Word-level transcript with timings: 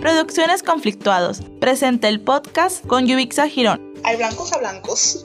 Producciones 0.00 0.62
Conflictuados. 0.62 1.42
Presenta 1.60 2.08
el 2.08 2.20
podcast 2.20 2.86
con 2.86 3.06
Yubixa 3.06 3.48
Girón. 3.48 3.94
Hay 4.04 4.16
blancos 4.16 4.52
a 4.52 4.58
blancos. 4.58 5.24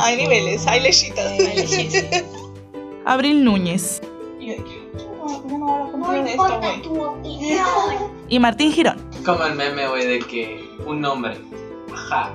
hay 0.00 0.16
niveles, 0.16 0.66
hay 0.66 0.80
lechitas. 0.80 1.32
Abril 3.06 3.44
Núñez 3.44 4.00
Y 8.28 8.38
Martín 8.38 8.72
Girón. 8.72 9.10
Como 9.24 9.44
el 9.44 9.54
meme, 9.54 9.88
güey, 9.88 10.06
de 10.06 10.18
que 10.20 10.68
un 10.86 11.04
hombre, 11.04 11.38
ajá, 11.92 12.32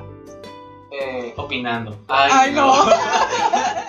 eh, 0.92 1.34
opinando. 1.36 1.98
Ay, 2.08 2.32
Ay, 2.34 2.52
no. 2.54 2.74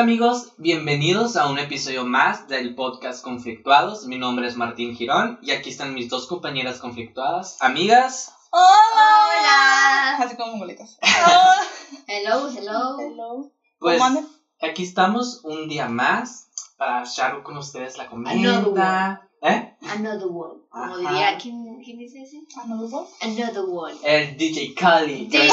Hola 0.00 0.08
amigos, 0.08 0.54
bienvenidos 0.56 1.36
a 1.36 1.50
un 1.50 1.58
episodio 1.58 2.06
más 2.06 2.48
del 2.48 2.74
podcast 2.74 3.22
Conflictuados. 3.22 4.06
Mi 4.06 4.16
nombre 4.16 4.48
es 4.48 4.56
Martín 4.56 4.96
Girón 4.96 5.38
y 5.42 5.50
aquí 5.50 5.68
están 5.68 5.92
mis 5.92 6.08
dos 6.08 6.26
compañeras 6.26 6.78
conflictuadas, 6.78 7.60
amigas. 7.60 8.34
Hola. 8.50 10.16
Así 10.18 10.36
como 10.36 10.56
boletas. 10.56 10.98
Hello, 12.06 12.48
hello. 12.48 12.98
Hello. 12.98 13.52
Pues 13.78 13.98
¿Cómo 13.98 14.06
andan? 14.06 14.26
aquí 14.62 14.84
estamos 14.84 15.44
un 15.44 15.68
día 15.68 15.86
más 15.90 16.48
para 16.78 17.02
echar 17.02 17.42
con 17.42 17.58
ustedes 17.58 17.98
la 17.98 18.04
Another 18.04 18.64
comida. 18.64 19.28
¿Eh? 19.42 19.76
Another 19.82 20.28
one. 20.28 20.62
Como 20.70 20.96
diría, 20.96 21.36
¿quién, 21.36 21.78
¿quién 21.84 21.98
dice 21.98 22.22
ese? 22.22 22.40
¿no 22.66 22.76
los 22.76 22.90
dos? 22.90 23.10
Another 23.20 23.64
one. 23.68 23.96
El 24.02 24.34
DJ 24.38 24.72
Kali. 24.74 25.26
DJ. 25.26 25.50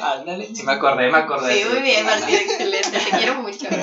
Ándale, 0.00 0.54
sí 0.54 0.62
me 0.64 0.72
acordé, 0.72 1.10
me 1.10 1.18
acordé. 1.18 1.54
Sí, 1.54 1.68
muy 1.68 1.82
bien, 1.82 2.06
Martín, 2.06 2.34
excelente. 2.34 2.90
Te 2.90 3.18
quiero 3.18 3.42
mucho. 3.42 3.66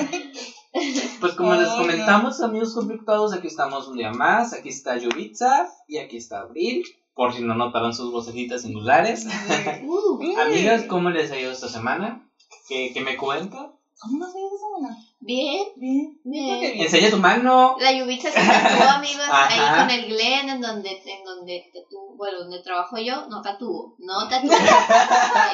Pues 1.18 1.32
como 1.32 1.54
les 1.54 1.68
comentamos, 1.68 2.40
amigos 2.40 2.74
conflictuados, 2.74 3.32
aquí 3.32 3.48
estamos 3.48 3.88
un 3.88 3.96
día 3.96 4.12
más. 4.12 4.52
Aquí 4.52 4.68
está 4.68 4.96
Yubitsa 4.96 5.68
y 5.88 5.98
aquí 5.98 6.18
está 6.18 6.40
Abril. 6.40 6.84
Por 7.14 7.34
si 7.34 7.42
no 7.42 7.54
notaron 7.54 7.94
sus 7.94 8.12
vocecitas 8.12 8.62
singulares. 8.62 9.26
Uh, 9.82 10.38
Amigas, 10.40 10.84
¿cómo 10.84 11.10
les 11.10 11.32
ha 11.32 11.38
ido 11.38 11.50
esta 11.50 11.68
semana? 11.68 12.30
¿Qué, 12.68 12.92
qué 12.92 13.00
me 13.00 13.16
cuenta? 13.16 13.72
¿Cómo 14.00 14.18
no 14.18 14.30
se 14.30 14.38
esa 14.38 14.56
semana? 14.56 14.96
bien, 15.20 15.66
Bien. 15.76 16.20
Bien. 16.24 16.60
bien. 16.60 16.80
Enseña 16.82 17.10
tu 17.10 17.16
mano. 17.18 17.76
La 17.80 17.92
lluvia 17.92 18.16
se 18.20 18.30
tatuó, 18.30 18.88
amigos, 18.94 19.26
ahí 19.28 19.80
con 19.80 19.90
el 19.90 20.06
Glen, 20.06 20.48
en 20.50 20.60
donde, 20.60 20.90
en 21.04 21.24
donde 21.24 21.64
tatuó, 21.74 22.16
bueno, 22.16 22.38
donde 22.40 22.62
trabajo 22.62 22.96
yo, 22.98 23.26
no 23.28 23.42
tatuó, 23.42 23.96
no 23.98 24.28
tatuó. 24.30 24.50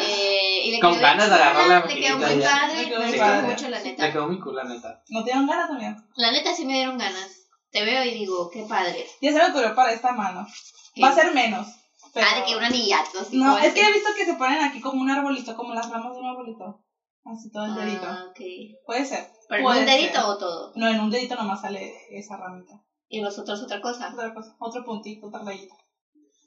eh, 0.00 0.61
y 0.67 0.70
le 0.72 0.81
Con 0.81 0.98
ganas 1.00 1.28
de 1.28 1.34
agarrar 1.34 1.67
la 1.69 1.81
Le 1.87 2.00
quedó 2.00 2.19
muy 2.19 2.39
ya. 2.39 2.50
padre, 2.50 2.83
Le 2.84 2.98
me 2.98 3.06
gustó 3.06 3.25
mucho, 3.48 3.69
la 3.70 3.81
neta. 3.81 4.12
quedó 4.12 4.27
muy 4.27 4.41
cool, 4.41 4.56
la 4.56 4.65
neta. 4.65 5.03
¿No 5.09 5.20
te 5.20 5.25
dieron 5.31 5.47
ganas 5.47 5.69
también? 5.69 5.97
La 6.17 6.31
neta 6.31 6.55
sí 6.55 6.65
me 6.67 6.75
dieron 6.75 6.98
ganas. 6.98 7.31
Te 7.70 7.84
veo 7.84 8.05
y 8.05 8.11
digo, 8.12 8.50
qué 8.53 8.62
padre. 8.69 9.06
Ya 9.20 9.33
se 9.33 9.39
me 9.39 9.47
ocurrió 9.48 9.75
para 9.75 9.92
esta 9.92 10.12
mano. 10.12 10.47
¿Qué? 10.95 11.03
Va 11.03 11.09
a 11.09 11.15
ser 11.15 11.33
menos. 11.34 11.67
Pero... 12.12 12.27
Ah, 12.31 12.39
de 12.39 12.45
que 12.45 12.56
un 12.56 12.62
anillato, 12.62 13.19
No, 13.33 13.59
es 13.59 13.72
que 13.75 13.81
he 13.81 13.92
visto 13.92 14.11
que 14.17 14.25
se 14.25 14.34
ponen 14.34 14.62
aquí 14.62 14.81
como 14.81 15.00
un 15.00 15.11
arbolito, 15.11 15.56
como 15.56 15.75
las 15.75 15.91
ramas 15.91 16.12
de 16.12 16.19
un 16.20 16.27
arbolito. 16.27 16.81
Así 17.25 17.50
todo 17.50 17.64
el 17.67 17.75
dedito. 17.75 18.06
Ah, 18.06 18.27
ok. 18.30 18.41
Puede 18.86 19.05
ser. 19.05 19.27
¿Pero 19.48 19.72
en 19.72 19.78
un 19.80 19.86
dedito 19.86 20.14
ser. 20.20 20.25
o 20.25 20.39
todo? 20.39 20.72
No, 20.77 20.89
en 20.89 21.00
un 21.00 21.11
dedito 21.11 21.34
nomás 21.36 21.61
sale 21.62 21.92
esa 22.11 22.36
ramita. 22.36 22.75
Y 23.08 23.20
los 23.20 23.39
otros 23.39 23.62
otra 23.62 23.81
cosa. 23.81 24.11
Otra 24.12 24.34
cosa, 24.34 24.55
otro 24.58 24.84
puntito, 24.84 25.27
otra 25.28 25.41
rayita. 25.42 25.75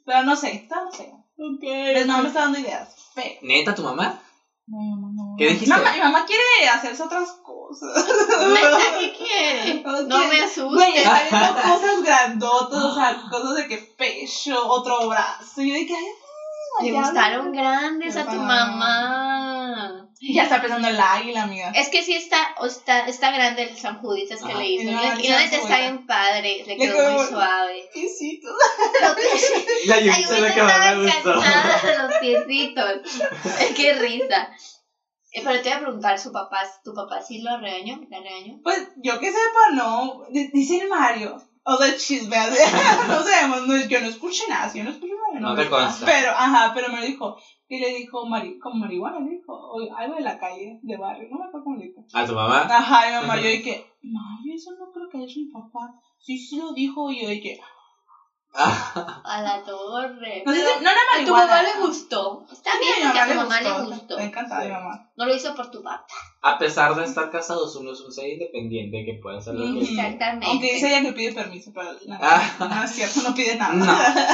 Pero 0.05 0.23
no 0.23 0.35
sé, 0.35 0.67
no, 0.69 0.85
no 0.85 0.91
sé. 0.91 1.11
Ok. 1.39 1.61
Pues 1.61 2.05
no 2.07 2.19
me 2.19 2.27
está 2.27 2.41
dando 2.41 2.59
ideas. 2.59 2.95
Pero. 3.15 3.39
¿Neta 3.41 3.75
tu 3.75 3.83
mamá? 3.83 4.21
No, 4.67 4.77
no, 4.99 5.07
no. 5.13 5.35
¿Qué 5.37 5.47
dijiste? 5.49 5.73
Mamá, 5.73 5.93
mi 5.93 5.99
mamá 5.99 6.25
quiere 6.25 6.69
hacerse 6.69 7.01
otras 7.03 7.29
cosas. 7.43 8.05
Neta, 8.49 8.99
¿qué 8.99 9.13
quiere? 9.17 9.83
No, 10.07 10.17
me 10.19 10.25
Güey, 10.27 10.41
asustes. 10.41 10.95
está 10.97 11.21
viendo 11.29 11.61
cosas 11.61 12.03
grandotas, 12.03 12.83
o 12.83 12.93
sea, 12.95 13.17
cosas 13.29 13.55
de 13.55 13.67
que 13.67 13.77
pecho, 13.97 14.67
otro 14.67 15.07
brazo. 15.07 15.61
Y 15.61 15.69
yo 15.69 15.73
de 15.75 15.85
que, 15.85 15.95
ay, 15.95 16.91
Le 16.91 16.97
gustaron 16.97 17.51
grandes 17.53 18.17
a 18.17 18.25
tu 18.25 18.35
mamá. 18.35 19.46
Ya 20.19 20.43
está 20.43 20.61
pensando 20.61 20.87
el 20.87 20.99
águila, 20.99 21.43
amiga. 21.43 21.71
Es 21.75 21.89
que 21.89 22.01
sí 22.01 22.13
está, 22.13 22.55
o 22.59 22.65
está, 22.65 23.05
está 23.07 23.29
grande 23.31 23.63
el 23.63 23.77
San 23.77 23.99
Juditas 23.99 24.41
que 24.41 24.53
le 24.55 24.65
hizo. 24.67 24.83
Y 24.83 24.91
no, 24.93 25.19
y 25.19 25.27
está 25.27 25.77
bien 25.79 26.05
padre. 26.07 26.63
Le 26.65 26.75
Le 26.75 26.77
quedó 26.77 26.97
quedó 26.97 27.11
muy 27.11 27.25
suave. 27.27 27.89
Piecitos. 27.93 28.51
Los 29.01 29.15
pies- 29.15 29.65
La 29.85 29.95
la 29.99 30.01
que 30.01 30.63
más 30.63 30.73
estaba 30.73 30.95
me 30.95 31.03
gustó. 31.03 31.33
cansada 31.33 31.81
de 31.83 31.97
los 32.03 32.17
piecitos. 32.19 32.93
Qué 33.75 33.93
risa. 33.93 34.49
Eh, 35.33 35.41
Pero 35.43 35.61
te 35.61 35.69
iba 35.69 35.77
a 35.77 35.81
preguntar, 35.81 36.17
¿su 36.17 36.31
papá, 36.31 36.61
¿tu 36.83 36.93
papá 36.95 37.21
sí 37.21 37.41
lo 37.41 37.57
regañó? 37.59 37.99
¿La 38.09 38.19
regañó? 38.21 38.59
Pues 38.63 38.87
yo 38.95 39.19
que 39.19 39.27
sepa, 39.27 39.71
no. 39.73 40.23
D- 40.31 40.49
Dice 40.53 40.77
el 40.79 40.87
Mario. 40.87 41.37
O 41.69 41.75
sea, 41.75 41.97
chisme. 41.97 42.35
así. 42.37 42.57
no 43.09 43.21
sabemos, 43.23 43.67
no, 43.67 43.75
yo 43.87 43.99
no 43.99 44.07
escuché 44.07 44.43
nada. 44.47 44.71
Yo 44.73 44.85
no 44.85 44.91
escuché 44.91 45.13
nada. 45.13 45.39
No 45.41 45.55
te 45.55 45.65
me- 45.65 45.69
consta. 45.69 46.05
Pero, 46.05 46.31
ajá, 46.31 46.71
pero 46.73 46.91
me 46.93 47.05
dijo. 47.05 47.35
Y 47.67 47.79
le 47.79 47.93
dijo, 47.95 48.25
mari, 48.25 48.57
como 48.57 48.75
marihuana, 48.75 49.19
le 49.19 49.31
dijo. 49.31 49.53
O 49.53 49.81
algo 49.97 50.15
de 50.15 50.21
la 50.21 50.39
calle, 50.39 50.79
de 50.81 50.97
barrio. 50.97 51.27
No 51.29 51.39
me 51.39 51.45
acuerdo 51.45 51.65
cómo 51.65 51.75
le 51.75 51.87
dijo. 51.87 52.05
¿A 52.13 52.25
tu 52.25 52.33
mamá? 52.33 52.61
Ajá, 52.61 53.09
y 53.09 53.13
mamá, 53.13 53.35
yo 53.35 53.49
dije, 53.49 53.85
Mario, 54.01 54.53
eso 54.55 54.71
no 54.79 54.91
creo 54.93 55.09
que 55.09 55.17
haya 55.17 55.27
sido 55.27 55.45
mi 55.47 55.51
papá. 55.51 55.93
Sí, 56.19 56.37
sí 56.37 56.57
lo 56.57 56.71
dijo. 56.71 57.11
Y 57.11 57.23
yo 57.23 57.29
dije, 57.29 57.59
A 58.53 59.41
la 59.43 59.63
torre. 59.63 60.41
no 60.45 60.51
sé 60.51 60.59
si- 60.59 60.83
no 60.83 60.89
a 60.89 61.25
tu 61.25 61.31
mamá 61.31 61.61
le 61.61 61.73
gustó. 61.79 62.45
Está 62.51 62.71
Sí, 62.71 62.77
bien, 62.79 63.07
a 63.07 63.11
mi 63.11 63.13
que 63.13 63.19
a 63.19 63.27
tu 63.27 63.35
mamá 63.35 63.61
le 63.61 63.69
le 63.69 63.85
gustó. 63.85 64.17
Me 64.17 64.23
encanta 64.25 64.59
mi 64.61 64.69
mamá. 64.71 65.09
No 65.15 65.25
lo 65.25 65.35
hizo 65.35 65.53
por 65.55 65.69
tu 65.69 65.83
papá. 65.83 66.05
A 66.41 66.57
pesar 66.57 66.95
de 66.95 67.03
estar 67.03 67.29
casados, 67.29 67.75
uno 67.75 67.91
es 67.91 68.01
un 68.01 68.11
ser 68.11 68.29
independiente 68.29 69.03
que 69.05 69.19
puede 69.21 69.37
hacer 69.37 69.53
lo 69.53 69.63
que 69.65 69.71
Ujú. 69.71 69.79
quiera. 69.85 70.03
Exactamente. 70.07 70.45
Aunque 70.47 70.73
dice 70.73 70.87
ella 70.87 71.01
que 71.07 71.13
pide 71.13 71.31
permiso, 71.33 71.71
pero 71.73 71.91
la- 72.05 72.19
Ah. 72.21 72.55
no 72.59 72.83
es 72.83 72.91
cierto, 72.91 73.21
no 73.21 73.35
pide 73.35 73.55
nada. 73.55 73.73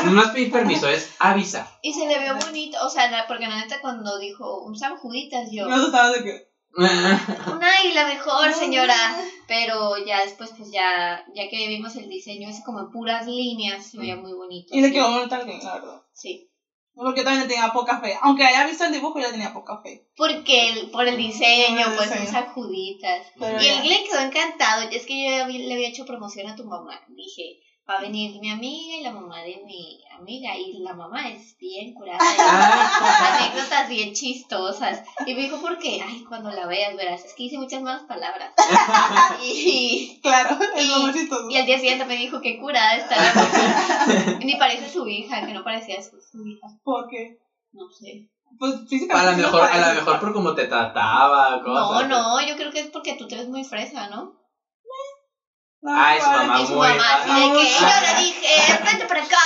No, 0.05 0.11
no 0.11 0.21
es 0.21 0.29
pedir 0.29 0.51
permiso, 0.51 0.87
es 0.87 1.09
avisar. 1.19 1.67
Y 1.81 1.93
se 1.93 2.05
le 2.07 2.19
vio 2.19 2.35
bonito, 2.35 2.77
o 2.85 2.89
sea, 2.89 3.09
la- 3.11 3.27
porque 3.27 3.47
la 3.47 3.57
neta 3.57 3.81
cuando 3.81 4.17
dijo 4.19 4.61
un 4.63 4.77
San 4.77 4.95
Juditas, 4.97 5.49
yo, 5.51 5.67
No 5.67 5.91
sabes 5.91 6.19
de 6.19 6.23
qué. 6.23 6.52
un 7.55 7.63
águila 7.63 8.05
mejor, 8.07 8.53
señora. 8.53 8.95
Pero 9.47 9.97
ya 10.05 10.23
después, 10.23 10.51
pues 10.57 10.71
ya, 10.71 11.23
ya 11.35 11.49
que 11.49 11.67
vimos 11.67 11.95
el 11.95 12.09
diseño 12.09 12.49
ese 12.49 12.63
como 12.63 12.79
en 12.79 12.91
puras 12.91 13.27
líneas, 13.27 13.85
se 13.85 13.97
veía 13.97 14.15
muy 14.15 14.33
bonito. 14.33 14.73
Y 14.75 14.81
le 14.81 14.91
quedó 14.91 15.11
bonito 15.11 15.35
al 15.35 15.47
la 15.47 15.73
verdad. 15.75 16.01
Sí. 16.13 16.49
Porque 16.95 17.21
yo 17.21 17.23
también 17.25 17.43
le 17.47 17.49
tenía 17.53 17.73
poca 17.73 17.99
fe. 17.99 18.15
Aunque 18.21 18.43
haya 18.43 18.65
visto 18.67 18.85
el 18.85 18.91
dibujo, 18.91 19.19
yo 19.19 19.25
le 19.25 19.31
tenía 19.33 19.51
poca 19.53 19.81
fe. 19.81 20.07
Porque 20.15 20.69
el- 20.69 20.91
por 20.91 21.07
el 21.07 21.17
diseño, 21.17 21.85
Por 21.85 21.91
el 21.91 21.95
pues 21.97 22.09
diseño. 22.11 22.25
un 22.27 22.31
San 22.31 22.53
Juditas. 22.53 23.27
Pero 23.39 23.59
Y 23.61 23.65
ya. 23.65 23.73
el 23.77 23.81
Glen 23.83 24.03
quedó 24.07 24.19
encantado. 24.19 24.81
Es 24.89 25.05
que 25.07 25.37
yo 25.39 25.45
le 25.47 25.73
había 25.73 25.87
hecho 25.89 26.05
promoción 26.05 26.47
a 26.49 26.55
tu 26.55 26.65
mamá. 26.65 26.99
Dije, 27.09 27.59
va 27.89 27.95
a 27.97 28.01
venir 28.01 28.39
mi 28.39 28.49
amiga 28.49 28.95
y 28.97 29.03
la 29.03 29.11
mamá 29.11 29.41
de 29.41 29.61
mi 29.65 30.01
amiga. 30.17 30.55
Y 30.57 30.79
la 30.79 30.93
mamá 30.93 31.29
es 31.29 31.57
bien 31.57 31.93
curada. 31.93 32.17
Ah, 32.21 33.39
anécdotas 33.41 33.89
bien 33.89 34.13
chistosas. 34.13 35.03
Y 35.25 35.33
me 35.35 35.41
dijo, 35.41 35.57
¿por 35.59 35.77
qué? 35.79 36.01
Ay, 36.01 36.23
cuando 36.27 36.49
la 36.51 36.65
veas 36.65 36.95
verás, 36.95 37.25
es 37.25 37.33
que 37.33 37.43
hice 37.43 37.57
muchas 37.57 37.81
malas 37.81 38.03
palabras. 38.03 38.51
y, 39.43 40.19
Claro, 40.21 40.57
es 40.75 40.85
Y- 40.85 40.89
lo 40.89 40.99
más 40.99 41.13
chistoso. 41.15 41.49
y 41.49 41.57
al 41.57 41.65
día 41.65 41.77
siguiente 41.77 42.05
me 42.05 42.15
dijo, 42.15 42.39
qué 42.41 42.57
curada 42.57 42.95
está 42.95 43.15
la 43.17 43.33
mamá. 43.33 44.39
Ni 44.43 44.55
parece 44.55 44.89
su 44.89 45.07
hija, 45.07 45.45
que 45.45 45.53
no 45.53 45.63
parecía 45.63 46.01
su, 46.01 46.21
su 46.21 46.45
hija. 46.47 46.67
Porque, 46.83 47.37
No 47.73 47.89
sé. 47.89 48.29
pues 48.59 48.73
a 48.75 48.77
físicamente. 48.87 49.31
lo 49.31 49.35
sí 49.37 49.41
mejor, 49.41 49.61
a 49.69 49.89
lo 49.89 49.95
mejor 49.95 50.19
por 50.19 50.33
cómo 50.33 50.55
te 50.55 50.67
trataba, 50.67 51.61
No, 51.65 52.03
no, 52.07 52.41
yo 52.47 52.55
creo 52.55 52.71
que 52.71 52.79
es 52.79 52.87
porque 52.87 53.15
tú 53.15 53.27
te 53.27 53.35
ves 53.35 53.47
muy 53.47 53.63
fresa, 53.63 54.07
¿no? 54.09 54.41
Su 55.83 55.89
probablemente. 55.89 56.47
mamá 56.47 56.61
Y 56.61 56.65
su 56.67 56.73
muy- 56.73 56.87
mamá 56.87 57.15
así 57.15 57.29
de 57.29 57.35
Ah, 57.35 57.53
que, 57.53 57.73
yo 57.73 58.13
le 58.13 58.23
dije, 58.23 58.79
vente 58.85 59.05
para 59.05 59.23
acá, 59.23 59.37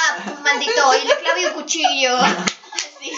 maldito, 0.43 0.81
y 1.03 1.07
le 1.07 1.15
clavé 1.17 1.47
un 1.47 1.53
cuchillo. 1.53 2.17
Así. 2.77 3.11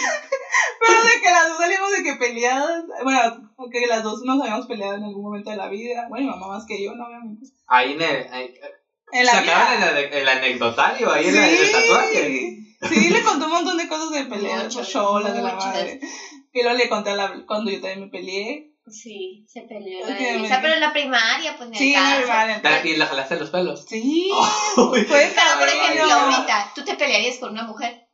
Pero 0.79 1.03
de 1.03 1.21
que 1.21 1.29
las 1.31 1.49
dos 1.49 1.57
salimos 1.57 1.91
de 1.91 2.03
que 2.03 2.15
peleadas. 2.15 2.83
Bueno, 3.03 3.51
que 3.71 3.87
las 3.87 4.03
dos 4.03 4.21
nos 4.23 4.41
habíamos 4.41 4.67
peleado 4.67 4.95
en 4.95 5.03
algún 5.03 5.23
momento 5.23 5.49
de 5.49 5.57
la 5.57 5.67
vida. 5.67 6.05
Bueno, 6.09 6.25
mi 6.27 6.31
mamá 6.39 6.47
más 6.57 6.65
que 6.65 6.81
yo, 6.81 6.95
no, 6.95 7.05
obviamente. 7.07 7.45
Ahí 7.67 7.91
en 7.93 8.01
el, 8.01 8.33
ahí- 8.33 8.53
En 9.11 9.25
la 9.25 9.41
vida. 9.41 9.99
el, 9.99 10.13
el 10.13 10.29
anecdotario, 10.29 11.11
ahí 11.11 11.27
en 11.27 11.35
el, 11.37 11.43
el 11.43 11.71
tatuaje. 11.73 12.57
Sí, 12.89 13.09
le 13.09 13.21
conté 13.23 13.45
un 13.45 13.51
montón 13.51 13.77
de 13.77 13.87
cosas 13.89 14.11
de 14.11 14.23
peleas, 14.25 14.63
Muchas, 14.63 14.89
cholas 14.89 15.33
de 15.33 15.41
la 15.41 15.53
madre. 15.55 15.99
Y 16.53 16.63
luego 16.63 16.77
le 16.77 16.87
conté 16.89 17.09
a 17.11 17.15
la, 17.15 17.45
cuando 17.45 17.69
yo 17.71 17.81
también 17.81 18.01
me 18.01 18.07
peleé. 18.07 18.68
Sí, 18.91 19.45
se 19.47 19.61
peleó 19.61 20.07
la 20.07 20.17
Elisa, 20.17 20.59
pero 20.61 20.73
en 20.75 20.79
la 20.81 20.91
primaria, 20.93 21.55
pues 21.57 21.69
Sí, 21.77 21.93
la. 21.93 22.59
Te- 22.61 22.89
Y 22.89 22.95
le 22.95 23.05
jalaste 23.05 23.39
los 23.39 23.49
pelos. 23.49 23.85
Sí, 23.87 24.29
Uy. 24.77 25.03
fue 25.03 25.31
Pero, 25.35 25.59
por 25.59 25.67
ejemplo, 25.67 26.07
cabrón. 26.07 26.33
ahorita, 26.33 26.71
¿tú 26.75 26.83
te 26.83 26.95
pelearías 26.95 27.37
con 27.37 27.51
una 27.51 27.63
mujer? 27.63 28.07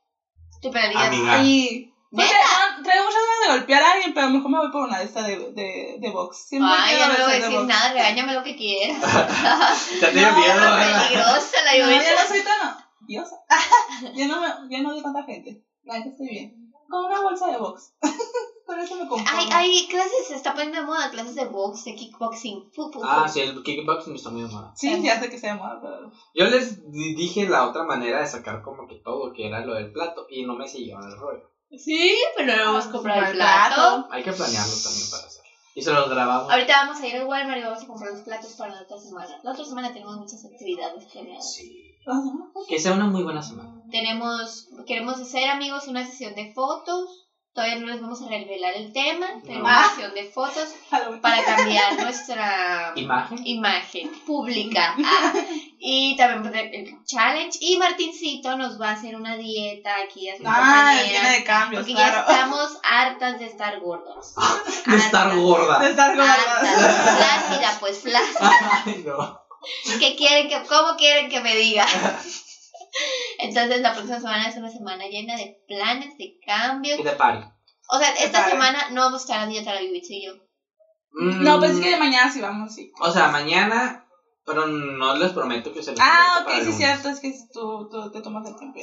¿Te 0.61 0.69
pelearías? 0.69 1.03
Amiga. 1.07 1.41
Sí. 1.43 1.91
Pues, 2.11 2.27
¿Neta? 2.27 2.39
traigo, 2.47 2.83
traigo 2.83 3.03
muchas 3.03 3.19
ganas 3.21 3.41
de 3.41 3.57
golpear 3.59 3.83
a 3.83 3.91
alguien, 3.91 4.13
pero 4.13 4.29
mejor 4.29 4.49
me 4.51 4.57
voy 4.59 4.71
por 4.71 4.83
una 4.87 4.99
de 4.99 5.05
estas 5.05 5.25
de, 5.27 5.37
de, 5.51 5.95
de 5.99 6.09
box. 6.11 6.47
Siempre 6.47 6.71
Ay, 6.73 6.97
ya 6.97 7.07
no 7.07 7.13
le 7.13 7.23
voy 7.23 7.31
a 7.31 7.35
de 7.35 7.41
decir 7.41 7.59
nada, 7.61 7.91
regáñame 7.93 8.33
lo 8.33 8.43
que 8.43 8.55
quieras. 8.55 8.97
Ya 10.01 10.07
tenía 10.11 10.31
No, 10.31 10.37
miedo. 10.37 10.53
no. 10.55 10.77
Peligrosa 10.77 11.63
la 11.65 11.71
No, 11.77 11.83
lluvia. 11.85 12.03
ya 12.03 12.21
no 12.21 12.27
soy 12.29 12.41
tan 12.41 12.77
odiosa. 13.03 13.35
ya 14.15 14.27
no 14.27 14.39
me, 14.41 14.47
ya 14.75 14.81
no 14.81 14.89
odio 14.91 15.01
tanta 15.03 15.23
gente. 15.23 15.61
La 15.83 15.97
neta 15.97 16.09
estoy 16.11 16.27
bien. 16.29 16.71
Con 16.89 17.05
una 17.05 17.19
bolsa 17.19 17.47
de 17.47 17.57
box. 17.57 17.93
con 18.65 18.79
eso 18.79 18.95
me 18.95 19.07
conformo. 19.07 19.39
Hay, 19.39 19.47
hay 19.51 19.87
clases, 19.87 20.27
se 20.27 20.35
está 20.35 20.53
poniendo 20.53 20.79
de 20.79 20.85
moda, 20.85 21.09
clases 21.11 21.35
de 21.35 21.45
box, 21.45 21.85
de 21.85 21.95
kickboxing. 21.95 22.71
fu, 22.73 22.91
fu, 22.91 22.99
fu. 22.99 23.05
Ah, 23.05 23.27
sí, 23.27 23.41
el 23.41 23.61
kickboxing 23.63 24.15
está 24.15 24.29
muy 24.29 24.41
de 24.43 24.47
moda. 24.47 24.71
Sí, 24.75 25.01
ya 25.03 25.19
sé 25.19 25.29
que 25.29 25.37
se 25.37 25.47
llama, 25.47 25.79
pero... 25.81 26.11
Yo 26.33 26.45
les 26.45 26.91
di- 26.91 27.15
dije 27.15 27.47
la 27.47 27.67
otra 27.67 27.83
manera 27.83 28.19
de 28.19 28.27
sacar 28.27 28.61
como 28.61 28.87
que 28.87 28.95
todo, 29.03 29.31
que 29.33 29.47
era 29.47 29.65
lo 29.65 29.73
del 29.75 29.91
plato, 29.91 30.25
y 30.29 30.43
no 30.45 30.55
me 30.55 30.67
siguieron 30.67 31.03
el 31.03 31.17
rollo. 31.17 31.49
Sí, 31.77 32.15
pero 32.37 32.55
no 32.55 32.65
vamos 32.65 32.85
a 32.87 32.91
comprar 32.91 33.23
el 33.29 33.35
plato. 33.35 34.07
Hay 34.11 34.23
que 34.23 34.31
planearlo 34.31 34.73
también 34.83 35.09
para 35.11 35.25
hacer. 35.25 35.43
Y 35.77 35.81
se 35.81 35.91
los 35.91 36.09
grabamos. 36.09 36.49
Ahorita 36.49 36.85
vamos 36.85 37.01
a 37.01 37.07
ir 37.07 37.15
al 37.17 37.25
Walmart 37.27 37.59
y 37.59 37.63
vamos 37.63 37.83
a 37.83 37.87
comprar 37.87 38.11
los 38.13 38.21
platos 38.21 38.53
para 38.53 38.75
la 38.75 38.81
otra 38.83 38.97
semana. 38.97 39.39
La 39.43 39.51
otra 39.51 39.65
semana 39.65 39.91
tenemos 39.91 40.15
muchas 40.15 40.45
actividades 40.45 41.03
planeadas. 41.11 41.53
Sí. 41.53 41.91
Ajá. 42.07 42.21
Que 42.69 42.79
sea 42.79 42.93
una 42.93 43.07
muy 43.07 43.23
buena 43.23 43.41
semana. 43.41 43.81
Tenemos, 43.91 44.69
queremos 44.87 45.19
hacer, 45.19 45.49
amigos, 45.49 45.87
una 45.89 46.05
sesión 46.05 46.33
de 46.35 46.53
fotos. 46.53 47.24
Todavía 47.55 47.77
no 47.77 47.87
les 47.87 48.01
vamos 48.01 48.21
a 48.21 48.27
revelar 48.27 48.73
el 48.75 48.91
tema, 48.91 49.27
pero 49.45 49.59
No. 49.59 49.63
una 49.65 49.87
sesión 49.89 50.13
de 50.13 50.25
fotos 50.25 50.75
para 51.21 51.41
cambiar 51.43 51.93
nuestra 52.01 52.91
Imagen. 52.97 53.47
imagen 53.47 54.11
pública. 54.25 54.93
Ah, 55.05 55.33
y 55.79 56.15
también 56.17 56.53
el 56.73 57.05
challenge. 57.05 57.57
Y 57.61 57.77
Martincito 57.77 58.57
nos 58.57 58.79
va 58.81 58.89
a 58.89 58.93
hacer 58.93 59.15
una 59.15 59.37
dieta 59.37 59.95
aquí 60.03 60.27
a 60.29 60.35
su 60.35 60.43
Ah, 60.45 60.95
de 61.37 61.43
cambios, 61.45 61.83
Porque 61.83 61.93
ya 61.93 62.09
claro. 62.11 62.29
estamos 62.29 62.77
hartas 62.83 63.39
de 63.39 63.45
estar 63.45 63.79
gordos. 63.79 64.33
De 64.87 64.97
estar 64.97 65.27
Hartas. 65.27 65.39
gorda. 65.39 65.79
De 65.79 65.89
estar 65.91 66.15
gorda. 66.15 66.33
Hartas. 66.33 67.17
Flácida, 67.17 67.77
pues 67.79 67.99
flácida. 67.99 68.51
Ay, 68.85 69.03
no. 69.05 69.39
¿Qué 69.99 70.15
quieren 70.15 70.49
que, 70.49 70.61
¿Cómo 70.67 70.95
quieren 70.97 71.29
que 71.29 71.39
me 71.41 71.55
diga? 71.55 71.85
Entonces 73.39 73.81
la 73.81 73.93
próxima 73.93 74.17
semana 74.19 74.47
es 74.49 74.55
una 74.57 74.69
semana 74.71 75.05
llena 75.07 75.35
de 75.35 75.57
planes, 75.67 76.17
de 76.17 76.37
cambios. 76.45 76.99
Y 76.99 77.03
de 77.03 77.11
party. 77.11 77.45
O 77.89 77.97
sea, 77.99 78.09
esta 78.13 78.39
Vale. 78.39 78.51
semana 78.51 78.89
no 78.91 79.01
vamos 79.01 79.21
a 79.21 79.23
estar 79.23 79.39
a 79.41 79.45
dieta 79.47 79.73
la 79.73 79.81
Yubitsa 79.81 80.13
y 80.13 80.25
yo. 80.25 80.33
Mm, 81.11 81.43
No, 81.43 81.59
pues 81.59 81.71
es 81.71 81.79
que 81.79 81.97
mañana 81.97 82.31
sí 82.31 82.41
vamos, 82.41 82.73
sí. 82.73 82.91
O 82.99 83.11
sea, 83.11 83.27
mañana, 83.29 84.05
pero 84.45 84.65
no 84.67 85.15
les 85.15 85.31
prometo 85.33 85.71
que 85.73 85.83
se 85.83 85.91
los 85.91 85.99
Ah, 86.01 86.41
ok, 86.43 86.49
sí, 86.53 86.59
lunes. 86.61 86.77
cierto, 86.77 87.09
es 87.09 87.19
que 87.19 87.33
tú, 87.53 87.87
tú 87.89 88.11
te 88.11 88.21
tomas 88.21 88.45
el 88.47 88.55
tiempo. 88.57 88.79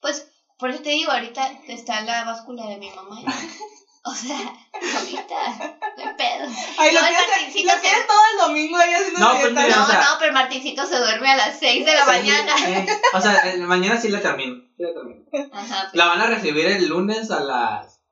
Pues 0.00 0.30
por 0.58 0.70
eso 0.70 0.82
te 0.82 0.90
digo, 0.90 1.10
ahorita 1.10 1.50
está 1.68 2.02
la 2.02 2.24
báscula 2.24 2.66
de 2.66 2.76
mi 2.76 2.90
mamá. 2.90 3.16
O 4.06 4.14
sea, 4.14 4.36
ahorita, 4.36 5.34
no 5.96 6.02
hay 6.02 6.14
pedo. 6.16 6.46
Ay, 6.76 6.92
lo 6.92 7.00
No, 7.00 7.06
Martincito 7.10 7.72
lo 7.74 7.80
se- 7.80 8.04
todo 8.06 8.20
el 8.32 8.38
domingo 8.48 8.76
ahí 8.76 8.92
haciendo 8.92 9.18
No, 9.18 9.30
pues, 9.30 9.44
dieta. 9.46 9.62
mira, 9.62 9.76
No, 9.76 9.82
o 9.84 9.86
sea- 9.86 10.00
no, 10.00 10.18
pero 10.18 10.32
Martincito 10.34 10.86
se 10.86 10.98
duerme 10.98 11.30
a 11.30 11.36
las 11.36 11.58
6 11.58 11.86
de 11.86 11.94
la 11.94 12.00
Sí, 12.04 12.06
mañana. 12.10 12.54
eh, 12.68 12.86
o 13.14 13.20
sea, 13.20 13.36
el- 13.50 13.62
mañana 13.62 13.98
sí 13.98 14.08
la 14.10 14.20
termino. 14.20 14.56
sí 14.76 14.82
la 14.82 14.92
termino. 14.92 15.24
Ajá, 15.52 15.82
pues, 15.84 15.94
La 15.94 16.06
van 16.08 16.20
a 16.20 16.26
recibir 16.26 16.66
el 16.66 16.86
lunes 16.86 17.30
a 17.30 17.40
las 17.40 18.02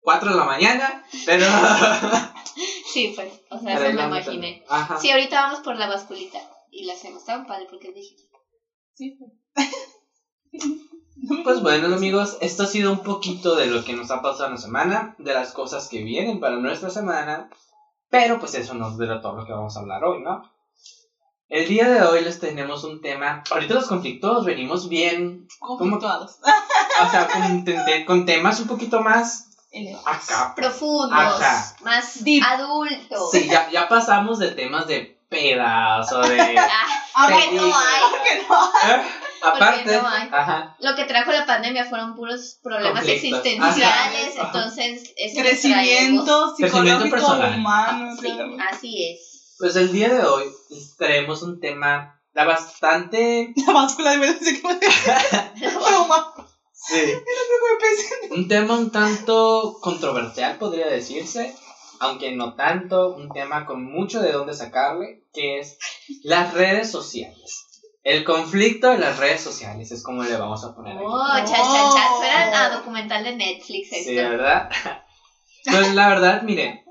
4 0.00 0.30
de 0.32 0.36
la 0.36 0.44
mañana, 0.44 1.04
pero... 1.24 1.46
sí, 2.92 3.12
pues, 3.14 3.32
o 3.50 3.58
sea, 3.60 3.74
eso 3.74 3.92
me 3.96 4.02
imaginé. 4.02 4.64
Ajá. 4.68 4.98
Sí, 4.98 5.10
ahorita 5.12 5.42
vamos 5.42 5.60
por 5.60 5.76
la 5.76 5.86
basculita 5.86 6.40
y 6.70 6.84
la 6.86 6.94
hacemos 6.94 7.24
tan 7.24 7.46
padre 7.46 7.66
porque 7.70 7.88
es 7.88 7.94
digital. 7.94 8.40
Sí. 8.94 9.16
Pues 9.54 9.68
bueno 11.16 11.94
amigos, 11.94 12.36
esto 12.40 12.64
ha 12.64 12.66
sido 12.66 12.92
un 12.92 13.00
poquito 13.00 13.56
de 13.56 13.66
lo 13.66 13.84
que 13.84 13.92
nos 13.92 14.10
ha 14.10 14.22
pasado 14.22 14.46
en 14.46 14.52
la 14.52 14.58
semana, 14.58 15.14
de 15.18 15.34
las 15.34 15.52
cosas 15.52 15.88
que 15.88 16.02
vienen 16.02 16.40
para 16.40 16.56
nuestra 16.56 16.90
semana, 16.90 17.48
pero 18.10 18.38
pues 18.38 18.54
eso 18.54 18.74
no 18.74 18.88
es 18.88 18.96
de 18.96 19.06
todo 19.06 19.36
lo 19.36 19.46
que 19.46 19.52
vamos 19.52 19.76
a 19.76 19.80
hablar 19.80 20.04
hoy, 20.04 20.22
¿no? 20.22 20.50
El 21.48 21.68
día 21.68 21.88
de 21.88 22.02
hoy 22.02 22.22
les 22.24 22.40
tenemos 22.40 22.84
un 22.84 23.00
tema, 23.00 23.44
ahorita 23.50 23.74
los 23.74 23.86
conflictos 23.86 24.44
venimos 24.44 24.88
bien, 24.88 25.46
Conflictuados. 25.60 26.38
o 27.02 27.10
sea, 27.10 27.28
con, 27.28 27.64
con 28.06 28.26
temas 28.26 28.60
un 28.60 28.66
poquito 28.66 29.00
más 29.00 29.50
acá. 30.04 30.54
Profundos, 30.54 31.12
Ajá. 31.12 31.76
más 31.82 32.24
Deep. 32.24 32.42
adultos. 32.44 33.30
Sí, 33.30 33.48
ya, 33.48 33.70
ya 33.70 33.88
pasamos 33.88 34.38
de 34.38 34.52
temas 34.52 34.86
de 34.86 35.18
pedas 35.28 36.10
o 36.12 36.20
de... 36.20 36.58
Ah, 36.58 37.04
Ahora 37.14 37.36
porque 37.36 37.56
no 37.56 37.64
hay. 37.64 38.02
que 38.24 38.46
no. 38.48 38.64
¿Eh? 38.66 39.02
Aparte, 39.48 39.96
no 39.96 40.08
hay. 40.08 40.28
ajá, 40.32 40.76
Lo 40.80 40.94
que 40.94 41.04
trajo 41.04 41.32
la 41.32 41.46
pandemia 41.46 41.84
fueron 41.84 42.14
puros 42.14 42.58
problemas 42.62 43.04
Conflictos. 43.04 43.40
existenciales, 43.46 44.36
Ajá. 44.38 44.46
entonces 44.46 45.02
eso 45.16 45.40
Crecimiento 45.40 46.54
Crecimiento 46.56 46.56
psicológico 46.56 47.10
personal. 47.10 47.58
humano. 47.58 48.16
Sí, 48.20 48.38
así 48.70 49.04
es. 49.12 49.54
pues 49.58 49.76
el 49.76 49.92
día 49.92 50.12
de 50.12 50.24
hoy 50.24 50.44
traemos 50.98 51.42
un 51.42 51.60
tema 51.60 52.20
la 52.32 52.44
bastante... 52.44 53.52
La 53.66 53.72
báscula 53.72 54.10
de 54.12 54.16
verdad 54.18 54.38
que 54.40 55.60
me 55.60 55.68
broma. 55.74 56.34
Sí. 56.72 56.96
Me 56.96 57.78
pensé- 57.80 58.34
Un 58.34 58.48
tema 58.48 58.74
un 58.74 58.90
tanto 58.90 59.78
controversial, 59.80 60.58
podría 60.58 60.86
decirse, 60.88 61.54
aunque 62.00 62.32
no 62.32 62.54
tanto, 62.56 63.14
un 63.14 63.30
tema 63.30 63.64
con 63.64 63.84
mucho 63.84 64.20
de 64.20 64.32
dónde 64.32 64.52
sacarle, 64.52 65.22
que 65.32 65.60
es 65.60 65.78
las 66.24 66.52
redes 66.52 66.90
sociales. 66.90 67.63
El 68.04 68.22
conflicto 68.22 68.90
de 68.90 68.98
las 68.98 69.18
redes 69.18 69.40
sociales 69.40 69.90
es 69.90 70.02
como 70.02 70.22
le 70.22 70.36
vamos 70.36 70.62
a 70.62 70.74
poner 70.74 70.94
aquí. 70.96 71.06
Oh, 71.08 71.26
cha, 71.38 71.44
cha, 71.46 71.56
cha. 71.56 72.08
Suena 72.18 72.64
a 72.66 72.76
documental 72.76 73.24
de 73.24 73.34
Netflix 73.34 73.92
esto. 73.92 74.10
Sí, 74.10 74.16
¿verdad? 74.16 74.70
Pues 75.70 75.94
la 75.94 76.08
verdad, 76.08 76.42
miren, 76.42 76.84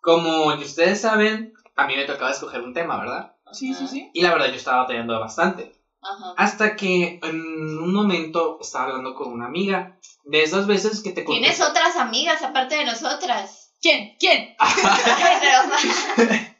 como 0.00 0.46
ustedes 0.46 1.00
saben, 1.00 1.52
a 1.76 1.86
mí 1.86 1.94
me 1.94 2.04
tocaba 2.04 2.32
escoger 2.32 2.62
un 2.62 2.74
tema, 2.74 2.98
¿verdad? 2.98 3.36
Sí, 3.52 3.72
sí, 3.72 3.86
sí. 3.86 4.10
Y 4.12 4.22
la 4.22 4.32
verdad 4.32 4.48
yo 4.48 4.56
estaba 4.56 4.78
batallando 4.82 5.20
bastante. 5.20 5.72
Ajá. 6.02 6.34
Hasta 6.36 6.74
que 6.74 7.20
en 7.22 7.78
un 7.78 7.94
momento 7.94 8.58
estaba 8.60 8.86
hablando 8.86 9.14
con 9.14 9.32
una 9.32 9.46
amiga. 9.46 9.96
De 10.24 10.42
esas 10.42 10.66
veces 10.66 11.00
que 11.00 11.10
te 11.12 11.22
Tienes 11.22 11.60
contesta- 11.60 11.68
otras 11.70 11.94
amigas 11.96 12.42
aparte 12.42 12.74
de 12.74 12.86
nosotras. 12.86 13.72
¿Quién? 13.80 14.16
¿Quién? 14.18 14.56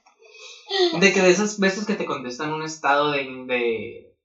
De 1.01 1.13
que 1.13 1.23
de 1.23 1.31
esas 1.31 1.59
veces 1.59 1.87
que 1.87 1.95
te 1.95 2.05
contestan 2.07 2.53
un 2.53 2.63
estado 2.63 3.11
de, 3.11 3.25
de, 3.47 4.17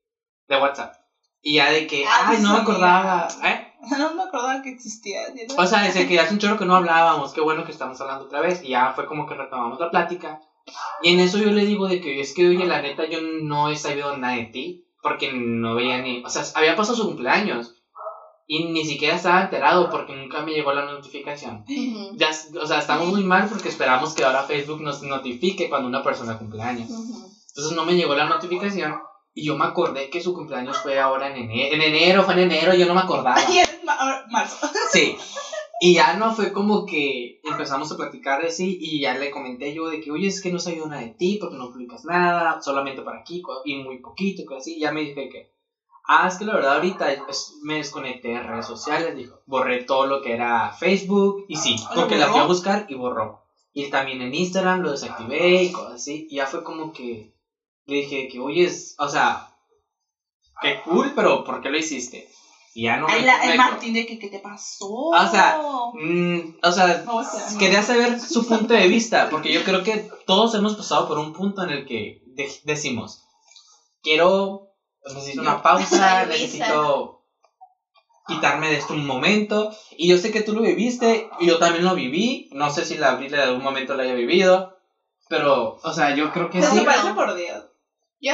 de 0.48 0.58
WhatsApp. 0.58 0.96
Y 1.42 1.56
ya 1.56 1.70
de 1.72 1.88
que, 1.88 2.06
Ah, 2.06 2.28
ay, 2.30 2.38
no 2.42 2.50
me 2.52 2.56
sí, 2.56 2.62
acordaba. 2.62 3.28
amiga. 3.28 3.50
¿eh? 3.50 3.70
No 4.00 4.14
me 4.14 4.24
acordaba 4.24 4.62
que 4.62 4.70
existía. 4.70 5.20
O 5.58 5.66
sea, 5.66 5.82
desde 5.84 6.08
que 6.08 6.18
hace 6.20 6.34
un 6.34 6.40
chorro 6.40 6.58
que 6.58 6.66
no 6.66 6.76
hablábamos, 6.76 7.34
qué 7.34 7.42
bueno 7.42 7.66
que 7.66 7.72
estamos 7.72 8.00
hablando 8.00 8.26
otra 8.26 8.40
vez. 8.40 8.64
Y 8.64 8.70
ya 8.70 8.94
fue 8.94 9.06
como 9.08 9.28
que 9.28 9.36
retomamos 9.36 9.78
la 9.80 9.92
plática. 9.92 10.40
Y 11.02 11.14
en 11.14 11.20
eso 11.20 11.38
yo 11.38 11.52
le 11.52 11.66
digo 11.66 11.88
de 11.88 12.00
que 12.00 12.22
es 12.22 12.34
que, 12.34 12.48
oye, 12.48 12.66
la 12.66 12.82
neta, 12.82 13.06
yo 13.06 13.20
no 13.22 13.68
he 13.70 13.76
sabido 13.76 14.16
nada 14.16 14.36
de 14.36 14.46
ti. 14.46 14.86
Porque 15.02 15.34
no 15.34 15.76
veía 15.76 15.98
ni. 16.02 16.24
O 16.24 16.30
sea, 16.30 16.44
había 16.56 16.78
pasado 16.78 16.96
su 16.98 17.06
cumpleaños. 17.08 17.83
Y 18.46 18.66
ni 18.66 18.84
siquiera 18.86 19.16
estaba 19.16 19.42
enterado 19.44 19.90
porque 19.90 20.14
nunca 20.14 20.42
me 20.42 20.52
llegó 20.52 20.74
la 20.74 20.86
notificación. 20.86 21.64
Ujú, 21.68 22.18
Ya, 22.18 22.30
o 22.62 22.68
sea, 22.68 22.80
estamos 22.80 23.08
muy 23.08 23.24
mal 23.24 23.48
porque 23.48 23.70
esperamos 23.70 24.14
que 24.14 24.24
ahora 24.26 24.44
Facebook 24.44 24.82
nos 24.82 25.02
notifique 25.02 25.70
cuando 25.70 25.88
una 25.88 26.04
persona 26.04 26.38
cumpleaños. 26.38 26.90
ujú. 26.90 27.26
Entonces 27.50 27.76
no 27.76 27.86
me 27.86 27.96
llegó 27.96 28.16
la 28.16 28.26
notificación 28.26 28.96
y 29.34 29.46
yo 29.46 29.56
me 29.56 29.66
acordé 29.66 30.10
que 30.10 30.22
su 30.22 30.34
cumpleaños 30.34 30.78
fue 30.80 31.00
ahora 31.00 31.30
en 31.30 31.38
enero. 31.38 31.74
En 31.76 31.82
enero, 31.82 32.24
fue 32.24 32.34
en 32.34 32.40
enero, 32.52 32.74
yo 32.74 32.86
no 32.86 32.94
me 32.96 33.02
acordaba. 33.02 33.38
Y 33.52 33.60
es 33.60 33.80
ma- 33.86 34.26
marzo. 34.30 34.68
Sí. 34.92 35.16
Y 35.80 35.96
ya 35.96 36.14
no 36.16 36.34
fue 36.34 36.54
como 36.54 36.86
que 36.86 37.42
empezamos 37.44 37.92
a 37.92 37.98
platicar 37.98 38.46
así 38.46 38.78
y 38.80 39.02
ya 39.02 39.16
le 39.16 39.32
comenté 39.32 39.74
yo 39.74 39.88
de 39.90 40.00
que, 40.02 40.12
oye, 40.12 40.28
es 40.28 40.42
que 40.42 40.52
no 40.52 40.60
sabía 40.60 40.86
nada 40.86 41.02
de 41.02 41.10
ti 41.18 41.38
porque 41.42 41.58
no 41.58 41.72
publicas 41.72 42.06
nada, 42.06 42.62
solamente 42.62 43.02
para 43.02 43.20
aquí 43.20 43.42
y 43.66 43.76
muy 43.76 44.00
poquito, 44.00 44.44
cosas 44.46 44.62
así. 44.62 44.76
Y 44.76 44.80
ya 44.82 44.92
me 44.92 45.02
dije 45.02 45.28
que, 45.30 45.53
ah, 46.08 46.28
es 46.28 46.38
que 46.38 46.46
la 46.46 46.56
verdad 46.56 46.76
ahorita 46.76 47.12
es- 47.12 47.54
me 47.64 47.76
desconecté 47.76 48.30
de 48.30 48.40
redes 48.44 48.66
sociales, 48.66 49.16
dijo. 49.16 49.40
Borré 49.46 49.84
todo 49.84 50.06
lo 50.06 50.22
que 50.22 50.34
era 50.34 50.72
Facebook 50.72 51.46
y 51.48 51.56
sí, 51.56 51.76
¿Lo 51.90 52.02
porque 52.02 52.18
la 52.18 52.28
fui 52.28 52.40
a 52.40 52.46
buscar 52.46 52.86
y 52.90 52.96
borró. 52.96 53.42
Y 53.74 53.90
también 53.90 54.22
en 54.22 54.34
Instagram 54.36 54.82
lo 54.82 54.92
desactivé 54.92 55.64
y 55.64 55.72
cosas 55.72 55.94
así. 55.94 56.28
Y 56.30 56.36
ya 56.36 56.46
fue 56.48 56.64
como 56.64 56.92
que 56.94 57.34
le 57.86 57.96
dije 57.96 58.28
que, 58.28 58.40
oye, 58.40 58.66
es, 58.66 58.96
o 59.00 59.10
sea, 59.10 59.50
qué 60.62 60.82
cool, 60.84 61.12
pero 61.16 61.44
¿por 61.44 61.62
qué 61.62 61.70
lo 61.70 61.78
hiciste? 61.78 62.30
Y 62.76 62.84
ya 62.84 62.98
no 62.98 63.08
Ay, 63.08 63.22
me- 63.22 63.26
la- 63.28 63.38
me- 63.40 63.52
el 63.52 63.58
Martín 63.58 63.94
de 63.94 64.06
que, 64.06 64.18
¿qué 64.20 64.30
te 64.30 64.40
pasó? 64.40 64.88
O 64.90 65.28
sea, 65.30 65.58
Mm, 65.96 66.56
o 66.64 66.72
sea, 66.72 67.04
o 67.08 67.24
sea, 67.24 67.58
quería 67.60 67.84
saber 67.84 68.20
su 68.20 68.48
punto 68.48 68.74
de 68.74 68.88
vista, 68.88 69.30
porque 69.30 69.54
yo 69.54 69.64
creo 69.64 69.84
que 69.84 70.10
todos 70.26 70.56
hemos 70.56 70.76
pasado 70.76 71.08
por 71.08 71.20
un 71.20 71.34
punto 71.34 71.62
en 71.64 71.70
el 71.70 71.86
que 71.86 72.24
de- 72.28 72.52
decimos, 72.64 73.24
quiero, 74.02 74.73
necesito 75.06 75.42
una 75.42 75.62
pausa, 75.62 76.26
necesito 76.28 77.22
quitarme 78.28 78.70
de 78.70 78.78
esto 78.78 78.94
un 78.94 79.06
momento, 79.06 79.72
y 79.98 80.08
yo 80.08 80.18
sé 80.18 80.32
que 80.32 80.42
tú 80.42 80.54
lo 80.54 80.62
viviste, 80.62 81.30
y 81.40 81.48
yo 81.48 81.60
también 81.60 81.84
lo 81.84 81.94
viví, 81.94 82.50
no 82.54 82.70
sé 82.70 82.86
si 82.86 82.96
la 82.96 83.10
Abril 83.10 83.34
en 83.34 83.42
algún 83.42 83.64
momento 83.64 83.96
lo 83.96 84.02
haya 84.04 84.14
vivido, 84.14 84.78
pero, 85.28 85.80
o 85.84 85.94
sea, 85.94 86.16
yo 86.16 86.32
creo 86.32 86.50
que 86.50 86.62
Se 86.62 86.72
sí. 86.72 86.82
parece 86.86 87.14
por 87.14 87.36
Dios. 87.36 87.66
¿Yo? 88.20 88.34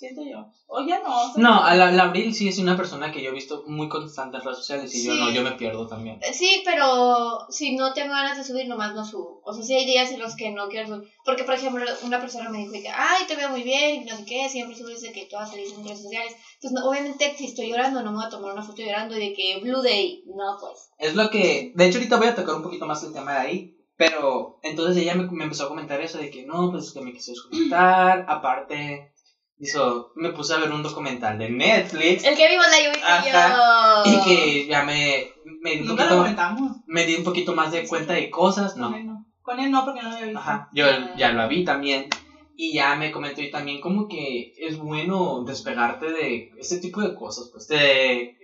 Siento 0.00 0.22
yo. 0.24 0.46
O 0.66 0.80
ya 0.86 0.98
no. 1.00 1.36
No, 1.36 1.62
a 1.62 1.74
la, 1.74 1.90
la 1.92 2.04
Abril 2.04 2.34
sí 2.34 2.48
es 2.48 2.58
una 2.58 2.74
persona 2.74 3.12
que 3.12 3.22
yo 3.22 3.28
he 3.30 3.34
visto 3.34 3.64
muy 3.66 3.86
constante 3.90 4.38
en 4.38 4.42
redes 4.42 4.56
sociales 4.56 4.94
y 4.94 5.04
yo 5.04 5.12
Sí. 5.12 5.20
no, 5.20 5.30
yo 5.30 5.42
me 5.42 5.52
pierdo 5.52 5.86
también. 5.86 6.18
Eh, 6.22 6.32
Sí, 6.32 6.62
pero 6.64 7.46
si 7.50 7.76
no 7.76 7.92
tengo 7.92 8.14
ganas 8.14 8.38
de 8.38 8.44
subir, 8.44 8.66
nomás 8.66 8.94
no 8.94 9.04
subo. 9.04 9.42
O 9.44 9.52
sea, 9.52 9.62
si 9.62 9.74
hay 9.74 9.84
días 9.84 10.10
en 10.10 10.20
los 10.20 10.36
que 10.36 10.50
no 10.52 10.68
quiero 10.68 10.88
subir. 10.88 11.10
Porque, 11.22 11.44
por 11.44 11.52
ejemplo, 11.52 11.84
una 12.02 12.18
persona 12.18 12.48
me 12.48 12.58
dijo 12.60 12.72
que, 12.72 12.88
ay, 12.88 13.26
te 13.28 13.36
veo 13.36 13.50
muy 13.50 13.62
bien, 13.62 14.06
no 14.06 14.16
sé 14.16 14.24
qué, 14.24 14.48
siempre 14.48 14.74
subes 14.74 15.02
de 15.02 15.12
que 15.12 15.26
todas 15.26 15.50
felices 15.50 15.76
en 15.76 15.84
redes 15.84 16.00
sociales. 16.02 16.32
Entonces, 16.54 16.72
no, 16.80 16.88
obviamente, 16.88 17.34
si 17.36 17.44
estoy 17.44 17.68
llorando, 17.68 18.02
no 18.02 18.10
me 18.12 18.16
voy 18.16 18.26
a 18.26 18.30
tomar 18.30 18.54
una 18.54 18.62
foto 18.62 18.80
llorando 18.80 19.18
y 19.18 19.20
de 19.28 19.34
que 19.34 19.60
Blue 19.60 19.82
Day, 19.82 20.24
no, 20.34 20.56
pues. 20.58 20.88
Es 20.98 21.14
lo 21.14 21.28
que, 21.28 21.72
de 21.74 21.86
hecho 21.86 21.98
ahorita 21.98 22.16
voy 22.16 22.28
a 22.28 22.34
tocar 22.34 22.54
un 22.54 22.62
poquito 22.62 22.86
más 22.86 23.02
el 23.04 23.12
tema 23.12 23.32
de 23.34 23.38
ahí, 23.38 23.76
pero 23.96 24.58
entonces 24.62 24.96
ella 24.96 25.14
me, 25.14 25.24
me 25.30 25.44
empezó 25.44 25.64
a 25.64 25.68
comentar 25.68 26.00
eso 26.00 26.16
de 26.16 26.30
que 26.30 26.46
no, 26.46 26.70
pues 26.70 26.92
que 26.92 27.02
me 27.02 27.12
quise 27.12 27.32
desconectar, 27.32 28.24
aparte, 28.28 29.12
hizo, 29.60 30.12
me 30.16 30.30
puse 30.30 30.54
a 30.54 30.58
ver 30.58 30.72
un 30.72 30.82
documental 30.82 31.38
de 31.38 31.50
Netflix 31.50 32.24
El 32.24 32.34
que 32.36 32.48
vimos 32.48 32.66
la 32.70 32.78
lluvia 32.78 34.04
y 34.04 34.12
yo. 34.12 34.18
y 34.18 34.24
que 34.24 34.66
ya 34.66 34.82
me, 34.82 35.28
me, 35.60 35.72
di 35.76 35.80
un 35.80 35.88
lo 35.88 35.96
poquito, 35.96 36.56
me 36.86 37.04
di 37.04 37.14
un 37.16 37.24
poquito 37.24 37.52
más 37.52 37.70
de 37.70 37.86
cuenta 37.86 38.14
de 38.14 38.30
cosas, 38.30 38.72
Con 38.72 38.80
no, 38.82 38.96
él 38.96 39.06
no. 39.06 39.26
Con 39.42 39.60
él 39.60 39.70
no, 39.70 39.84
porque 39.84 40.00
no 40.02 40.08
lo 40.08 40.14
había 40.14 40.26
visto. 40.26 40.40
ajá, 40.40 40.68
yo 40.72 40.86
ya 41.16 41.30
lo 41.30 41.46
vi 41.48 41.64
también. 41.64 42.08
Y 42.56 42.74
ya 42.74 42.94
me 42.94 43.10
comentó 43.10 43.40
y 43.40 43.50
también 43.50 43.80
como 43.80 44.06
que 44.06 44.52
es 44.58 44.76
bueno 44.76 45.44
despegarte 45.46 46.12
de 46.12 46.50
ese 46.58 46.78
tipo 46.78 47.00
de 47.00 47.14
cosas, 47.14 47.48
pues 47.52 47.66
te 47.66 48.36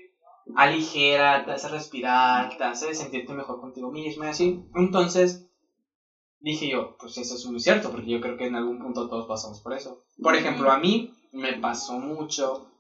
aligera, 0.55 1.45
te 1.45 1.53
hace 1.53 1.69
respirar, 1.69 2.57
te 2.57 2.65
hace 2.65 2.95
sentirte 2.95 3.35
mejor 3.35 3.61
contigo 3.61 3.91
mismo 3.91 4.25
y 4.25 4.29
así. 4.29 4.59
Entonces 4.75 5.47
dije 6.47 6.69
yo, 6.69 6.97
pues 6.99 7.19
eso 7.19 7.35
es 7.35 7.45
muy 7.47 7.59
cierto, 7.61 7.91
porque 7.91 8.11
yo 8.11 8.21
creo 8.21 8.37
que 8.37 8.47
en 8.47 8.55
algún 8.55 8.79
punto 8.79 9.09
todos 9.09 9.27
pasamos 9.27 9.61
por 9.61 9.73
eso. 9.75 9.99
Por 10.23 10.35
ejemplo, 10.37 10.71
a 10.71 10.79
mí 10.79 11.11
me 11.33 11.55
pasó 11.55 11.95
mucho 11.99 12.71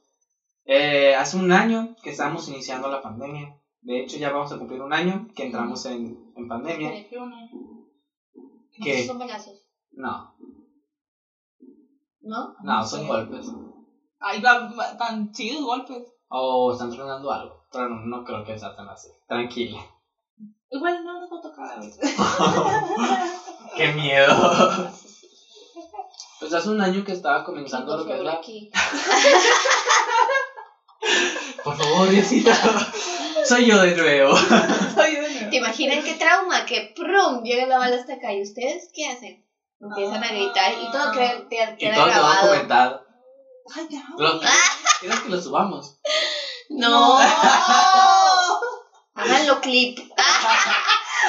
eh, 0.65 1.15
hace 1.15 1.37
un 1.37 1.51
año 1.53 1.95
que 2.03 2.11
estábamos 2.11 2.49
iniciando 2.49 2.89
la 2.89 3.03
pandemia. 3.03 3.53
De 3.81 4.01
hecho, 4.01 4.17
ya 4.19 4.31
vamos 4.31 4.53
a 4.53 4.59
cumplir 4.59 4.81
un 4.83 4.93
año 4.93 5.27
que 5.35 5.45
entramos 5.45 5.85
en, 5.87 6.33
en 6.37 6.49
pandemia. 6.49 6.91
¿Qué? 8.83 9.05
Son 9.07 9.19
balazos, 9.19 9.59
No, 9.93 10.33
¿no? 12.21 12.55
no, 12.63 12.77
No 12.79 12.85
son 12.87 13.01
sé. 13.01 13.07
golpes. 13.07 13.47
Ay, 14.21 14.41
va- 14.43 14.71
va- 14.79 14.97
tan 14.97 15.33
chidos 15.33 15.65
golpes. 15.65 16.03
O 16.29 16.73
están 16.73 16.91
tronando 16.91 17.31
algo. 17.31 17.65
Pero 17.73 17.89
no, 17.89 17.97
no 18.05 18.25
creo 18.25 18.45
que 18.45 18.59
sea 18.59 18.75
tan 18.77 18.89
así. 18.89 19.09
Tranquila. 19.29 19.79
Igual 20.71 21.05
no 21.05 21.21
nos 21.21 21.31
va 21.33 21.39
a 21.39 21.43
tocar 21.43 21.71
a 21.71 21.77
veces. 21.81 22.17
¡Qué 23.77 23.89
miedo! 23.89 24.91
Pues 26.41 26.53
hace 26.53 26.69
un 26.69 26.81
año 26.81 27.05
que 27.05 27.13
estaba 27.13 27.43
comenzando 27.45 27.97
lo 27.97 28.05
que 28.07 28.15
es 28.15 28.21
la... 28.21 28.33
aquí. 28.33 28.71
Por 31.65 31.77
favor, 31.77 32.09
Diosito. 32.09 32.51
Soy 33.45 33.67
yo 33.67 33.81
de 33.81 33.95
nuevo. 33.97 34.37
Soy 34.37 35.15
de 35.17 35.29
nuevo. 35.31 35.51
¿Te 35.51 35.57
imaginan 35.57 36.03
qué 36.05 36.15
trauma? 36.15 36.65
Que 36.65 36.93
¡prum! 36.95 37.43
llega 37.43 37.67
la 37.67 37.79
bala 37.79 37.97
hasta 37.97 38.15
acá. 38.15 38.33
¿Y 38.33 38.43
ustedes 38.43 38.89
qué 38.93 39.07
hacen? 39.09 39.43
Empiezan 39.81 40.23
a 40.25 40.29
gritar 40.29 40.73
y 40.73 40.91
todo 40.91 41.13
queda, 41.13 41.47
queda- 41.49 41.77
Y 41.79 41.95
todo 41.95 42.07
grabado. 42.07 42.47
documentado. 42.47 43.01
Ay, 43.75 43.87
ya. 43.91 44.03
Lo... 44.19 44.41
¿Quieres 45.01 45.21
que 45.21 45.29
lo 45.29 45.41
subamos? 45.41 45.99
No. 46.71 47.19
Háganlo 49.15 49.61
clip. 49.61 49.99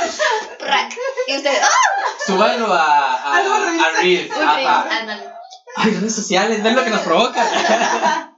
Prac. 0.60 0.94
Y 1.28 1.38
ustedes, 1.38 1.62
¡ah! 1.64 2.26
Súbanlo 2.26 2.74
a, 2.74 3.14
a, 3.16 3.38
a 3.38 4.02
Reels. 4.02 4.32
Ándale. 4.36 5.38
Ay, 5.76 5.92
redes 5.92 6.16
sociales, 6.16 6.64
ven 6.64 6.76
lo 6.76 6.84
que 6.84 6.90
nos 6.90 7.02
provoca. 7.02 8.34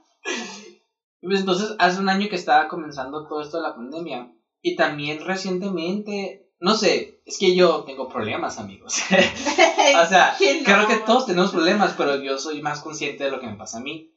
Pues 1.22 1.40
entonces, 1.40 1.76
hace 1.78 2.00
un 2.00 2.08
año 2.08 2.28
que 2.28 2.36
estaba 2.36 2.66
comenzando 2.68 3.28
todo 3.28 3.42
esto 3.42 3.58
de 3.58 3.64
la 3.64 3.74
pandemia. 3.74 4.32
Y 4.62 4.76
también 4.76 5.24
recientemente, 5.24 6.50
no 6.58 6.74
sé, 6.74 7.22
es 7.24 7.38
que 7.38 7.54
yo 7.54 7.84
tengo 7.84 8.08
problemas, 8.08 8.58
amigos. 8.58 9.02
o 9.10 10.06
sea, 10.06 10.36
creo 10.38 10.86
que 10.86 10.96
todos 10.96 11.26
tenemos 11.26 11.50
problemas, 11.50 11.94
pero 11.96 12.16
yo 12.16 12.38
soy 12.38 12.62
más 12.62 12.80
consciente 12.80 13.24
de 13.24 13.30
lo 13.30 13.40
que 13.40 13.46
me 13.46 13.56
pasa 13.56 13.78
a 13.78 13.82
mí. 13.82 14.14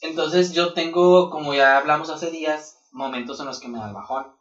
Entonces, 0.00 0.52
yo 0.52 0.72
tengo, 0.72 1.30
como 1.30 1.54
ya 1.54 1.78
hablamos 1.78 2.10
hace 2.10 2.30
días, 2.30 2.78
momentos 2.90 3.38
en 3.40 3.46
los 3.46 3.60
que 3.60 3.68
me 3.68 3.78
da 3.78 3.88
el 3.88 3.94
bajón. 3.94 4.35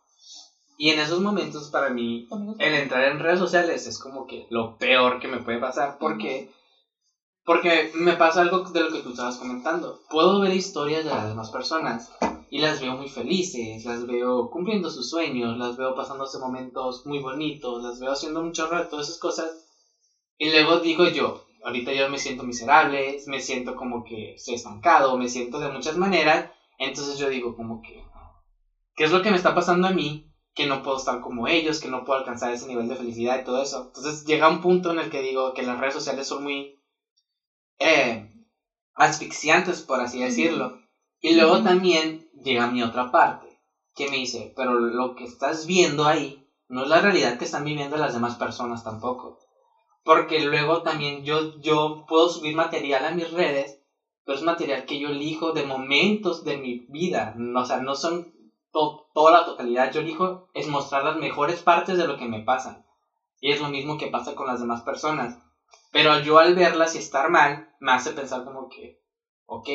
Y 0.77 0.89
en 0.89 0.99
esos 0.99 1.21
momentos, 1.21 1.69
para 1.69 1.89
mí, 1.89 2.27
el 2.59 2.73
entrar 2.73 3.05
en 3.05 3.19
redes 3.19 3.39
sociales 3.39 3.87
es 3.87 3.97
como 3.97 4.25
que 4.25 4.45
lo 4.49 4.77
peor 4.77 5.19
que 5.19 5.27
me 5.27 5.39
puede 5.39 5.59
pasar. 5.59 5.97
¿Por 5.97 6.17
qué? 6.17 6.49
Porque 7.45 7.91
me 7.93 8.13
pasa 8.13 8.41
algo 8.41 8.59
de 8.59 8.81
lo 8.81 8.91
que 8.91 8.99
tú 8.99 9.11
estabas 9.11 9.37
comentando. 9.37 9.99
Puedo 10.09 10.39
ver 10.41 10.51
historias 10.51 11.05
de 11.05 11.11
las 11.11 11.27
demás 11.27 11.49
personas 11.49 12.11
y 12.49 12.59
las 12.59 12.81
veo 12.81 12.93
muy 12.93 13.07
felices, 13.07 13.85
las 13.85 14.05
veo 14.05 14.49
cumpliendo 14.49 14.89
sus 14.89 15.09
sueños, 15.09 15.57
las 15.57 15.77
veo 15.77 15.95
pasándose 15.95 16.39
momentos 16.39 17.05
muy 17.05 17.19
bonitos, 17.19 17.81
las 17.81 17.99
veo 17.99 18.11
haciendo 18.11 18.41
un 18.41 18.51
chorro 18.51 18.77
de 18.77 18.89
todas 18.89 19.07
esas 19.07 19.19
cosas. 19.19 19.51
Y 20.37 20.49
luego 20.49 20.79
digo 20.79 21.05
yo, 21.05 21.39
ahorita 21.63 21.93
yo 21.93 22.09
me 22.09 22.17
siento 22.17 22.43
miserable, 22.43 23.17
me 23.27 23.39
siento 23.39 23.75
como 23.75 24.03
que 24.03 24.33
estoy 24.33 24.55
estancado, 24.55 25.15
me 25.15 25.29
siento 25.29 25.59
de 25.59 25.69
muchas 25.69 25.95
maneras. 25.95 26.49
Entonces 26.77 27.17
yo 27.17 27.29
digo 27.29 27.55
como 27.55 27.81
que, 27.81 28.03
¿qué 28.95 29.05
es 29.05 29.11
lo 29.11 29.21
que 29.21 29.29
me 29.29 29.37
está 29.37 29.53
pasando 29.53 29.87
a 29.87 29.91
mí? 29.91 30.24
Que 30.55 30.65
no 30.65 30.81
puedo 30.81 30.97
estar 30.97 31.19
como 31.19 31.47
ellos, 31.47 31.79
que 31.79 31.89
no 31.89 32.05
puedo 32.05 32.19
alcanzar 32.19 32.51
ese 32.51 32.65
nivel 32.65 32.87
de 32.87 32.95
felicidad 32.95 33.37
y 33.37 33.43
todo 33.43 33.61
eso. 33.61 33.83
Entonces 33.87 34.23
llega 34.23 34.47
un 34.47 34.61
punto 34.61 34.89
en 34.89 34.99
el 34.99 35.09
que 35.09 35.21
digo 35.21 35.53
que 35.53 35.63
las 35.63 35.77
redes 35.77 35.93
sociales 35.93 36.27
son 36.27 36.43
muy 36.43 36.79
eh, 37.77 38.31
asfixiantes, 38.95 39.81
por 39.81 39.99
así 39.99 40.21
decirlo. 40.21 40.77
Y 41.19 41.35
luego 41.35 41.61
también 41.61 42.29
llega 42.33 42.67
mi 42.67 42.81
otra 42.81 43.11
parte, 43.11 43.59
que 43.95 44.07
me 44.07 44.15
dice, 44.15 44.53
pero 44.55 44.79
lo 44.79 45.13
que 45.13 45.25
estás 45.25 45.65
viendo 45.65 46.07
ahí 46.07 46.41
no 46.69 46.83
es 46.83 46.89
la 46.89 47.01
realidad 47.01 47.37
que 47.37 47.45
están 47.45 47.65
viviendo 47.65 47.97
las 47.97 48.13
demás 48.13 48.35
personas 48.35 48.83
tampoco. 48.83 49.37
Porque 50.03 50.39
luego 50.41 50.83
también 50.83 51.23
yo, 51.23 51.59
yo 51.59 52.05
puedo 52.07 52.29
subir 52.29 52.55
material 52.55 53.05
a 53.05 53.11
mis 53.11 53.29
redes, 53.31 53.81
pero 54.23 54.37
es 54.37 54.43
material 54.43 54.85
que 54.85 54.99
yo 54.99 55.09
elijo 55.09 55.51
de 55.51 55.63
momentos 55.63 56.43
de 56.45 56.57
mi 56.57 56.85
vida. 56.87 57.35
O 57.55 57.65
sea, 57.65 57.79
no 57.79 57.95
son 57.95 58.34
to- 58.75 58.97
toda 59.13 59.31
la 59.31 59.45
totalidad. 59.45 59.91
Yo 59.91 60.01
elijo 60.01 60.49
es 60.53 60.67
mostrar 60.67 61.03
las 61.03 61.17
mejores 61.17 61.61
partes 61.61 61.97
de 61.97 62.05
lo 62.07 62.17
que 62.17 62.27
me 62.27 62.41
pasan. 62.41 62.83
Y 63.41 63.51
es 63.51 63.59
lo 63.61 63.69
mismo 63.69 63.97
que 63.97 64.07
pasa 64.07 64.35
con 64.35 64.47
las 64.47 64.59
demás 64.59 64.81
personas. 64.83 65.37
Pero 65.91 66.17
yo 66.19 66.37
al 66.39 66.53
verlas 66.55 66.95
y 66.95 66.99
estar 66.99 67.29
mal, 67.29 67.69
me 67.79 67.93
hace 67.93 68.11
pensar 68.11 68.43
como 68.43 68.69
que, 68.69 68.97
ok, 69.47 69.69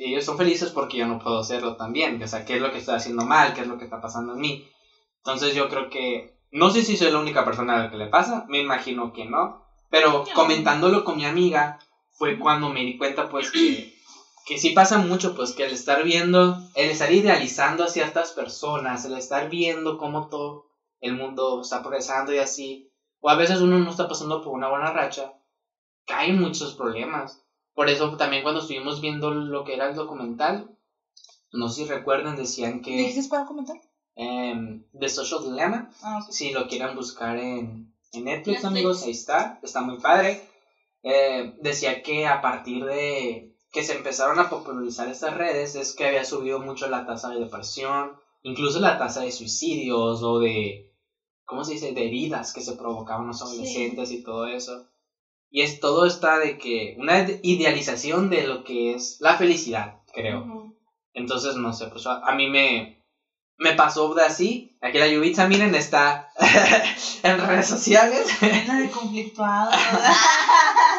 ellos 0.00 0.24
son 0.24 0.36
felices 0.36 0.70
porque 0.70 0.98
yo 0.98 1.06
no 1.06 1.18
puedo 1.18 1.38
hacerlo 1.38 1.76
también. 1.76 2.22
O 2.22 2.28
sea, 2.28 2.44
¿qué 2.44 2.54
es 2.56 2.60
lo 2.60 2.70
que 2.70 2.78
estoy 2.78 2.94
haciendo 2.96 3.24
mal? 3.24 3.54
¿Qué 3.54 3.62
es 3.62 3.68
lo 3.68 3.78
que 3.78 3.84
está 3.84 4.00
pasando 4.00 4.34
en 4.34 4.40
mí? 4.40 4.62
Entonces 5.18 5.54
yo 5.54 5.68
creo 5.68 5.88
que, 5.90 6.32
no 6.52 6.70
sé 6.70 6.82
si 6.82 6.96
soy 6.96 7.10
la 7.10 7.18
única 7.18 7.44
persona 7.44 7.74
a 7.76 7.78
la 7.84 7.90
que 7.90 7.96
le 7.96 8.08
pasa, 8.08 8.44
me 8.48 8.58
imagino 8.60 9.12
que 9.12 9.24
no. 9.26 9.58
Pero 9.90 10.24
comentándolo 10.34 11.04
con 11.04 11.16
mi 11.16 11.24
amiga, 11.26 11.78
fue 12.10 12.38
cuando 12.38 12.70
me 12.70 12.84
di 12.84 12.96
cuenta 12.96 13.28
pues 13.28 13.50
que, 13.50 13.91
que 14.46 14.58
sí 14.58 14.70
pasa 14.70 14.98
mucho, 14.98 15.34
pues 15.34 15.52
que 15.52 15.64
el 15.64 15.72
estar 15.72 16.02
viendo, 16.04 16.58
el 16.74 16.90
estar 16.90 17.12
idealizando 17.12 17.84
a 17.84 17.88
ciertas 17.88 18.32
personas, 18.32 19.04
el 19.04 19.14
estar 19.16 19.48
viendo 19.48 19.98
cómo 19.98 20.28
todo 20.28 20.66
el 21.00 21.14
mundo 21.14 21.60
está 21.62 21.80
progresando 21.82 22.32
y 22.32 22.38
así, 22.38 22.90
o 23.20 23.30
a 23.30 23.36
veces 23.36 23.60
uno 23.60 23.78
no 23.78 23.90
está 23.90 24.08
pasando 24.08 24.42
por 24.42 24.52
una 24.52 24.68
buena 24.68 24.92
racha, 24.92 25.32
caen 26.06 26.40
muchos 26.40 26.74
problemas. 26.74 27.40
Por 27.74 27.88
eso 27.88 28.16
también 28.16 28.42
cuando 28.42 28.60
estuvimos 28.60 29.00
viendo 29.00 29.30
lo 29.30 29.64
que 29.64 29.74
era 29.74 29.88
el 29.88 29.94
documental, 29.94 30.68
no 31.52 31.68
sé 31.68 31.82
si 31.84 31.88
recuerdan, 31.88 32.36
decían 32.36 32.82
que 32.82 32.96
¿Dices 32.96 33.28
para 33.28 33.44
comentar? 33.46 33.76
em, 34.14 34.84
The 34.98 35.08
Social 35.08 35.42
Dilemma, 35.44 35.90
Ah, 36.02 36.20
si 36.28 36.52
lo 36.52 36.66
quieren 36.68 36.94
buscar 36.94 37.36
en, 37.38 37.92
en 38.12 38.24
Netflix, 38.24 38.46
Netflix. 38.62 38.64
amigos, 38.64 39.02
ahí 39.04 39.10
está, 39.12 39.58
está 39.62 39.80
muy 39.82 39.98
padre. 39.98 40.42
Eh, 41.02 41.54
decía 41.60 42.02
que 42.02 42.26
a 42.26 42.40
partir 42.40 42.84
de 42.84 43.51
que 43.72 43.82
se 43.82 43.94
empezaron 43.94 44.38
a 44.38 44.50
popularizar 44.50 45.08
estas 45.08 45.34
redes 45.34 45.74
es 45.74 45.94
que 45.94 46.06
había 46.06 46.24
subido 46.24 46.60
mucho 46.60 46.88
la 46.88 47.06
tasa 47.06 47.30
de 47.30 47.40
depresión, 47.40 48.18
incluso 48.42 48.78
la 48.80 48.98
tasa 48.98 49.22
de 49.22 49.32
suicidios 49.32 50.22
o 50.22 50.38
de, 50.38 50.92
¿cómo 51.44 51.64
se 51.64 51.72
dice?, 51.72 51.92
de 51.92 52.06
heridas 52.06 52.52
que 52.52 52.60
se 52.60 52.76
provocaban 52.76 53.26
los 53.26 53.40
adolescentes 53.40 54.12
y 54.12 54.22
todo 54.22 54.46
eso. 54.46 54.88
Y 55.50 55.62
es 55.62 55.80
todo 55.80 56.06
está 56.06 56.38
de 56.38 56.58
que 56.58 56.96
una 56.98 57.26
idealización 57.42 58.28
de 58.28 58.46
lo 58.46 58.62
que 58.62 58.94
es 58.94 59.16
la 59.20 59.36
felicidad, 59.36 60.00
creo. 60.12 60.74
Entonces, 61.14 61.56
no 61.56 61.72
sé, 61.72 61.86
pues 61.86 62.06
a, 62.06 62.32
mí 62.32 62.48
me, 62.48 63.02
me 63.58 63.74
pasó 63.74 64.12
de 64.14 64.22
así. 64.22 64.76
Aquí 64.80 64.98
la 64.98 65.08
Yubitsa, 65.08 65.46
miren, 65.48 65.74
está 65.74 66.30
en 67.22 67.38
redes 67.38 67.68
sociales. 67.68 68.26
Llena 68.40 68.80
de 68.80 68.90
conflictuados. 68.90 69.74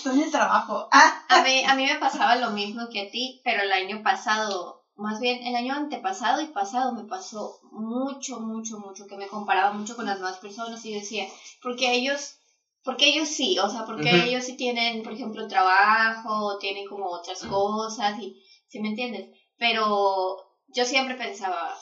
Estoy 0.00 0.16
en 0.18 0.24
el 0.24 0.30
trabajo. 0.30 0.88
Ah, 0.92 1.24
A 1.28 1.42
mí, 1.42 1.62
a 1.64 1.74
mí 1.74 1.84
me 1.84 1.96
pasaba 1.98 2.36
lo 2.36 2.50
mismo 2.50 2.88
que 2.90 3.00
a 3.02 3.10
ti, 3.10 3.40
pero 3.44 3.62
el 3.62 3.70
año 3.72 4.02
pasado, 4.02 4.82
más 4.96 5.20
bien 5.20 5.42
el 5.46 5.54
año 5.54 5.74
antepasado 5.74 6.40
y 6.40 6.46
pasado 6.46 6.92
me 6.92 7.04
pasó 7.04 7.58
mucho, 7.70 8.40
mucho, 8.40 8.78
mucho, 8.78 9.06
que 9.06 9.16
me 9.16 9.28
comparaba 9.28 9.72
mucho 9.72 9.96
con 9.96 10.06
las 10.06 10.16
demás 10.16 10.38
personas 10.38 10.84
y 10.86 10.94
decía, 10.94 11.26
porque 11.62 11.92
ellos 11.92 12.36
Porque 12.82 13.08
ellos 13.08 13.28
sí, 13.28 13.58
o 13.58 13.68
sea, 13.68 13.84
porque 13.84 14.10
ellos 14.24 14.44
sí 14.44 14.56
tienen, 14.56 15.02
por 15.02 15.12
ejemplo, 15.12 15.46
trabajo, 15.48 16.56
tienen 16.58 16.86
como 16.86 17.06
otras 17.10 17.42
cosas, 17.44 18.18
y, 18.18 18.42
¿sí 18.68 18.80
me 18.80 18.88
entiendes? 18.88 19.28
Pero 19.58 20.38
yo 20.68 20.84
siempre 20.86 21.14
pensaba, 21.14 21.76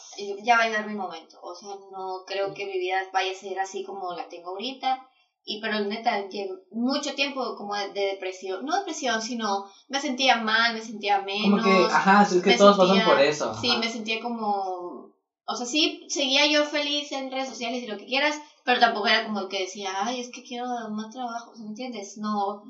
ya 0.45 0.57
va 0.57 0.63
a 0.63 0.67
llegar 0.67 0.87
mi 0.89 0.95
momento, 0.95 1.39
o 1.43 1.55
sea, 1.55 1.69
no 1.93 2.25
creo 2.27 2.53
que 2.55 2.67
mi 2.67 2.79
vida 2.79 3.09
vaya 3.13 3.31
a 3.33 3.35
ser 3.35 3.59
así 3.61 3.85
como 3.85 4.13
la 4.15 4.29
tengo 4.29 4.51
ahorita, 4.51 5.08
y 5.45 5.61
pero 5.61 5.81
neta, 5.81 6.29
llevo 6.29 6.55
mucho 6.71 7.15
tiempo 7.15 7.55
como 7.57 7.75
de, 7.75 7.89
de 7.93 8.01
depresión, 8.07 8.65
no 8.65 8.77
depresión, 8.79 9.23
sino 9.23 9.65
me 9.89 10.01
sentía 10.01 10.37
mal, 10.37 10.75
me 10.75 10.83
sentía 10.83 11.21
menos. 11.21 11.43
Como 11.43 11.63
que, 11.63 11.87
ajá, 11.95 12.23
es 12.23 12.43
que 12.43 12.57
todos 12.57 12.77
pasan 12.77 13.05
por 13.05 13.19
eso. 13.21 13.55
Sí, 13.55 13.77
me 13.79 13.89
sentía 13.91 14.21
como. 14.21 15.09
O 15.51 15.55
sea, 15.57 15.65
sí, 15.65 16.01
seguía 16.09 16.47
yo 16.47 16.63
feliz 16.67 17.11
en 17.13 17.31
redes 17.31 17.49
sociales 17.49 17.83
y 17.83 17.87
lo 17.87 17.97
que 17.97 18.05
quieras, 18.05 18.39
pero 18.65 18.81
tampoco 18.81 19.07
era 19.07 19.25
como 19.25 19.49
que 19.49 19.61
decía, 19.61 20.05
ay, 20.05 20.21
es 20.21 20.29
que 20.31 20.43
quiero 20.43 20.67
más 20.91 21.09
trabajo, 21.11 21.55
¿sí 21.55 21.63
¿me 21.63 21.69
entiendes? 21.71 22.19
No, 22.19 22.61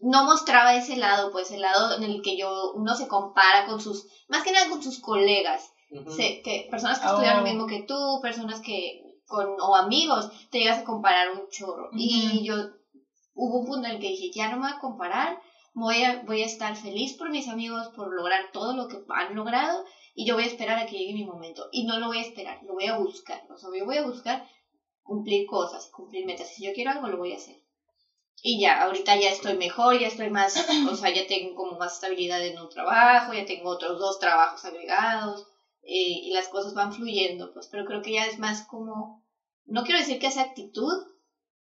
no 0.00 0.24
mostraba 0.24 0.74
ese 0.74 0.96
lado, 0.96 1.30
pues 1.30 1.52
el 1.52 1.60
lado 1.60 1.94
en 1.96 2.02
el 2.02 2.22
que 2.22 2.36
yo, 2.36 2.72
uno 2.74 2.96
se 2.96 3.06
compara 3.06 3.64
con 3.66 3.80
sus, 3.80 4.04
más 4.26 4.42
que 4.42 4.50
nada 4.50 4.68
con 4.68 4.82
sus 4.82 4.98
colegas, 4.98 5.62
se- 6.16 6.42
que, 6.42 6.66
personas 6.68 6.98
que 6.98 7.06
Oh. 7.06 7.10
estudian 7.10 7.36
lo 7.36 7.42
mismo 7.44 7.66
que 7.68 7.84
tú, 7.86 8.18
personas 8.20 8.60
que, 8.60 9.00
con, 9.34 9.56
o 9.60 9.74
amigos, 9.74 10.30
te 10.50 10.58
llegas 10.58 10.78
a 10.78 10.84
comparar 10.84 11.32
un 11.32 11.48
chorro. 11.48 11.90
Y 11.92 12.44
yo, 12.44 12.54
hubo 13.34 13.60
un 13.60 13.66
punto 13.66 13.88
en 13.88 13.94
el 13.94 14.00
que 14.00 14.08
dije, 14.08 14.30
ya 14.32 14.48
no 14.48 14.56
me 14.56 14.68
voy 14.68 14.76
a 14.76 14.80
comparar, 14.80 15.40
voy 15.72 16.02
a, 16.02 16.22
voy 16.22 16.42
a 16.42 16.46
estar 16.46 16.76
feliz 16.76 17.14
por 17.14 17.30
mis 17.30 17.48
amigos, 17.48 17.88
por 17.96 18.14
lograr 18.14 18.52
todo 18.52 18.74
lo 18.74 18.88
que 18.88 18.98
han 19.08 19.34
logrado, 19.34 19.84
y 20.14 20.24
yo 20.26 20.34
voy 20.34 20.44
a 20.44 20.48
esperar 20.48 20.78
a 20.78 20.86
que 20.86 20.96
llegue 20.96 21.14
mi 21.14 21.24
momento. 21.24 21.68
Y 21.72 21.84
no 21.84 21.98
lo 21.98 22.06
voy 22.06 22.18
a 22.18 22.22
esperar, 22.28 22.60
lo 22.62 22.74
voy 22.74 22.86
a 22.86 22.96
buscar. 22.96 23.42
O 23.50 23.56
sea, 23.56 23.68
yo 23.76 23.84
voy 23.84 23.96
a 23.96 24.06
buscar 24.06 24.46
cumplir 25.02 25.46
cosas, 25.46 25.90
cumplir 25.90 26.26
metas. 26.26 26.48
Si 26.54 26.64
yo 26.64 26.72
quiero 26.72 26.92
algo, 26.92 27.08
lo 27.08 27.18
voy 27.18 27.32
a 27.32 27.36
hacer. 27.36 27.56
Y 28.46 28.60
ya, 28.60 28.82
ahorita 28.82 29.16
ya 29.16 29.30
estoy 29.30 29.56
mejor, 29.56 29.98
ya 29.98 30.08
estoy 30.08 30.28
más, 30.28 30.68
o 30.90 30.94
sea, 30.94 31.12
ya 31.12 31.26
tengo 31.26 31.54
como 31.54 31.78
más 31.78 31.94
estabilidad 31.94 32.44
en 32.44 32.58
un 32.58 32.68
trabajo, 32.68 33.32
ya 33.32 33.46
tengo 33.46 33.70
otros 33.70 33.98
dos 33.98 34.18
trabajos 34.18 34.62
agregados, 34.66 35.46
eh, 35.86 36.20
y 36.24 36.30
las 36.30 36.48
cosas 36.48 36.74
van 36.74 36.92
fluyendo, 36.92 37.52
pues, 37.52 37.68
pero 37.68 37.84
creo 37.84 38.02
que 38.02 38.12
ya 38.12 38.26
es 38.26 38.38
más 38.38 38.66
como, 38.66 39.23
no 39.66 39.84
quiero 39.84 40.00
decir 40.00 40.18
que 40.18 40.26
es 40.26 40.36
actitud, 40.36 40.92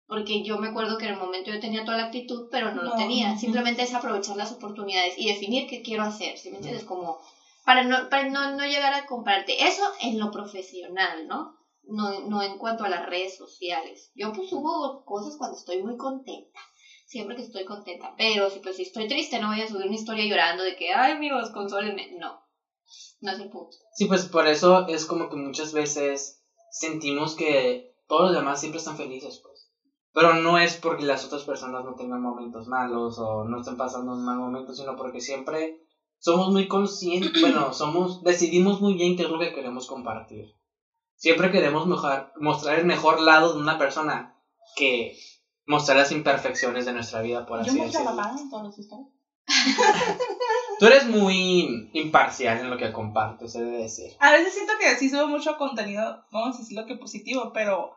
porque 0.08 0.44
yo 0.44 0.58
me 0.58 0.68
acuerdo 0.68 0.98
que 0.98 1.06
en 1.06 1.14
el 1.14 1.20
momento 1.20 1.52
yo 1.52 1.60
tenía 1.60 1.84
toda 1.84 1.98
la 1.98 2.06
actitud, 2.06 2.48
pero 2.52 2.72
no, 2.72 2.84
lo 2.84 2.96
tenía. 2.96 3.38
Simplemente 3.38 3.82
es 3.82 3.94
aprovechar 3.94 4.36
las 4.36 4.52
oportunidades 4.52 5.16
y 5.18 5.28
definir 5.28 5.68
qué 5.68 5.82
quiero 5.82 6.04
hacer, 6.04 6.38
¿sí 6.38 6.52
me 6.52 6.58
entiendes? 6.58 6.86
Como 6.86 7.20
para 7.66 7.84
no, 7.84 8.08
para 8.10 8.30
no, 8.30 8.56
no 8.56 8.66
llegar 8.66 8.94
a 8.94 9.06
compararte. 9.06 9.66
Eso 9.66 9.82
en 10.02 10.20
lo 10.20 10.30
profesional, 10.30 11.28
¿no? 11.28 11.56
No, 11.88 12.20
no 12.28 12.42
en 12.42 12.58
cuanto 12.58 12.84
a 12.84 12.90
las 12.90 13.06
redes 13.06 13.36
sociales. 13.36 14.12
Yo 14.14 14.32
pues 14.32 14.50
subo 14.50 15.04
cosas 15.04 15.36
cuando 15.38 15.58
estoy 15.58 15.82
muy 15.82 15.98
contenta. 15.98 16.60
Siempre 17.08 17.36
que 17.36 17.44
estoy 17.44 17.66
contenta. 17.66 18.14
Pero 18.18 18.50
si 18.50 18.60
pues 18.60 18.76
si 18.76 18.84
estoy 18.84 19.08
triste 19.08 19.40
no 19.40 19.48
voy 19.48 19.62
a 19.62 19.68
subir 19.68 19.88
una 19.88 19.96
historia 19.96 20.26
llorando 20.26 20.64
de 20.64 20.76
que, 20.76 20.94
ay 20.94 21.14
amigos, 21.14 21.50
consólenme. 21.52 22.10
No. 22.20 22.40
No 23.22 23.32
es 23.32 23.40
el 23.40 23.50
punto. 23.50 23.76
Sí, 23.96 24.06
pues 24.06 24.26
por 24.26 24.48
eso 24.48 24.88
es 24.88 25.06
como 25.06 25.30
que 25.30 25.36
muchas 25.36 25.74
veces 25.74 26.44
sentimos 26.76 27.36
que 27.36 27.96
todos 28.08 28.26
los 28.26 28.34
demás 28.34 28.60
siempre 28.60 28.80
están 28.80 28.98
felices, 28.98 29.40
pues. 29.42 29.72
Pero 30.14 30.34
no 30.34 30.58
es 30.58 30.76
porque 30.76 31.06
las 31.06 31.26
otras 31.26 31.44
personas 31.44 31.84
no 31.84 31.96
tengan 31.96 32.22
momentos 32.22 32.68
malos 32.68 33.18
o 33.18 33.46
no 33.46 33.60
estén 33.60 33.78
pasando 33.78 34.14
un 34.14 34.26
mal 34.26 34.38
momento, 34.38 34.74
sino 34.74 34.96
porque 34.96 35.22
siempre 35.22 35.80
somos 36.20 36.52
muy 36.52 36.68
conscientes, 36.68 37.32
bueno, 37.42 37.74
somos, 37.74 38.24
decidimos 38.24 38.82
muy 38.82 38.94
bien 38.96 39.16
qué 39.16 39.24
es 39.24 39.30
lo 39.30 39.40
que 39.40 39.54
queremos 39.54 39.88
compartir. 39.88 40.46
Siempre 41.16 41.50
queremos 41.50 41.88
mostrar 41.88 42.80
el 42.80 42.86
mejor 42.86 43.22
lado 43.22 43.54
de 43.54 43.62
una 43.62 43.78
persona 43.78 44.38
que 44.76 45.18
mostrar 45.66 45.98
las 45.98 46.12
imperfecciones 46.12 46.86
de 46.86 46.92
nuestra 46.92 47.22
vida, 47.22 47.46
por 47.46 47.64
Yo 47.64 47.72
así 47.72 47.80
decirlo. 47.80 48.12
en 48.38 48.50
todos 48.50 48.64
los. 48.64 48.76
Tú 50.80 50.88
eres 50.88 51.06
muy 51.06 51.90
imparcial 51.94 52.60
en 52.60 52.70
lo 52.70 52.78
que 52.78 52.92
compartes, 52.92 53.56
he 53.56 53.62
de 53.64 53.78
decir. 53.84 54.12
A 54.20 54.32
veces 54.32 54.54
siento 54.54 54.74
que 54.80 54.96
sí 54.98 55.10
subo 55.10 55.28
mucho 55.28 55.58
contenido, 55.58 56.24
vamos 56.32 56.56
a 56.56 56.60
decirlo 56.60 56.86
que 56.86 56.96
positivo, 56.96 57.52
pero, 57.54 57.92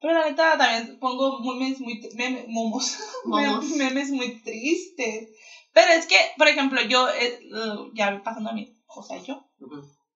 pero 0.00 0.14
la 0.14 0.24
neta 0.28 0.56
también 0.56 0.98
pongo 0.98 1.40
memes 1.40 1.80
muy, 1.80 2.00
meme- 2.16 2.46
momos, 2.48 2.98
Momos. 3.24 3.64
memes 3.70 4.10
muy 4.10 4.40
tristes. 4.42 5.28
Pero 5.72 5.92
es 5.92 6.06
que, 6.06 6.16
por 6.36 6.48
ejemplo, 6.48 6.80
yo, 6.82 7.08
eh, 7.08 7.38
uh, 7.52 7.90
ya 7.94 8.20
pasando 8.22 8.50
a 8.50 8.52
mí, 8.52 8.72
o 8.86 9.02
sea, 9.02 9.18
yo, 9.18 9.44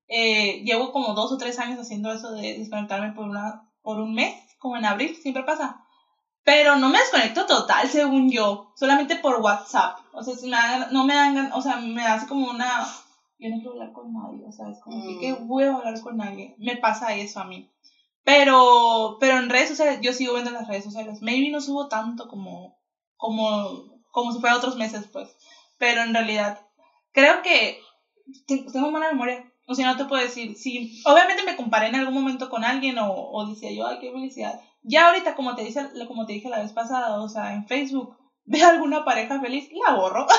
eh, 0.09 0.63
llevo 0.65 0.93
como 0.93 1.15
dos 1.15 1.33
o 1.33 1.37
tres 1.37 1.59
años 1.59 1.79
haciendo 1.81 2.13
eso 2.13 2.33
de 2.33 2.55
desconectarme 2.59 3.13
por, 3.13 3.29
una, 3.29 3.63
por 3.83 3.99
un 4.01 4.15
mes, 4.15 4.33
como 4.59 4.77
en 4.77 4.85
abril, 4.85 5.17
siempre 5.21 5.43
pasa. 5.45 5.81
Pero 6.49 6.77
no 6.77 6.89
me 6.89 6.99
desconecto 6.99 7.45
total, 7.45 7.91
según 7.91 8.31
yo, 8.31 8.73
solamente 8.75 9.17
por 9.17 9.37
WhatsApp. 9.37 9.99
O 10.15 10.23
sea, 10.23 10.35
si 10.35 10.47
me 10.47 10.53
dan- 10.57 10.91
no 10.91 11.05
me 11.05 11.13
dan, 11.13 11.53
o 11.53 11.61
sea, 11.61 11.77
me 11.77 12.07
hace 12.07 12.27
como 12.27 12.49
una... 12.49 12.87
Yo 13.39 13.51
no 13.51 13.57
quiero 13.57 13.73
hablar 13.73 13.93
con 13.93 14.15
nadie, 14.15 14.47
o 14.47 14.51
sea, 14.51 14.67
es 14.71 14.79
como 14.81 14.97
que 15.05 15.13
Mm. 15.17 15.21
qué 15.21 15.33
huevo 15.35 15.77
hablar 15.77 16.01
con 16.01 16.17
nadie. 16.17 16.55
Me 16.57 16.77
pasa 16.77 17.13
eso 17.13 17.41
a 17.41 17.45
mí. 17.45 17.69
Pero, 18.25 19.19
pero 19.21 19.37
en 19.37 19.51
redes 19.51 19.69
sociales, 19.69 19.99
yo 20.01 20.15
sigo 20.15 20.33
viendo 20.33 20.51
las 20.51 20.67
redes 20.67 20.85
sociales. 20.85 21.21
Maybe 21.21 21.51
no 21.51 21.61
subo 21.61 21.87
tanto 21.87 22.27
como, 22.29 22.75
como, 23.19 23.83
como 24.11 24.33
si 24.33 24.41
fuera 24.41 24.57
otros 24.57 24.77
meses, 24.77 25.07
pues. 25.13 25.29
Pero 25.77 26.01
en 26.01 26.15
realidad, 26.15 26.57
creo 27.13 27.43
que 27.43 27.77
te- 28.47 28.65
tengo 28.73 28.91
mala 28.91 29.09
memoria. 29.11 29.45
O 29.67 29.75
sea, 29.75 29.85
no 29.87 29.97
te 29.99 30.07
puedo 30.07 30.23
decir, 30.23 30.57
sí, 30.57 31.03
obviamente 31.05 31.43
me 31.43 31.57
comparé 31.57 31.89
en 31.89 31.97
algún 31.97 32.15
momento 32.15 32.49
con 32.49 32.65
alguien 32.65 32.97
o, 32.99 33.13
o 33.13 33.45
decía 33.47 33.71
yo, 33.71 33.87
ay, 33.87 33.99
qué 34.01 34.11
felicidad. 34.11 34.59
Ya 34.89 35.09
ahorita, 35.09 35.35
como 35.35 35.55
te, 35.55 35.65
dice, 35.65 35.87
como 36.07 36.27
te 36.27 36.33
dije 36.33 36.49
la 36.49 36.61
vez 36.61 36.73
pasada, 36.73 37.21
o 37.21 37.29
sea, 37.29 37.55
en 37.55 37.67
Facebook, 37.67 38.17
veo 38.45 38.69
alguna 38.69 39.05
pareja 39.05 39.41
feliz, 39.41 39.69
la 39.87 39.95
borro. 39.95 40.27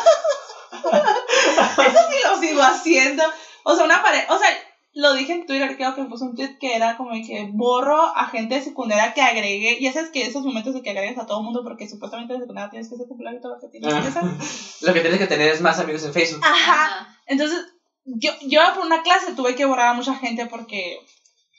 Eso 0.71 1.99
sí 2.09 2.17
lo 2.23 2.37
sigo 2.39 2.61
haciendo. 2.61 3.23
O 3.63 3.75
sea, 3.75 3.85
una 3.85 4.01
pareja, 4.01 4.33
o 4.33 4.39
sea, 4.39 4.49
lo 4.93 5.13
dije 5.13 5.33
en 5.33 5.45
Twitter, 5.45 5.75
creo 5.75 5.93
que 5.93 6.03
puse 6.05 6.23
un 6.23 6.35
tweet 6.35 6.57
que 6.59 6.75
era 6.75 6.97
como 6.97 7.11
que 7.11 7.49
borro 7.51 8.01
a 8.15 8.27
gente 8.27 8.55
de 8.55 8.61
secundaria 8.61 9.13
que 9.13 9.21
agregué. 9.21 9.77
Ya 9.79 9.93
sabes 9.93 10.09
que 10.09 10.25
esos 10.25 10.43
momentos 10.43 10.73
de 10.73 10.81
que 10.81 10.89
agregues 10.89 11.17
a 11.17 11.27
todo 11.27 11.43
mundo 11.43 11.63
porque 11.63 11.87
supuestamente 11.87 12.33
de 12.33 12.39
secundaria 12.39 12.71
tienes 12.71 12.89
que 12.89 12.97
ser 12.97 13.07
popular 13.07 13.35
y 13.35 13.41
todo 13.41 13.55
lo 13.55 13.61
que 13.61 13.67
tienes 13.67 13.93
que 13.93 14.11
ser. 14.11 14.23
Lo 14.87 14.93
que 14.93 15.01
tienes 15.01 15.19
que 15.19 15.27
tener 15.27 15.51
es 15.51 15.61
más 15.61 15.79
amigos 15.79 16.03
en 16.05 16.13
Facebook. 16.13 16.41
Ajá. 16.43 17.15
Entonces, 17.27 17.65
yo, 18.05 18.31
yo 18.41 18.61
por 18.73 18.85
una 18.85 19.03
clase 19.03 19.33
tuve 19.33 19.55
que 19.55 19.65
borrar 19.65 19.89
a 19.89 19.93
mucha 19.93 20.15
gente 20.15 20.47
porque 20.47 20.99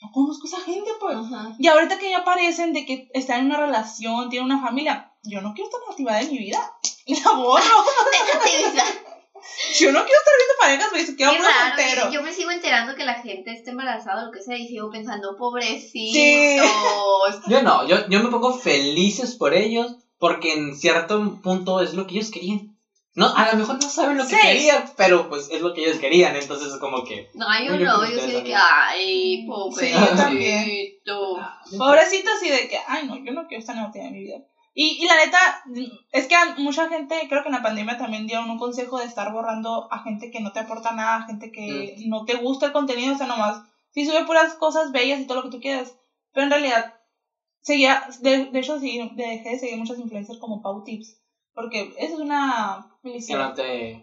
no 0.01 0.11
conozco 0.13 0.47
a 0.47 0.51
esa 0.51 0.61
gente, 0.61 0.91
pues. 0.99 1.17
Ajá. 1.17 1.55
Y 1.59 1.67
ahorita 1.69 1.99
que 1.99 2.11
ya 2.11 2.19
aparecen 2.19 2.73
de 2.73 2.87
que 2.87 3.09
están 3.15 3.41
en 3.41 3.47
una 3.47 3.59
relación, 3.59 4.31
tienen 4.31 4.51
una 4.51 4.63
familia, 4.63 5.13
yo 5.25 5.41
no 5.41 5.53
quiero 5.55 5.69
estar 5.71 5.81
activada 5.91 6.21
en 6.21 6.31
mi 6.33 6.39
vida. 6.39 6.73
La 7.07 7.33
borro. 7.33 7.63
Yo 9.79 9.91
no 9.91 10.05
quiero 10.05 10.19
estar 10.21 10.35
viendo 10.37 10.55
parejas, 10.61 11.17
Qué 11.17 11.25
puro 11.25 11.49
raro, 11.49 11.77
soltero. 11.77 12.13
yo 12.13 12.23
me 12.23 12.33
sigo 12.33 12.51
enterando 12.51 12.95
que 12.95 13.05
la 13.05 13.15
gente 13.15 13.53
está 13.53 13.71
embarazada 13.71 14.23
o 14.23 14.27
lo 14.27 14.33
que 14.33 14.43
sea 14.43 14.57
y 14.59 14.69
sigo 14.69 14.91
pensando, 14.91 15.37
pobrecitos. 15.37 16.69
Yo 17.47 17.63
no, 17.63 17.87
yo, 17.87 18.07
yo 18.09 18.23
me 18.23 18.29
pongo 18.29 18.53
felices 18.59 19.37
por 19.37 19.55
ellos 19.55 19.97
porque 20.19 20.53
en 20.53 20.77
cierto 20.77 21.41
punto 21.43 21.81
es 21.81 21.95
lo 21.95 22.07
que 22.07 22.17
ellos 22.17 22.31
querían. 22.31 22.70
No, 23.15 23.27
a 23.35 23.51
lo 23.51 23.59
mejor 23.59 23.83
no 23.83 23.89
saben 23.89 24.17
lo 24.17 24.27
que 24.27 24.37
querían, 24.37 24.85
pero 24.97 25.29
pues 25.29 25.49
es 25.51 25.61
lo 25.61 25.75
que 25.75 25.83
ellos 25.83 25.99
querían, 25.99 26.37
entonces 26.37 26.73
es 26.73 26.79
como 26.79 27.03
que... 27.03 27.29
No, 27.35 27.49
hay 27.49 27.67
Yo 27.67 27.77
que 27.77 27.85
yo 27.85 28.07
sí 28.07 28.31
de 28.31 28.45
que, 28.45 28.55
ay, 28.55 29.49
Sí, 29.77 29.91
yo 29.91 30.17
también. 30.17 31.01
pobrecito. 31.05 31.77
Pobrecito 31.77 32.31
así 32.31 32.49
de 32.49 32.69
que, 32.69 32.79
ay 32.87 33.09
no, 33.09 33.17
yo 33.25 33.33
no 33.33 33.49
quiero 33.49 33.61
estar 33.61 33.75
negativa 33.75 34.07
en 34.07 34.13
mi 34.13 34.21
vida. 34.21 34.39
Y, 34.73 34.99
y 35.03 35.07
la 35.07 35.17
neta, 35.17 35.39
es 36.13 36.29
que 36.29 36.37
a 36.37 36.55
mucha 36.59 36.89
gente, 36.89 37.27
creo 37.29 37.43
que 37.43 37.49
en 37.49 37.57
la 37.57 37.63
pandemia 37.63 37.99
también 37.99 38.29
dieron 38.29 38.49
un 38.49 38.59
consejo 38.59 38.99
de 38.99 39.07
estar 39.07 39.33
borrando 39.33 39.93
a 39.93 40.05
gente 40.05 40.31
que 40.31 40.41
no 40.41 40.53
te 40.53 40.61
aporta 40.61 40.93
nada, 40.93 41.17
a 41.17 41.27
gente 41.27 41.51
que 41.51 41.97
no 42.07 42.25
te 42.25 42.37
gusta 42.37 42.67
el 42.67 42.73
contenido, 42.73 43.15
o 43.15 43.19
sea, 43.19 43.27
nomás, 43.27 43.63
sí 43.91 44.07
sube 44.07 44.25
puras 44.25 44.55
cosas 44.55 44.93
bellas 44.93 45.19
y 45.19 45.27
todo 45.27 45.39
lo 45.39 45.51
que 45.51 45.57
tú 45.57 45.61
quieras, 45.61 45.97
pero 46.33 46.45
en 46.45 46.53
realidad, 46.53 46.95
seguía, 47.61 48.09
de, 48.21 48.45
de 48.47 48.59
hecho, 48.61 48.79
sí, 48.79 49.11
dejé 49.17 49.51
de 49.51 49.59
seguir 49.59 49.77
muchas 49.77 49.99
influencers 49.99 50.39
como 50.39 50.63
Pau 50.63 50.85
Tips, 50.85 51.21
porque 51.55 51.93
eso 51.99 52.15
es 52.15 52.21
una 52.21 52.87
felicidad. 53.03 53.55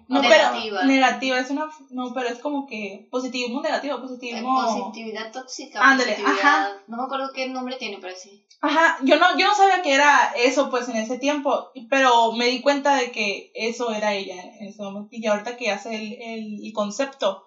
no 0.07 0.21
Negativa. 0.21 0.79
pero 0.79 0.86
negativa, 0.86 1.39
es 1.39 1.49
una, 1.49 1.69
no, 1.91 2.13
pero 2.13 2.29
es 2.29 2.39
como 2.39 2.65
que 2.67 3.07
positivismo 3.12 3.62
negativo, 3.62 3.97
Eh, 3.97 4.01
positivismo. 4.01 4.62
Positividad 4.65 5.31
tóxica. 5.31 5.79
Ándale, 5.81 6.13
positividad- 6.13 6.45
ajá. 6.45 6.81
No 6.88 6.97
me 6.97 7.03
acuerdo 7.03 7.31
qué 7.33 7.47
nombre 7.47 7.75
tiene, 7.77 7.99
pero 7.99 8.15
sí. 8.15 8.43
Ajá, 8.62 8.97
yo 9.03 9.17
no, 9.17 9.38
yo 9.38 9.47
no 9.47 9.53
sabía 9.53 9.81
que 9.83 9.93
era 9.93 10.31
eso 10.36 10.69
pues 10.69 10.88
en 10.89 10.95
ese 10.97 11.19
tiempo, 11.19 11.69
pero 11.89 12.31
me 12.31 12.47
di 12.47 12.60
cuenta 12.62 12.95
de 12.95 13.12
que 13.12 13.51
eso 13.53 13.91
era 13.91 14.13
ella 14.13 14.41
en 14.41 14.67
ese 14.67 14.81
momento. 14.81 15.10
Y 15.12 15.25
ahorita 15.27 15.55
que 15.57 15.69
hace 15.69 15.95
el, 15.95 16.13
el, 16.19 16.65
el 16.65 16.73
concepto, 16.73 17.43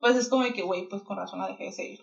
pues 0.00 0.16
es 0.16 0.28
como 0.28 0.42
de 0.42 0.52
que, 0.52 0.62
güey, 0.62 0.88
pues 0.88 1.02
con 1.02 1.16
razón 1.16 1.38
la 1.38 1.46
dejé 1.48 1.64
de 1.64 1.72
seguir. 1.72 2.00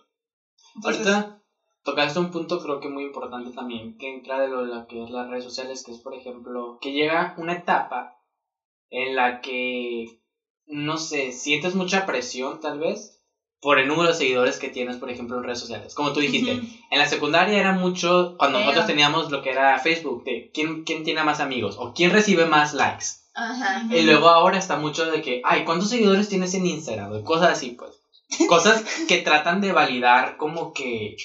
Entonces, 0.76 1.06
Ahorita 1.06 1.38
tocaste 1.86 2.20
un 2.20 2.32
punto 2.32 2.60
creo 2.62 2.80
que 2.80 2.90
muy 2.90 3.04
importante 3.04 3.52
también, 3.52 3.98
que 3.98 4.10
entra 4.10 4.40
de 4.40 4.50
lo 4.50 4.66
de 4.66 4.76
lo 4.76 4.88
que 4.88 5.04
es 5.04 5.10
las 5.12 5.30
redes 5.30 5.44
sociales, 5.46 5.84
que 5.86 5.92
es 5.92 6.00
por 6.00 6.16
ejemplo, 6.16 6.80
que 6.82 6.92
llega 6.92 7.36
una 7.38 7.54
etapa 7.54 8.18
en 8.90 9.16
la 9.16 9.40
que, 9.40 10.20
no 10.66 10.98
sé, 10.98 11.32
sientes 11.32 11.76
mucha 11.76 12.06
presión 12.06 12.60
tal 12.60 12.80
vez 12.80 13.22
por 13.62 13.80
el 13.80 13.88
número 13.88 14.10
de 14.10 14.16
seguidores 14.16 14.58
que 14.58 14.70
tienes, 14.70 14.98
por 14.98 15.10
ejemplo, 15.10 15.38
en 15.38 15.44
redes 15.44 15.60
sociales. 15.60 15.96
Como 15.96 16.12
tú 16.12 16.20
dijiste, 16.20 16.52
en 16.52 17.00
la 17.00 17.08
secundaria 17.08 17.58
era 17.58 17.72
mucho, 17.72 18.36
cuando 18.38 18.60
nosotros 18.60 18.86
teníamos 18.86 19.32
lo 19.32 19.42
que 19.42 19.52
era 19.52 19.80
Facebook, 19.80 20.24
de 20.24 20.52
quién, 20.54 20.84
quién 20.84 21.04
tiene 21.04 21.24
más 21.24 21.40
amigos 21.40 21.78
o 21.80 21.94
quién 21.94 22.12
recibe 22.12 22.46
más 22.46 22.74
likes. 22.74 23.06
Ajá. 23.34 23.84
Y 23.92 24.02
luego 24.04 24.30
ahora 24.30 24.58
está 24.58 24.78
mucho 24.78 25.10
de 25.10 25.22
que, 25.22 25.42
ay, 25.44 25.64
¿cuántos 25.66 25.90
seguidores 25.90 26.30
tienes 26.30 26.54
en 26.54 26.66
Instagram? 26.66 27.12
O 27.12 27.24
cosas 27.24 27.52
así, 27.52 27.72
pues. 27.72 28.00
Cosas 28.48 28.84
que 29.08 29.18
tratan 29.18 29.62
de 29.62 29.72
validar 29.72 30.38
como 30.38 30.74
que, 30.74 31.16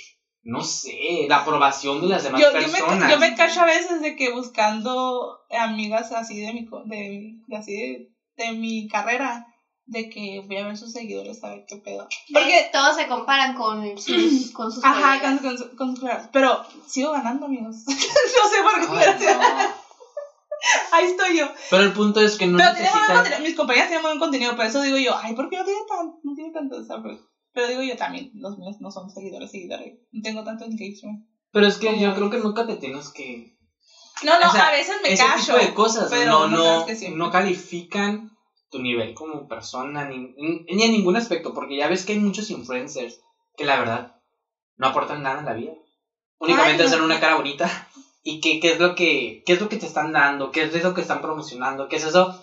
no 0.43 0.63
sé, 0.63 1.27
la 1.29 1.39
aprobación 1.43 2.01
de 2.01 2.09
las 2.09 2.23
demás 2.25 2.41
Yo, 2.41 2.49
yo, 2.49 2.59
personas. 2.61 2.99
me, 2.99 3.11
yo 3.11 3.19
me 3.19 3.35
cacho 3.35 3.61
a 3.61 3.67
veces 3.67 4.01
de 4.01 4.17
que 4.17 4.31
buscando 4.33 5.39
amigas 5.51 6.13
así 6.13 6.41
de 6.41 6.53
mi, 6.53 6.67
co- 6.67 6.83
de, 6.85 7.35
de 7.47 7.57
así 7.57 7.73
de, 7.75 8.09
de 8.37 8.53
mi 8.53 8.89
carrera, 8.89 9.47
de 9.85 10.09
que 10.09 10.43
voy 10.47 10.57
a 10.59 10.67
ver 10.67 10.77
sus 10.77 10.93
seguidores 10.93 11.43
a 11.45 11.51
ver 11.51 11.65
qué 11.69 11.77
pedo. 11.77 12.09
Porque 12.33 12.69
todos 12.73 12.97
se 12.97 13.07
comparan 13.09 13.55
con 13.55 13.99
sus, 13.99 14.51
con 14.55 14.71
sus 14.73 14.83
ajá, 14.85 15.21
con, 15.21 15.39
con, 15.39 15.77
con 15.77 15.97
sus. 15.97 16.09
Pero 16.33 16.65
sigo 16.87 17.13
ganando, 17.13 17.47
amigos. 17.47 17.77
no 17.87 17.93
sé 17.95 18.63
por 18.63 18.99
qué. 18.99 19.05
Ay, 19.07 19.17
no. 19.21 19.81
Ahí 20.93 21.05
estoy 21.07 21.39
yo. 21.39 21.47
Pero 21.71 21.83
el 21.85 21.93
punto 21.93 22.21
es 22.21 22.37
que 22.37 22.47
no 22.47 22.59
pero 22.59 22.73
tiene 22.73 22.91
buen 22.91 23.01
necesitas... 23.01 23.17
contenido. 23.23 23.49
Mis 23.49 23.57
compañeras 23.57 23.89
tienen 23.89 24.03
buen 24.05 24.19
contenido, 24.19 24.57
por 24.57 24.65
eso 24.67 24.83
digo 24.83 24.99
yo, 24.99 25.17
ay, 25.17 25.35
¿por 25.35 25.49
qué 25.49 25.57
no 25.57 25.65
tiene 25.65 25.81
tanto? 25.89 26.19
No 26.23 26.35
tiene 26.35 26.53
tanto. 26.53 26.77
O 26.77 26.85
sea, 26.85 26.97
pero, 27.53 27.69
digo 27.69 27.83
yo 27.83 27.97
también, 27.97 28.31
los 28.35 28.59
míos 28.59 28.77
no 28.81 28.91
son 28.91 29.11
seguidores, 29.11 29.51
seguidores. 29.51 29.99
No 30.13 30.23
tengo 30.23 30.45
tanto 30.45 30.65
engagement. 30.65 31.27
Pero 31.53 31.67
es 31.67 31.79
que 31.79 31.89
¿Cómo 31.89 32.01
yo 32.01 32.15
creo 32.15 32.31
que 32.31 32.39
nunca 32.39 32.67
te 32.67 32.77
tienes 32.77 33.09
que... 33.11 33.57
No, 34.23 34.39
no, 34.39 34.49
O 34.49 34.53
sea, 34.53 34.69
a 34.69 34.73
veces 34.73 34.97
me 35.03 35.13
ese 35.13 35.25
cacho. 35.25 35.55
tipo 35.55 35.59
de 35.59 35.75
cosas 35.75 36.11
pero 36.11 36.47
no, 36.47 36.85
no 36.85 36.87
no, 37.17 37.31
califican 37.31 38.31
tu 38.71 38.79
nivel 38.81 39.15
como 39.15 39.49
persona 39.49 40.05
ni, 40.05 40.35
ni 40.37 40.83
en 40.85 40.93
ningún 40.93 41.17
aspecto, 41.17 41.55
porque 41.55 41.77
ya 41.77 41.89
ves 41.89 42.05
que 42.05 42.13
hay 42.13 42.19
muchos 42.19 42.51
influencers 42.51 43.21
que 43.57 43.65
la 43.65 43.79
verdad 43.79 44.21
no 44.77 44.89
aportan 44.89 45.23
nada 45.23 45.41
en 45.41 45.47
la 45.47 45.55
vida. 45.55 45.73
Únicamente 46.39 46.83
Ay, 46.83 46.89
no. 46.89 46.95
hacen 46.95 47.05
una 47.05 47.21
cara 47.21 47.37
bonita. 47.37 47.89
¿Y 48.23 48.41
qué, 48.41 48.61
qué 48.61 48.73
es 48.73 48.79
lo 48.79 48.95
que 48.95 49.43
qué 49.47 49.55
es 49.55 49.61
lo 49.61 49.69
que 49.69 49.77
te 49.77 49.87
están 49.87 50.13
dando? 50.13 50.51
¿Qué 50.51 50.63
es 50.63 50.83
lo 50.83 50.95
que 50.95 51.01
están 51.01 51.21
promocionando? 51.21 51.89
¿Qué 51.89 51.97
es 51.97 52.05
eso? 52.05 52.43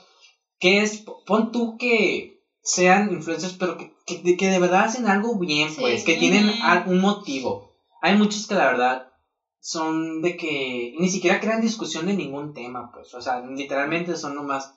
¿Qué 0.60 0.82
es? 0.82 1.04
Pon 1.26 1.52
tú 1.52 1.78
que 1.78 2.42
sean 2.62 3.12
influencers, 3.12 3.54
pero 3.54 3.78
que, 3.78 3.92
que, 4.08 4.18
de- 4.24 4.38
que 4.38 4.48
de 4.48 4.60
verdad 4.60 4.86
hacen 4.86 5.08
algo 5.08 5.38
bien, 5.38 5.70
Sí. 5.70 5.82
pues, 5.82 6.04
que 6.04 6.16
tienen 6.16 6.50
un 6.86 7.00
motivo. 7.02 7.70
Hay 8.02 8.16
muchos 8.16 8.48
que 8.48 8.56
la 8.56 8.66
verdad 8.68 9.04
son 9.60 10.22
de 10.22 10.38
que 10.38 10.94
ni 10.98 11.10
siquiera 11.10 11.40
crean 11.40 11.62
discusión 11.62 12.06
de 12.08 12.14
ningún 12.16 12.54
tema, 12.54 12.90
pues. 12.94 13.14
O 13.14 13.22
sea, 13.22 13.40
literalmente 13.42 14.16
son 14.16 14.34
nomás 14.36 14.72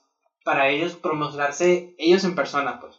para 0.45 0.69
ellos 0.69 0.97
promocionarse 0.97 1.95
ellos 1.97 2.25
en 2.25 2.35
persona, 2.35 2.79
pues. 2.81 2.99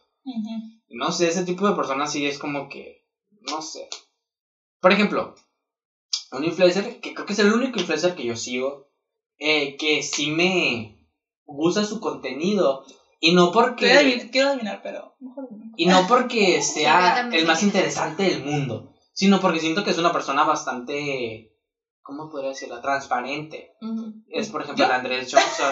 No 0.89 1.11
sé, 1.11 1.27
ese 1.27 1.43
tipo 1.43 1.67
de 1.67 1.75
personas 1.75 2.11
sí 2.11 2.25
es 2.25 2.37
como 2.39 2.67
que, 2.69 3.03
no 3.49 3.61
sé. 3.61 3.87
Por 4.79 4.93
ejemplo, 4.93 5.33
un 6.31 6.43
influencer, 6.43 6.99
que 7.01 7.13
creo 7.13 7.25
que 7.25 7.33
es 7.33 7.39
el 7.39 7.51
único 7.51 7.79
influencer 7.79 8.15
que 8.15 8.25
yo 8.25 8.35
sigo, 8.35 8.85
eh, 9.37 9.75
que 9.77 10.01
sí 10.03 10.29
me 10.29 10.97
gusta 11.45 11.83
su 11.83 11.99
contenido. 11.99 12.83
Y 13.23 13.33
no 13.33 13.51
Quiero 13.51 13.67
porque, 13.67 13.93
adivinar, 13.93 14.31
quiero 14.31 14.47
adivinar, 14.49 14.79
pero 14.83 15.13
mejor 15.19 15.47
y 15.77 15.85
no 15.85 16.05
porque 16.07 16.61
sea 16.73 17.29
el 17.31 17.45
más 17.45 17.61
interesante 17.63 18.23
del 18.23 18.41
mundo, 18.43 18.93
sino 19.13 19.39
porque 19.39 19.59
siento 19.59 19.83
que 19.83 19.91
es 19.91 19.97
una 19.99 20.11
persona 20.11 20.43
bastante, 20.43 21.51
¿cómo 22.01 22.29
podría 22.29 22.49
decirlo? 22.49 22.81
Transparente 22.81 23.73
Ujú. 23.79 24.13
es 24.27 24.49
por 24.49 24.63
ejemplo 24.63 24.83
¿Yo? 24.85 24.89
el 24.89 24.95
Andrés 24.97 25.31
Johnson 25.31 25.71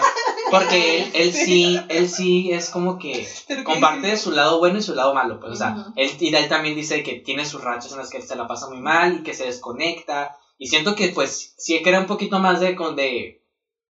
porque 0.50 0.98
él, 1.02 1.10
él 1.14 1.32
sí 1.32 1.76
él 1.88 2.08
sí 2.08 2.52
es 2.52 2.70
como 2.70 2.98
que 2.98 3.26
comparte 3.64 4.16
su 4.16 4.30
lado 4.30 4.58
bueno 4.58 4.78
y 4.78 4.82
su 4.82 4.94
lado 4.94 5.12
malo 5.12 5.40
pues 5.40 5.52
o 5.52 5.56
sea 5.56 5.70
Ujú. 5.72 5.92
él 5.96 6.10
y 6.20 6.34
él 6.34 6.48
también 6.48 6.76
dice 6.76 7.02
que 7.02 7.16
tiene 7.16 7.44
sus 7.44 7.62
rachas 7.62 7.90
en 7.92 7.98
las 7.98 8.10
que 8.10 8.18
él 8.18 8.22
se 8.22 8.36
la 8.36 8.46
pasa 8.46 8.68
muy 8.68 8.78
mal 8.80 9.16
y 9.16 9.22
que 9.24 9.34
se 9.34 9.44
desconecta 9.46 10.36
y 10.56 10.66
siento 10.68 10.94
que 10.94 11.08
pues 11.08 11.52
sí 11.56 11.82
crea 11.82 11.98
un 12.00 12.06
poquito 12.06 12.38
más 12.38 12.60
de 12.60 12.76
con- 12.76 12.94
de 12.94 13.42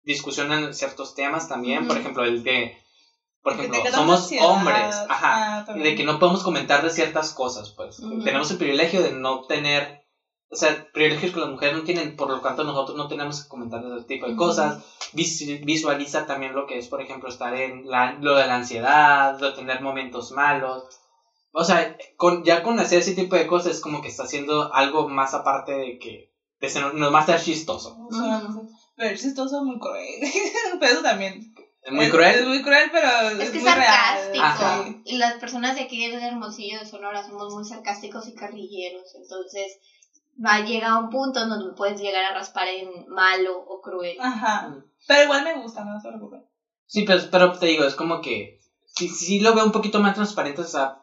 discusión 0.02 0.50
en 0.52 0.74
ciertos 0.74 1.14
temas 1.14 1.48
también 1.48 1.86
por 1.86 1.92
Ujú. 1.96 2.00
ejemplo 2.00 2.24
el 2.24 2.42
de 2.42 2.76
por 3.44 3.52
ejemplo 3.52 3.80
somos 3.92 4.22
ansiedad. 4.22 4.46
hombres 4.50 4.96
ajá 5.08 5.58
Ah, 5.68 5.72
de 5.74 5.94
que 5.94 6.02
no 6.04 6.18
podemos 6.18 6.42
comentar 6.42 6.82
de 6.82 6.90
ciertas 6.90 7.32
cosas, 7.32 7.70
pues. 7.76 8.00
Tenemos 8.24 8.50
el 8.50 8.56
privilegio 8.58 9.02
de 9.02 9.12
no 9.12 9.42
tener, 9.42 10.02
o 10.50 10.56
sea, 10.56 10.86
privilegios 10.92 11.32
que 11.32 11.40
las 11.40 11.48
mujeres 11.50 11.76
no 11.76 11.84
tienen, 11.84 12.16
por 12.16 12.28
lo 12.28 12.40
tanto 12.40 12.64
nosotros 12.64 12.96
no 12.96 13.06
tenemos 13.06 13.42
que 13.42 13.48
comentar 13.48 13.80
de 13.82 13.96
ese 13.96 14.06
tipo 14.06 14.26
de 14.26 14.34
cosas. 14.34 14.82
Vis- 15.12 15.60
visualiza 15.64 16.26
también 16.26 16.54
lo 16.54 16.66
que 16.66 16.78
es, 16.78 16.88
por 16.88 17.00
ejemplo, 17.00 17.28
estar 17.28 17.54
en 17.54 17.86
la, 17.88 18.12
lo 18.14 18.34
de 18.34 18.46
la 18.46 18.56
ansiedad, 18.56 19.38
de 19.38 19.50
tener 19.52 19.80
momentos 19.80 20.32
malos. 20.32 20.82
O 21.52 21.62
sea, 21.64 21.96
con, 22.16 22.42
ya 22.44 22.62
con 22.64 22.80
hacer 22.80 22.98
ese 22.98 23.14
tipo 23.14 23.36
de 23.36 23.46
cosas 23.46 23.74
es 23.76 23.80
como 23.80 24.00
que 24.02 24.08
está 24.08 24.24
haciendo 24.24 24.72
algo 24.74 25.06
más 25.08 25.34
aparte 25.34 25.72
de 25.72 25.98
que, 25.98 26.32
de 26.60 26.68
ser, 26.68 26.92
no 26.94 27.10
más 27.12 27.26
ser 27.26 27.40
chistoso. 27.40 27.96
Sea, 28.10 28.38
Ujú. 28.48 28.68
Pero 28.96 29.14
es 29.14 29.20
chistoso, 29.22 29.62
muy 29.62 29.78
cruel. 29.78 30.02
pero 30.80 30.92
eso 30.94 31.02
también. 31.02 31.54
Es 31.84 31.92
muy 31.92 32.06
Es- 32.06 32.10
cruel. 32.10 32.34
Es 32.34 32.46
muy 32.46 32.62
cruel, 32.62 32.88
pero 32.90 33.08
Es 33.28 33.40
es, 33.40 33.50
que 33.50 33.58
es 33.58 33.62
muy 33.64 33.72
real. 33.72 34.34
sarcástico. 34.34 35.00
Y 35.04 35.16
las 35.18 35.34
personas 35.34 35.76
de 35.76 35.82
aquí 35.82 36.08
del 36.10 36.22
Hermosillo 36.22 36.78
de 36.78 36.86
Sonora 36.86 37.22
somos 37.26 37.52
muy 37.54 37.64
sarcásticos 37.64 38.26
y 38.28 38.34
carrilleros. 38.34 39.14
Entonces, 39.14 39.78
va 40.44 40.54
a 40.54 40.64
llegar 40.64 40.90
a 40.92 40.98
un 40.98 41.10
punto 41.10 41.46
donde 41.46 41.66
me 41.66 41.72
puedes 41.74 42.00
llegar 42.00 42.24
a 42.24 42.34
raspar 42.34 42.68
en 42.68 43.06
malo 43.08 43.58
o 43.58 43.80
cruel. 43.82 44.16
Ajá. 44.20 44.74
Pero 45.06 45.24
igual 45.24 45.44
me 45.44 45.54
gusta, 45.60 45.84
no 45.84 46.00
se 46.00 46.08
preocupen. 46.08 46.44
Sí, 46.86 47.02
pues, 47.02 47.24
pero 47.26 47.52
te 47.58 47.66
digo, 47.66 47.84
es 47.84 47.94
como 47.94 48.20
que 48.20 48.60
sí, 48.86 49.08
sí 49.08 49.40
lo 49.40 49.54
veo 49.54 49.64
un 49.64 49.72
poquito 49.72 50.00
más 50.00 50.14
transparente 50.14 50.64
sea, 50.64 51.02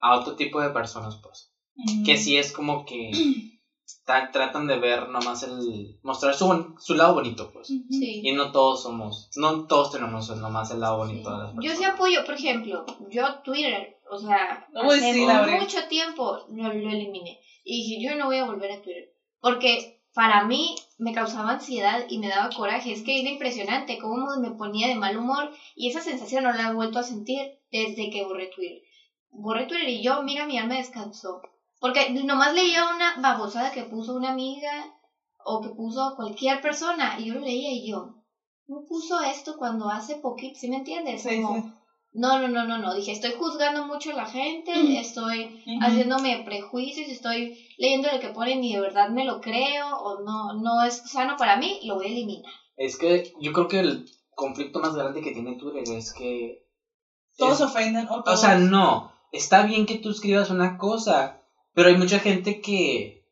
a 0.00 0.16
otro 0.16 0.36
tipo 0.36 0.60
de 0.60 0.70
personas, 0.70 1.16
pues. 1.22 1.52
Mm. 1.74 2.04
Que 2.04 2.16
sí 2.16 2.36
es 2.36 2.52
como 2.52 2.84
que 2.84 3.10
ta- 4.04 4.30
tratan 4.30 4.66
de 4.66 4.78
ver 4.78 5.08
nomás 5.08 5.42
el... 5.42 5.98
mostrar 6.02 6.34
su, 6.34 6.74
su 6.78 6.94
lado 6.94 7.14
bonito, 7.14 7.50
pues. 7.52 7.68
Sí. 7.68 8.20
Y 8.24 8.32
no 8.32 8.52
todos 8.52 8.82
somos, 8.82 9.30
no 9.36 9.66
todos 9.66 9.92
tenemos 9.92 10.28
nomás 10.36 10.70
el 10.70 10.80
lado 10.80 10.98
bonito 10.98 11.30
de 11.30 11.38
las 11.38 11.48
Yo 11.54 11.60
personas. 11.60 11.78
sí 11.78 11.84
apoyo, 11.84 12.24
por 12.24 12.34
ejemplo, 12.34 12.86
yo 13.10 13.40
Twitter, 13.44 13.98
o 14.10 14.18
sea, 14.18 14.66
hace 14.74 15.12
sí, 15.12 15.26
mucho 15.60 15.86
tiempo 15.88 16.38
lo, 16.50 16.72
lo 16.72 16.90
eliminé. 16.90 17.38
Y 17.64 17.82
dije, 17.84 18.02
yo 18.04 18.16
no 18.16 18.26
voy 18.26 18.38
a 18.38 18.44
volver 18.46 18.72
a 18.72 18.82
Twitter. 18.82 19.12
Porque 19.40 20.00
para 20.12 20.44
mí 20.44 20.74
me 20.98 21.12
causaba 21.14 21.50
ansiedad 21.52 22.04
y 22.08 22.18
me 22.18 22.28
daba 22.28 22.50
coraje. 22.54 22.92
Es 22.92 23.02
que 23.02 23.20
era 23.20 23.30
impresionante 23.30 23.98
cómo 23.98 24.26
me 24.40 24.50
ponía 24.50 24.88
de 24.88 24.96
mal 24.96 25.16
humor. 25.16 25.50
Y 25.76 25.88
esa 25.88 26.00
sensación 26.00 26.42
no 26.44 26.52
la 26.52 26.68
he 26.68 26.74
vuelto 26.74 26.98
a 26.98 27.02
sentir 27.04 27.58
desde 27.70 28.10
que 28.10 28.24
borré 28.24 28.48
Twitter. 28.48 28.82
Borré 29.30 29.66
Twitter 29.66 29.88
y 29.88 30.02
yo, 30.02 30.22
mira, 30.22 30.46
mi 30.46 30.58
alma 30.58 30.74
descansó. 30.76 31.40
Porque 31.80 32.10
nomás 32.10 32.52
leía 32.52 32.82
una 32.94 33.14
babosada 33.20 33.70
que 33.72 33.84
puso 33.84 34.14
una 34.14 34.28
amiga 34.28 34.72
o 35.44 35.60
que 35.62 35.70
puso 35.70 36.14
cualquier 36.14 36.60
persona. 36.60 37.14
Y 37.18 37.26
yo 37.26 37.34
lo 37.34 37.40
leía 37.40 37.72
y 37.72 37.88
yo, 37.88 37.98
no 38.68 38.84
puso 38.88 39.20
esto 39.20 39.56
cuando 39.56 39.88
hace 39.88 40.16
poquito, 40.16 40.58
¿sí 40.60 40.68
me 40.68 40.76
entiendes? 40.76 41.22
Sí, 41.22 41.30
Como, 41.40 41.56
sí. 41.56 41.62
no, 42.12 42.38
no, 42.38 42.48
no, 42.48 42.62
no, 42.64 42.76
no. 42.78 42.94
Dije, 42.94 43.12
estoy 43.12 43.32
juzgando 43.32 43.82
mucho 43.82 44.10
a 44.10 44.14
la 44.14 44.26
gente, 44.26 44.98
estoy 45.00 45.38
haciéndome 45.80 46.42
prejuicios, 46.44 47.08
estoy 47.08 47.56
leyendo 47.78 48.10
lo 48.10 48.18
que 48.20 48.28
ponen 48.28 48.62
y 48.62 48.74
de 48.74 48.80
verdad 48.80 49.08
me 49.08 49.24
lo 49.24 49.40
creo 49.40 49.86
o 49.96 50.20
no, 50.20 50.52
no 50.52 50.82
es 50.82 50.96
sano 51.06 51.36
para 51.36 51.56
mí, 51.56 51.78
lo 51.84 51.94
voy 51.96 52.06
a 52.06 52.10
eliminar. 52.10 52.52
Es 52.76 52.96
que 52.96 53.22
yo 53.40 53.52
creo 53.52 53.68
que 53.68 53.78
el 53.80 54.04
conflicto 54.34 54.80
más 54.80 54.94
grande 54.94 55.20
que 55.20 55.32
tiene 55.32 55.56
Twitter 55.56 55.84
es 55.96 56.12
que... 56.12 56.58
Todos 57.36 57.54
es- 57.54 57.60
ofenden. 57.62 58.06
O, 58.08 58.16
o 58.16 58.22
todos... 58.22 58.40
sea, 58.40 58.54
no, 58.56 59.10
está 59.32 59.62
bien 59.62 59.86
que 59.86 59.96
tú 59.96 60.10
escribas 60.10 60.50
una 60.50 60.76
cosa, 60.76 61.40
pero 61.74 61.88
hay 61.88 61.96
mucha 61.96 62.18
gente 62.18 62.60
que 62.60 63.24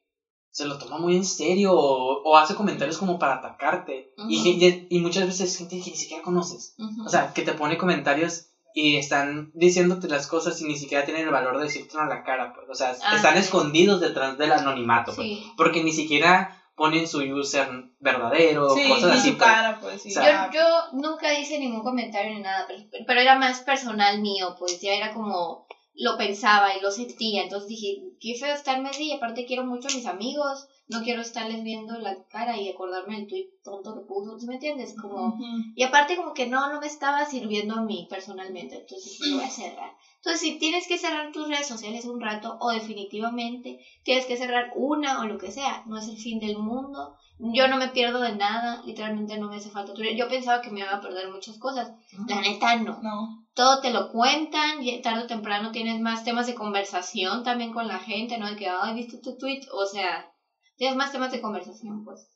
se 0.51 0.64
lo 0.66 0.79
toma 0.79 0.98
muy 0.98 1.14
en 1.16 1.24
serio 1.24 1.72
o, 1.72 2.22
o 2.24 2.37
hace 2.37 2.55
comentarios 2.55 2.98
como 2.98 3.18
para 3.18 3.35
atacarte. 3.37 4.12
y, 4.29 4.48
y, 4.48 4.87
y 4.90 4.98
muchas 5.01 5.27
veces 5.27 5.57
gente 5.57 5.81
que 5.81 5.90
ni 5.90 5.96
siquiera 5.96 6.22
conoces. 6.22 6.74
O 7.05 7.09
sea, 7.09 7.33
que 7.33 7.42
te 7.42 7.53
pone 7.53 7.79
comentarios 7.79 8.46
y 8.74 8.96
están 8.96 9.51
diciéndote 9.55 10.09
las 10.09 10.27
cosas 10.27 10.61
y 10.61 10.64
ni 10.64 10.77
siquiera 10.77 11.05
tienen 11.05 11.24
el 11.24 11.31
valor 11.33 11.59
de 11.59 11.64
decírtelo 11.64 12.03
a 12.03 12.07
la 12.07 12.22
cara. 12.24 12.55
Pues. 12.55 12.68
O 12.70 12.74
sea, 12.74 12.94
Ah, 13.05 13.16
están 13.16 13.35
sí. 13.35 13.40
escondidos 13.40 14.01
detrás 14.01 14.37
del 14.38 14.53
anonimato. 14.53 15.12
pues. 15.14 15.27
sí. 15.29 15.53
Porque 15.57 15.85
ni 15.85 15.92
siquiera 15.92 16.55
ponen 16.77 17.07
su 17.09 17.18
user 17.20 17.68
verdadero, 18.01 18.70
Sí, 18.70 18.88
cosas 18.88 19.11
ni 19.12 19.18
así. 19.18 19.31
su 19.31 19.37
pues. 19.37 19.48
cara, 19.51 19.79
pues 19.81 20.03
sí. 20.03 20.09
O 20.11 20.12
sea, 20.12 20.51
Yo, 20.51 20.59
yo 20.61 20.66
nunca 20.92 21.38
hice 21.38 21.59
ningún 21.59 21.83
comentario 21.83 22.35
ni 22.35 22.40
nada, 22.40 22.66
pero, 22.68 22.81
pero 23.07 23.20
era 23.20 23.37
más 23.38 23.61
personal 23.61 24.20
mío, 24.20 24.55
pues 24.59 24.81
ya 24.81 24.92
era 24.94 25.12
como 25.12 25.66
lo 25.98 26.16
pensaba 26.16 26.76
y 26.76 26.80
lo 26.80 26.92
sentía, 26.92 27.42
entonces 27.42 27.68
dije, 27.68 27.96
qué 28.20 28.37
feo 28.37 28.54
estarme 28.54 28.88
así, 28.88 29.08
y 29.08 29.12
aparte 29.12 29.44
quiero 29.44 29.64
mucho 29.64 29.88
a 29.88 29.94
mis 29.94 30.06
amigos, 30.06 30.66
no 30.87 31.02
quiero 31.02 31.20
estarles 31.20 31.64
viendo 31.64 31.98
la 31.98 32.16
cara 32.28 32.56
y 32.56 32.68
acordarme 32.68 33.16
del 33.16 33.26
tweet 33.26 33.48
tonto 33.64 33.94
que 33.94 34.06
puso, 34.06 34.38
¿sí 34.38 34.46
¿me 34.46 34.54
entiendes? 34.54 34.94
Como, 34.98 35.37
y 35.74 35.82
aparte 35.82 36.16
como 36.16 36.34
que 36.34 36.46
no, 36.46 36.70
no 36.70 36.80
me 36.80 36.87
estaba 36.87 37.26
sirviendo 37.26 37.74
a 37.74 37.82
mí 37.82 38.06
personalmente, 38.08 38.76
entonces 38.76 39.18
lo 39.20 39.37
voy 39.37 39.44
a 39.44 39.50
cerrar. 39.50 39.92
Entonces, 40.16 40.40
si 40.40 40.58
tienes 40.58 40.87
que 40.87 40.98
cerrar 40.98 41.32
tus 41.32 41.48
redes 41.48 41.66
sociales 41.66 42.04
un 42.04 42.20
rato 42.20 42.56
o 42.61 42.70
definitivamente 42.70 43.78
tienes 44.04 44.26
que 44.26 44.37
cerrar 44.37 44.70
una 44.76 45.20
o 45.20 45.26
lo 45.26 45.37
que 45.37 45.50
sea, 45.50 45.82
no 45.87 45.98
es 45.98 46.06
el 46.06 46.16
fin 46.16 46.38
del 46.38 46.56
mundo. 46.56 47.14
Yo 47.40 47.68
no 47.68 47.77
me 47.77 47.88
pierdo 47.88 48.20
de 48.20 48.35
nada, 48.35 48.83
literalmente 48.85 49.38
no 49.38 49.48
me 49.48 49.57
hace 49.57 49.70
falta. 49.70 49.92
Yo 49.94 50.29
pensaba 50.29 50.61
que 50.61 50.70
me 50.70 50.81
iba 50.81 50.92
a 50.92 51.01
perder 51.01 51.31
muchas 51.31 51.57
cosas. 51.59 51.92
La 52.27 52.40
neta 52.40 52.77
no. 52.77 53.01
No. 53.01 53.46
Todo 53.55 53.81
te 53.81 53.90
lo 53.90 54.11
cuentan, 54.11 54.83
y 54.83 55.01
tarde 55.03 55.22
o 55.22 55.27
temprano 55.27 55.70
tienes 55.70 56.01
más 56.01 56.24
temas 56.24 56.46
de 56.46 56.55
conversación 56.55 57.44
también 57.44 57.72
con 57.72 57.87
la 57.87 57.98
gente, 57.98 58.38
¿no? 58.38 58.48
De 58.48 58.57
que, 58.57 58.68
ay, 58.68 58.94
¿viste 58.94 59.18
tu 59.18 59.37
tweet? 59.37 59.62
O 59.72 59.87
sea, 59.87 60.33
tienes 60.77 60.96
más 60.96 61.12
temas 61.12 61.31
de 61.31 61.40
conversación, 61.40 62.05
pues. 62.05 62.29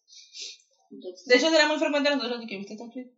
Entonces, 0.91 1.27
De 1.27 1.37
hecho, 1.37 1.49
era 1.49 1.67
muy 1.67 1.79
frecuente 1.79 2.11
nosotros 2.11 2.41
de 2.41 2.47
que 2.47 2.59
viste 2.59 2.75
este 2.75 2.89
tweet. 2.91 3.11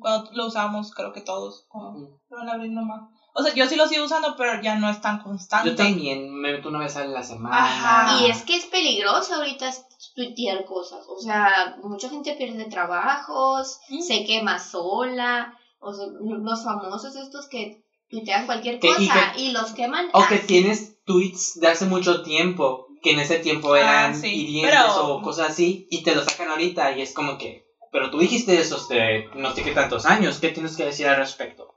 Cuando 0.00 0.30
lo 0.32 0.46
usábamos, 0.46 0.92
creo 0.92 1.12
que 1.12 1.20
todos. 1.20 1.66
Cuando 1.68 2.20
lo 2.28 2.36
van 2.36 2.48
abrir 2.48 2.72
nomás. 2.72 3.02
O 3.34 3.42
sea, 3.42 3.54
yo 3.54 3.66
sí 3.66 3.76
lo 3.76 3.86
sigo 3.86 4.04
usando, 4.04 4.34
pero 4.36 4.60
ya 4.60 4.74
no 4.76 4.90
es 4.90 5.00
tan 5.00 5.22
constante. 5.22 5.70
Yo 5.70 5.76
también 5.76 6.32
me 6.32 6.52
meto 6.52 6.68
una 6.68 6.80
vez 6.80 6.96
a 6.96 7.04
la 7.04 7.22
semana. 7.22 7.64
Ajá. 7.64 8.20
Y 8.20 8.30
es 8.30 8.42
que 8.42 8.56
es 8.56 8.66
peligroso 8.66 9.34
ahorita 9.34 9.70
tuitear 10.14 10.64
cosas. 10.64 11.04
O 11.08 11.18
sea, 11.20 11.76
mucha 11.82 12.08
gente 12.08 12.34
pierde 12.34 12.64
trabajos, 12.66 13.78
Mm. 13.88 14.00
se 14.00 14.24
quema 14.24 14.58
sola. 14.58 15.56
O 15.78 15.92
sea, 15.92 16.06
los 16.20 16.64
famosos 16.64 17.16
estos 17.16 17.48
que 17.48 17.82
tuitean 18.08 18.46
cualquier 18.46 18.78
Que- 18.80 18.88
y 18.88 19.08
cosa 19.08 19.32
y, 19.36 19.52
los 19.52 19.72
queman. 19.72 20.08
O 20.12 20.26
que 20.26 20.36
así. 20.36 20.46
tienes 20.46 21.02
tweets 21.04 21.58
de 21.60 21.68
hace 21.68 21.86
mucho 21.86 22.22
tiempo, 22.22 22.86
que 23.02 23.12
en 23.12 23.20
ese 23.20 23.38
tiempo 23.38 23.72
Ah, 23.74 23.80
eran 23.80 24.14
sí, 24.20 24.28
hirientes 24.28 24.78
pero- 24.78 25.14
o 25.16 25.22
cosas 25.22 25.50
así, 25.50 25.86
y 25.90 26.02
te 26.02 26.14
lo 26.14 26.22
sacan 26.24 26.48
ahorita 26.50 26.92
y 26.96 27.02
es 27.02 27.14
como 27.14 27.38
que, 27.38 27.64
pero 27.92 28.10
tú 28.10 28.18
dijiste 28.18 28.58
eso 28.60 28.76
de 28.88 29.28
no 29.34 29.54
sé 29.54 29.62
qué 29.62 29.72
tantos 29.72 30.04
años, 30.06 30.38
¿qué 30.38 30.50
tienes 30.50 30.76
que 30.76 30.84
decir 30.84 31.06
al 31.08 31.16
respecto? 31.16 31.74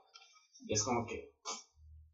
Y 0.66 0.74
es 0.74 0.82
como 0.84 1.06
que, 1.06 1.30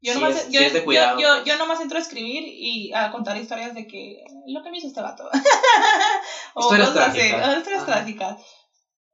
Yo 0.02 0.14
Sí 0.14 0.18
nomás, 0.20 0.36
es- 0.36 0.46
sí 0.46 0.52
yo, 0.52 0.60
es 0.60 0.72
de 0.72 0.80
yo- 0.84 1.18
yo, 1.18 1.44
yo 1.44 1.56
nomás 1.58 1.80
entro 1.80 1.98
a 1.98 2.00
escribir 2.00 2.42
y 2.46 2.92
a 2.94 3.10
contar 3.10 3.36
historias 3.36 3.74
de 3.74 3.86
que 3.86 4.24
lo 4.46 4.62
que 4.62 4.70
me 4.70 4.78
hizo 4.78 4.86
este 4.86 5.02
vato. 5.02 5.28
o 6.54 6.60
Historias 6.60 6.88
cosas 6.90 7.08
así, 7.08 7.18
trágicas. 7.18 7.48
o 7.54 7.58
historias 7.58 7.82
Ajá. 7.82 7.92
trágicas. 7.92 8.36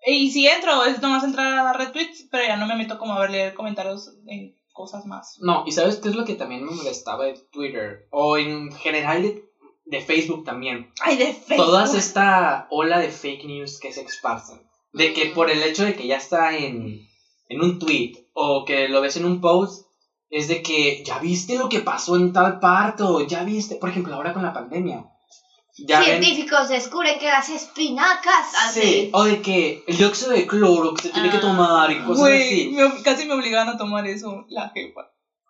Y 0.07 0.31
si 0.31 0.47
entro, 0.47 0.85
es 0.85 1.01
nomás 1.01 1.25
entrar 1.25 1.59
a 1.59 1.65
dar 1.65 1.79
retweets, 1.79 2.27
pero 2.31 2.45
ya 2.45 2.57
no 2.57 2.67
me 2.67 2.77
meto 2.77 2.99
como 2.99 3.15
a 3.15 3.21
ver 3.21 3.31
leer 3.31 3.55
comentarios 3.55 4.11
en 4.29 4.55
cosas 4.73 5.07
más. 5.07 5.39
no, 5.41 5.65
y 5.67 5.73
¿sabes 5.73 5.97
qué 5.97 6.09
es 6.11 6.15
lo 6.15 6.25
que 6.25 6.35
también 6.35 6.63
me 6.65 6.71
molestaba 6.71 7.25
de 7.25 7.35
Twitter? 7.51 8.07
O 8.11 8.37
en 8.37 8.71
general 8.73 9.23
de, 9.23 9.43
de 9.87 10.01
Facebook 10.03 10.45
también. 10.45 10.93
Ay, 11.01 11.17
de 11.17 11.33
Facebook. 11.33 11.57
Toda 11.67 11.85
esta 11.97 12.67
ola 12.71 12.99
de 12.99 13.09
fake 13.09 13.45
news 13.47 13.81
que 13.81 13.93
se 13.93 14.03
esparcen. 14.03 14.61
De 14.93 15.13
que 15.15 15.27
por 15.27 15.51
el 15.51 15.63
hecho 15.63 15.85
de 15.85 15.95
que 15.97 16.07
ya 16.07 16.17
está 16.19 16.57
en, 16.57 17.01
en 17.49 17.61
un 17.63 17.79
tweet 17.79 18.13
o 18.35 18.65
que 18.67 18.89
lo 18.89 19.01
ves 19.01 19.17
en 19.17 19.25
un 19.25 19.41
post, 19.41 19.86
es 20.31 20.49
de 20.49 20.63
que 20.63 21.03
ya 21.05 21.19
viste 21.19 21.57
lo 21.57 21.69
que 21.69 21.81
pasó 21.81 22.17
en 22.17 22.33
tal 22.33 22.59
parte 22.61 23.03
o 23.03 23.27
ya 23.27 23.43
viste, 23.45 23.77
por 23.77 23.89
ejemplo, 23.91 24.15
ahora 24.15 24.33
con 24.35 24.43
la 24.43 24.53
pandemia. 24.53 25.05
Ya 25.79 26.01
ven, 26.01 26.23
Científicos 26.23 26.69
descubren 26.69 27.19
que 27.19 27.27
las 27.27 27.49
espinacas 27.51 28.47
sí, 28.73 29.11
o 29.13 29.25
de 29.25 29.43
que 29.43 29.85
el 29.87 29.97
dióxido 29.99 30.31
de 30.31 30.47
cloro 30.47 30.95
que 30.95 31.03
se 31.03 31.11
tiene 31.11 31.31
que 31.31 31.37
Ah. 31.37 31.41
tomar 31.43 31.91
y 31.91 31.99
cosas 32.03 32.19
Güey, 32.19 32.43
así. 32.43 32.69
me 32.71 33.03
casi 33.03 33.27
me 33.27 33.35
obligaban 33.35 33.69
a 33.69 33.77
tomar 33.77 34.07
eso, 34.07 34.47
la 34.49 34.71
jefa. 34.71 35.03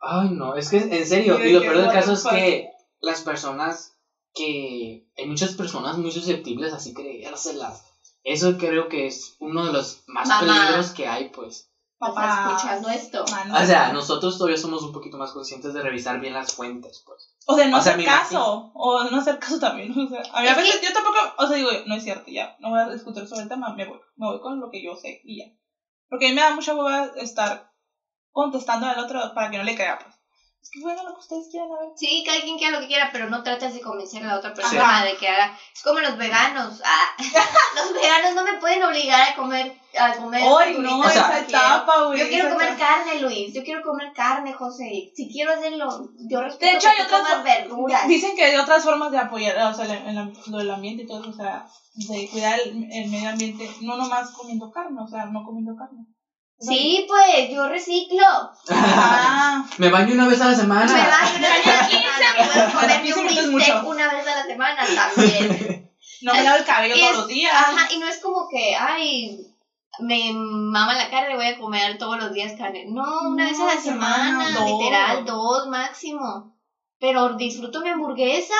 Ay, 0.02 0.30
no, 0.30 0.56
es 0.56 0.68
que 0.68 0.78
en 0.78 1.06
serio, 1.06 1.34
Mira 1.38 1.48
y 1.48 1.52
lo 1.52 1.60
que 1.60 1.68
peor 1.68 1.80
del 1.82 1.92
caso 1.92 2.12
es 2.14 2.24
que 2.24 2.68
las 3.00 3.20
personas 3.22 3.92
que 4.34 5.06
hay 5.16 5.26
muchas 5.26 5.54
personas 5.54 5.96
muy 5.96 6.10
susceptibles 6.10 6.72
así 6.72 6.92
creérselas. 6.92 7.84
Eso 8.24 8.58
creo 8.58 8.88
que 8.88 9.06
es 9.06 9.36
uno 9.38 9.64
de 9.66 9.72
los 9.72 10.02
más 10.08 10.26
Mamá. 10.28 10.40
peligros 10.66 10.90
que 10.90 11.06
hay, 11.06 11.28
pues. 11.28 11.70
¿Estás 11.98 12.46
escuchando 12.46 12.88
esto? 12.90 13.24
Mano. 13.30 13.54
O 13.54 13.64
sea, 13.64 13.92
nosotros 13.92 14.36
todavía 14.36 14.58
somos 14.58 14.82
un 14.82 14.92
poquito 14.92 15.16
más 15.16 15.32
conscientes 15.32 15.72
de 15.72 15.82
revisar 15.82 16.20
bien 16.20 16.34
las 16.34 16.52
fuentes, 16.52 17.02
pues. 17.06 17.34
O 17.46 17.56
sea, 17.56 17.68
no 17.68 17.78
o 17.78 17.80
sea, 17.80 17.94
hacer 17.94 18.04
caso. 18.04 18.70
O 18.74 19.04
no 19.04 19.16
hacer 19.16 19.38
caso 19.38 19.58
también. 19.58 19.92
O 19.98 20.08
sea, 20.08 20.22
a 20.32 20.42
mí 20.42 20.48
a 20.48 20.50
Es 20.50 20.56
veces 20.56 20.82
yo 20.82 20.92
tampoco. 20.92 21.16
O 21.38 21.46
sea, 21.46 21.56
digo, 21.56 21.70
no 21.86 21.94
es 21.94 22.04
cierto, 22.04 22.30
ya. 22.30 22.54
No 22.58 22.70
voy 22.70 22.80
a 22.80 22.90
discutir 22.90 23.26
sobre 23.26 23.44
el 23.44 23.48
tema. 23.48 23.72
Me 23.74 23.86
voy. 23.86 23.98
Me 24.16 24.26
voy 24.26 24.40
con 24.40 24.60
lo 24.60 24.70
que 24.70 24.82
yo 24.82 24.94
sé 24.94 25.22
y 25.24 25.38
ya. 25.38 25.52
Porque 26.08 26.26
a 26.26 26.28
mí 26.28 26.34
me 26.34 26.42
da 26.42 26.54
mucha 26.54 26.74
hueva 26.74 27.06
estar 27.16 27.72
contestando 28.30 28.86
al 28.86 28.98
otro 28.98 29.32
para 29.34 29.50
que 29.50 29.56
no 29.56 29.64
le 29.64 29.74
crea, 29.74 29.98
pues. 29.98 30.15
Que 30.72 30.80
bueno, 30.80 31.02
lo 31.04 31.14
que 31.14 31.20
ustedes 31.20 31.48
quieran, 31.50 31.68
a 31.72 31.80
ver. 31.80 31.88
Sí, 31.96 32.22
cada 32.26 32.40
quien 32.40 32.58
quiera 32.58 32.74
lo 32.74 32.80
que 32.80 32.88
quiera, 32.88 33.10
pero 33.12 33.30
no 33.30 33.42
tratas 33.42 33.72
de 33.74 33.80
convencer 33.80 34.22
a 34.24 34.26
la 34.26 34.36
otra 34.38 34.50
Ajá. 34.50 34.56
persona 34.60 35.04
de 35.04 35.16
que 35.16 35.28
haga. 35.28 35.56
Es 35.74 35.82
como 35.82 36.00
los 36.00 36.16
veganos. 36.18 36.82
Ah, 36.84 37.16
los 37.76 37.92
veganos 37.94 38.34
no 38.34 38.42
me 38.44 38.58
pueden 38.58 38.82
obligar 38.82 39.32
a 39.32 39.36
comer. 39.36 39.78
A 39.98 40.12
comer 40.12 40.42
Ay, 40.42 40.76
no, 40.78 40.98
O 41.00 41.02
sea, 41.08 41.22
esa 41.22 41.40
etapa, 41.40 42.04
güey. 42.04 42.18
Yo 42.18 42.28
quiero 42.28 42.50
comer 42.50 42.68
etapa. 42.72 42.96
carne, 43.04 43.20
Luis. 43.20 43.54
Yo 43.54 43.62
quiero 43.64 43.82
comer 43.82 44.12
carne, 44.14 44.52
José. 44.52 45.10
Si 45.14 45.30
quiero 45.32 45.52
hacerlo, 45.52 45.88
yo 46.28 46.42
respeto 46.42 46.66
De 46.70 46.76
hecho, 46.76 46.88
hay 46.88 47.02
otras 47.02 47.42
verduras. 47.44 48.06
Dicen 48.08 48.36
que 48.36 48.44
hay 48.44 48.56
otras 48.56 48.84
formas 48.84 49.10
de 49.12 49.18
apoyar, 49.18 49.56
o 49.70 49.74
sea, 49.74 49.84
el, 49.86 50.18
el- 50.18 50.32
lo 50.48 50.58
del 50.58 50.70
ambiente 50.70 51.04
y 51.04 51.06
todo 51.06 51.20
eso, 51.20 51.30
o 51.30 51.34
sea, 51.34 51.66
de 51.94 52.28
cuidar 52.28 52.58
el, 52.60 52.86
el 52.92 53.10
medio 53.10 53.30
ambiente, 53.30 53.70
no 53.80 53.96
nomás 53.96 54.30
comiendo 54.32 54.70
carne, 54.70 55.00
o 55.00 55.08
sea, 55.08 55.24
no 55.26 55.42
comiendo 55.44 55.74
carne. 55.76 56.04
Sí, 56.58 57.04
pues, 57.06 57.50
yo 57.50 57.66
reciclo. 57.66 58.24
Ah, 58.70 59.64
Me 59.78 59.88
baño 59.90 60.14
una 60.14 60.26
vez 60.26 60.40
a 60.40 60.46
la 60.48 60.54
semana. 60.54 60.92
Me 60.92 61.08
baño 61.08 61.36
una 61.36 61.48
vez 61.48 61.66
a 61.66 61.76
la 61.76 61.88
semana. 61.88 62.52
Puedo 62.54 62.72
comerme 62.72 63.14
un 63.14 63.26
bistec 63.26 63.84
una 63.84 64.08
vez 64.08 64.26
a 64.26 64.34
la 64.34 64.42
semana 64.44 64.82
también. 64.94 65.86
no 66.22 66.34
me 66.34 66.42
lavo 66.42 66.56
el 66.56 66.64
cabello 66.64 66.94
todos 66.98 67.12
los 67.16 67.26
días. 67.28 67.52
Ajá, 67.54 67.88
y 67.92 67.98
no 67.98 68.06
es 68.06 68.18
como 68.20 68.48
que, 68.48 68.74
ay, 68.74 69.36
me 70.00 70.32
mama 70.32 70.94
la 70.96 71.08
carne, 71.10 71.34
voy 71.34 71.46
a 71.46 71.56
comer 71.56 71.98
todos 71.98 72.16
los 72.18 72.32
días 72.32 72.52
carne. 72.56 72.84
No, 72.86 73.28
una 73.28 73.44
vez 73.44 73.58
a 73.60 73.64
la 73.66 73.78
semana, 73.80 74.44
semana, 74.46 74.60
dos. 74.60 74.80
literal, 74.80 75.24
dos 75.24 75.66
máximo. 75.68 76.50
Pero 76.98 77.34
disfruto 77.34 77.82
mi 77.82 77.90
hamburguesa. 77.90 78.54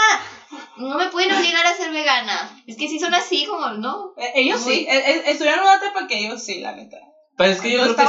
No 0.77 0.97
me 0.97 1.09
pueden 1.09 1.33
obligar 1.35 1.65
a 1.65 1.75
ser 1.75 1.91
vegana. 1.91 2.55
Es 2.67 2.77
que 2.77 2.87
si 2.89 3.01
son 3.01 3.15
así, 3.15 3.47
como, 3.47 3.71
¿no? 3.71 4.13
Eh, 4.19 4.31
Ellos 4.35 4.61
Muy- 4.63 4.75
sí, 4.75 4.87
eh, 4.87 5.03
eh, 5.11 5.23
estuvieron 5.27 5.61
en 5.61 5.67
una 5.67 5.77
etapa 5.77 6.07
que 6.07 6.19
ellos 6.19 6.43
sí, 6.43 6.61
la 6.61 6.73
neta. 6.73 6.99
Pero 7.37 7.53
es 7.53 7.61
que 7.61 7.73
yo 7.73 7.83
creo 7.83 7.97
que 7.97 8.03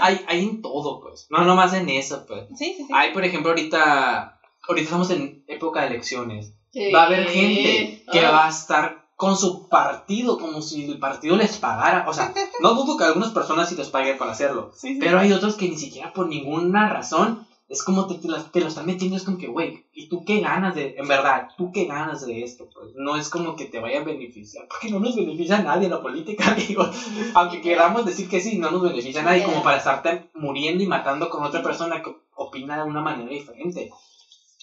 hay, 0.00 0.24
hay 0.26 0.42
en 0.42 0.62
todo, 0.62 1.00
pues. 1.00 1.26
No 1.30 1.44
nomás 1.44 1.72
en 1.74 1.88
eso, 1.88 2.24
pues. 2.26 2.48
Sí, 2.56 2.74
sí, 2.76 2.84
sí. 2.84 2.92
Hay, 2.92 3.12
por 3.12 3.24
ejemplo, 3.24 3.50
ahorita. 3.50 4.40
Ahorita 4.68 4.84
estamos 4.84 5.10
en 5.10 5.44
época 5.48 5.82
de 5.82 5.88
elecciones. 5.88 6.54
Va 6.94 7.02
a 7.02 7.06
haber 7.06 7.28
gente 7.28 8.04
que 8.10 8.22
va 8.22 8.46
a 8.46 8.48
estar 8.48 9.02
con 9.16 9.36
su 9.36 9.68
partido 9.68 10.38
como 10.38 10.62
si 10.62 10.90
el 10.90 10.98
partido 10.98 11.36
les 11.36 11.58
pagara. 11.58 12.06
O 12.08 12.12
sea, 12.12 12.32
no 12.60 12.74
dudo 12.74 12.96
que 12.96 13.04
algunas 13.04 13.30
personas 13.30 13.68
sí 13.68 13.76
les 13.76 13.88
paguen 13.88 14.18
para 14.18 14.32
hacerlo. 14.32 14.72
Sí, 14.74 14.94
sí. 14.94 14.98
Pero 15.00 15.18
hay 15.18 15.32
otros 15.32 15.54
que 15.54 15.68
ni 15.68 15.76
siquiera 15.76 16.12
por 16.12 16.26
ninguna 16.26 16.88
razón 16.88 17.46
es 17.68 17.82
como 17.82 18.06
te, 18.06 18.14
te, 18.16 18.28
te 18.28 18.60
lo 18.60 18.68
están 18.68 18.86
metiendo. 18.86 19.16
Es 19.16 19.24
como 19.24 19.38
que, 19.38 19.46
güey, 19.46 19.86
¿y 19.92 20.08
tú 20.08 20.24
qué 20.24 20.40
ganas 20.40 20.74
de.? 20.74 20.94
En 20.98 21.08
verdad, 21.08 21.48
¿tú 21.56 21.72
qué 21.72 21.86
ganas 21.86 22.26
de 22.26 22.42
esto? 22.42 22.68
Pues 22.72 22.94
no 22.94 23.16
es 23.16 23.28
como 23.28 23.56
que 23.56 23.66
te 23.66 23.80
vaya 23.80 24.00
a 24.00 24.04
beneficiar. 24.04 24.66
Porque 24.68 24.90
no 24.90 25.00
nos 25.00 25.16
beneficia 25.16 25.58
a 25.58 25.62
nadie 25.62 25.88
la 25.88 26.02
política, 26.02 26.54
digo. 26.68 26.88
Aunque 27.34 27.60
queramos 27.60 28.04
decir 28.04 28.28
que 28.28 28.40
sí, 28.40 28.58
no 28.58 28.70
nos 28.70 28.82
beneficia 28.82 29.22
a 29.22 29.24
nadie. 29.24 29.44
Como 29.44 29.62
para 29.62 29.78
estarte 29.78 30.30
muriendo 30.34 30.84
y 30.84 30.86
matando 30.86 31.30
con 31.30 31.44
otra 31.44 31.62
persona 31.62 32.02
que 32.02 32.14
opina 32.34 32.76
de 32.76 32.90
una 32.90 33.00
manera 33.00 33.30
diferente. 33.30 33.90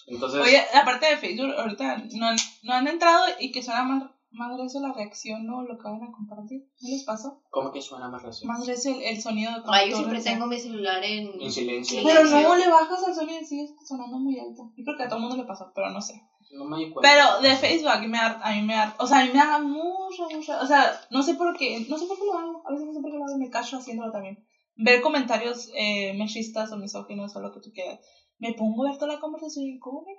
Entonces. 0.06 0.40
Oye, 0.40 0.62
aparte 0.74 1.06
de 1.06 1.16
Facebook, 1.16 1.54
ahorita 1.56 2.04
no 2.14 2.30
no 2.62 2.74
han 2.74 2.88
entrado 2.88 3.24
y 3.38 3.52
que 3.52 3.62
suena 3.62 3.82
más, 3.82 4.10
más 4.32 4.52
grueso 4.54 4.80
la 4.80 4.92
reacción, 4.92 5.46
¿no? 5.46 5.62
Lo 5.62 5.76
que 5.76 5.84
van 5.84 6.02
a 6.02 6.12
compartir. 6.12 6.62
¿No 6.80 6.88
les 6.88 7.04
pasó? 7.04 7.42
¿Cómo 7.50 7.72
que 7.72 7.82
suena 7.82 8.08
más 8.08 8.22
gracioso? 8.22 8.46
Más 8.46 8.64
grueso 8.64 8.90
el, 8.90 9.02
el 9.02 9.20
sonido 9.20 9.52
de 9.52 9.62
Ay, 9.66 9.90
yo 9.90 9.96
siempre 9.96 10.22
tengo 10.22 10.46
mi 10.46 10.58
celular 10.58 11.02
en... 11.02 11.40
En 11.40 11.50
silencio. 11.50 12.00
Pero 12.04 12.24
no 12.24 12.56
le 12.56 12.68
bajas 12.68 13.02
al 13.04 13.14
sonido 13.14 13.40
y 13.40 13.44
sigue 13.44 13.68
sonando 13.84 14.18
muy 14.18 14.38
alto. 14.38 14.72
Yo 14.76 14.84
creo 14.84 14.96
que 14.96 15.02
a 15.02 15.08
todo 15.08 15.16
el 15.16 15.22
mundo 15.22 15.36
le 15.36 15.44
pasó, 15.44 15.72
pero 15.74 15.90
no 15.90 16.00
sé. 16.00 16.22
No 16.52 16.64
me 16.64 16.90
cuenta. 16.90 17.08
Pero 17.08 17.40
de 17.42 17.56
Facebook 17.56 17.90
a 17.90 18.00
mí 18.00 18.08
me 18.08 18.18
da, 18.18 18.40
a 18.42 18.52
mí 18.52 18.62
me 18.62 18.74
da, 18.74 18.94
o 18.98 19.06
sea, 19.06 19.20
a 19.20 19.24
mí 19.24 19.30
me 19.32 19.38
da 19.38 19.58
mucho, 19.60 20.28
mucho, 20.34 20.52
o 20.60 20.66
sea, 20.66 21.00
no 21.10 21.22
sé 21.22 21.34
por 21.34 21.56
qué, 21.56 21.86
no 21.88 21.96
sé 21.96 22.06
por 22.06 22.18
qué 22.18 22.24
lo 22.24 22.38
hago, 22.38 22.62
a 22.66 22.72
veces 22.72 22.86
no 22.86 22.92
sé 22.92 23.00
por 23.00 23.10
qué 23.10 23.18
lo 23.18 23.24
hago 23.24 23.36
y 23.36 23.40
me 23.40 23.50
cacho 23.50 23.76
haciéndolo 23.76 24.10
también. 24.10 24.44
Ver 24.76 25.00
comentarios 25.00 25.70
eh, 25.74 26.14
machistas 26.18 26.72
o 26.72 26.76
misóginos 26.76 27.36
o 27.36 27.40
lo 27.40 27.52
que 27.52 27.60
tú 27.60 27.70
quieras. 27.72 28.00
Me 28.38 28.54
pongo 28.54 28.84
a 28.84 28.90
ver 28.90 28.98
toda 28.98 29.14
la 29.14 29.20
conversación 29.20 29.66
y 29.66 29.78
¿cómo 29.78 30.02
me? 30.02 30.12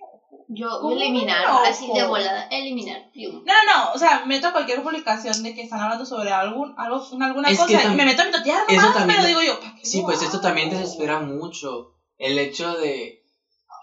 Yo 0.48 0.80
¿Cómo 0.82 0.96
eliminar, 0.96 1.46
me 1.62 1.68
así 1.70 1.88
de 1.94 2.04
volada, 2.04 2.48
eliminar. 2.50 3.02
No, 3.16 3.30
no, 3.32 3.54
no, 3.66 3.92
o 3.94 3.98
sea, 3.98 4.26
meto 4.26 4.48
a 4.48 4.52
cualquier 4.52 4.82
publicación 4.82 5.44
de 5.44 5.54
que 5.54 5.62
están 5.62 5.80
hablando 5.80 6.06
sobre 6.06 6.30
algún, 6.32 6.74
algo, 6.78 7.02
una- 7.12 7.28
alguna 7.28 7.50
Es 7.50 7.58
cosa 7.58 7.84
y 7.84 7.96
me 7.96 8.06
meto 8.06 8.22
a 8.22 8.26
mitotear 8.26 8.64
eso 8.68 8.76
nomás, 8.82 8.94
también- 8.94 9.18
pero 9.20 9.28
digo 9.28 9.42
yo, 9.42 9.60
¿para 9.60 9.76
qué 9.76 9.86
Sí, 9.86 10.00
lo 10.00 10.06
pues 10.06 10.22
esto 10.22 10.40
también 10.42 10.70
desespera 10.70 11.20
mucho. 11.20 11.94
El 12.18 12.38
hecho 12.38 12.76
de. 12.78 13.22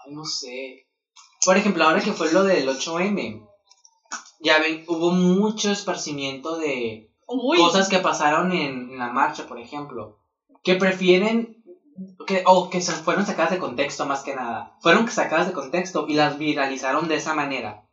ay, 0.05 0.13
no 0.13 0.23
sé. 0.25 0.85
Por 1.43 1.57
ejemplo, 1.57 1.83
ahora 1.85 2.01
que 2.01 2.13
fue 2.13 2.31
lo 2.31 2.43
del 2.43 2.67
8M, 2.69 3.41
ya 4.39 4.59
ven, 4.59 4.83
hubo 4.87 5.11
mucho 5.11 5.71
esparcimiento 5.71 6.57
de 6.57 7.09
Uy, 7.27 7.57
cosas 7.57 7.89
que 7.89 7.99
pasaron 7.99 8.51
en, 8.51 8.91
en 8.91 8.99
la 8.99 9.09
marcha, 9.09 9.45
por 9.45 9.59
ejemplo. 9.59 10.17
Que 10.63 10.75
prefieren. 10.75 11.55
Que, 12.25 12.43
o 12.45 12.69
que 12.69 12.81
se 12.81 12.91
fueron 12.93 13.25
sacadas 13.25 13.51
de 13.51 13.59
contexto 13.59 14.05
más 14.05 14.23
que 14.23 14.35
nada. 14.35 14.77
Fueron 14.81 15.07
sacadas 15.09 15.47
de 15.47 15.53
contexto 15.53 16.05
y 16.07 16.13
las 16.13 16.37
viralizaron 16.37 17.07
de 17.07 17.15
esa 17.15 17.33
manera. 17.33 17.85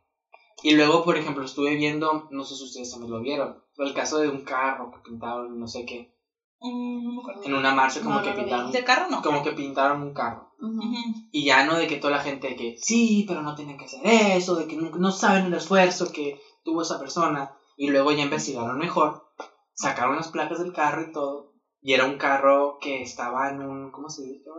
Y 0.63 0.71
luego, 0.75 1.03
por 1.03 1.17
ejemplo, 1.17 1.43
estuve 1.45 1.75
viendo, 1.75 2.27
no 2.31 2.43
sé 2.43 2.55
si 2.55 2.63
ustedes 2.63 2.91
también 2.91 3.11
lo 3.11 3.21
vieron, 3.21 3.63
el 3.77 3.93
caso 3.93 4.17
de 4.19 4.29
un 4.29 4.43
carro 4.43 4.91
que 4.91 4.99
pintaron, 4.99 5.59
no 5.59 5.67
sé 5.67 5.85
qué, 5.85 6.17
Mm, 6.59 7.17
no 7.17 7.43
en 7.43 7.53
una 7.53 7.73
marcha 7.73 8.01
como 8.01 8.15
No, 8.15 8.23
que 8.23 8.31
no 8.31 8.35
pintaron, 8.35 8.71
¿De 8.71 8.83
carro 8.83 9.09
no? 9.09 9.21
como 9.21 9.43
que 9.43 9.51
pintaron 9.51 10.01
un 10.01 10.13
carro. 10.13 10.53
Ujú. 10.59 10.95
Y 11.31 11.45
ya 11.45 11.65
no 11.65 11.75
de 11.75 11.85
que 11.85 11.97
toda 11.97 12.17
la 12.17 12.23
gente 12.23 12.47
de 12.49 12.55
que 12.55 12.77
sí, 12.79 13.25
pero 13.27 13.43
no 13.43 13.53
tienen 13.53 13.77
que 13.77 13.85
hacer 13.85 14.01
eso, 14.03 14.55
de 14.55 14.65
que 14.65 14.75
no, 14.75 14.89
no 14.89 15.11
saben 15.11 15.45
el 15.45 15.53
esfuerzo 15.53 16.11
que 16.11 16.41
tuvo 16.63 16.81
esa 16.81 16.97
persona. 16.99 17.53
Y 17.75 17.91
luego 17.91 18.11
ya 18.11 18.23
investigaron 18.23 18.79
mejor, 18.79 19.27
sacaron 19.75 20.15
las 20.15 20.29
placas 20.29 20.57
del 20.57 20.73
carro 20.73 21.03
y 21.03 21.11
todo. 21.11 21.46
Y 21.87 21.93
era 21.93 22.03
un 22.03 22.17
carro 22.17 22.79
que 22.81 23.01
estaba 23.01 23.47
en 23.47 23.61
un, 23.61 23.91
¿cómo 23.91 24.09
se 24.09 24.23
dice? 24.23 24.49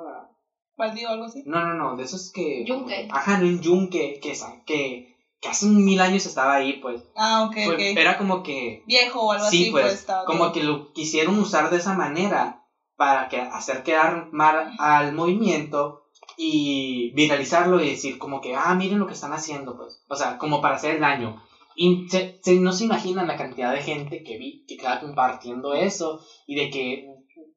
¿Baldío 0.78 1.08
o 1.10 1.12
algo 1.12 1.26
así? 1.26 1.42
No, 1.44 1.60
no, 1.60 1.74
no, 1.74 1.94
de 1.94 2.04
esos 2.04 2.32
que... 2.32 2.64
Yunque. 2.64 3.06
Ajá, 3.10 3.34
en 3.36 3.44
un 3.44 3.60
yunque 3.60 4.18
que, 4.22 4.32
que, 4.64 5.14
que 5.38 5.48
hace 5.50 5.66
mil 5.66 6.00
años 6.00 6.24
estaba 6.24 6.54
ahí, 6.54 6.80
pues. 6.80 7.02
Ah, 7.16 7.44
ok, 7.44 7.54
Fue- 7.66 7.74
ok. 7.74 7.98
Era 7.98 8.16
como 8.16 8.42
que... 8.42 8.82
Viejo 8.86 9.26
o 9.26 9.32
algo 9.32 9.44
Sí, 9.50 9.64
así, 9.64 9.70
pues, 9.70 9.84
pues, 9.84 9.94
estaba. 9.96 10.24
como 10.24 10.52
que 10.52 10.62
lo 10.62 10.90
quisieron 10.94 11.38
usar 11.38 11.68
de 11.68 11.76
esa 11.76 11.92
manera 11.92 12.62
para 12.96 13.28
que 13.28 13.38
hacer 13.38 13.82
quedar 13.82 14.28
mal 14.32 14.70
al 14.78 15.12
movimiento 15.12 16.04
y 16.38 17.10
viralizarlo 17.14 17.78
y 17.82 17.90
decir 17.90 18.16
como 18.16 18.40
que, 18.40 18.54
ah, 18.54 18.74
miren 18.74 19.00
lo 19.00 19.06
que 19.06 19.12
están 19.12 19.34
haciendo, 19.34 19.76
pues. 19.76 20.02
O 20.08 20.16
sea, 20.16 20.38
como 20.38 20.62
para 20.62 20.76
hacer 20.76 20.92
el 20.94 21.00
daño. 21.00 21.36
Y 21.80 22.08
se- 22.08 22.38
se- 22.42 22.58
no 22.58 22.72
se 22.72 22.84
imaginan 22.84 23.26
la 23.28 23.36
cantidad 23.36 23.70
de 23.72 23.82
gente 23.82 24.22
que 24.24 24.38
vi 24.38 24.64
que 24.66 24.74
estaba 24.76 24.98
compartiendo 24.98 25.74
eso 25.74 26.20
y 26.46 26.56
de 26.56 26.70
que, 26.70 27.04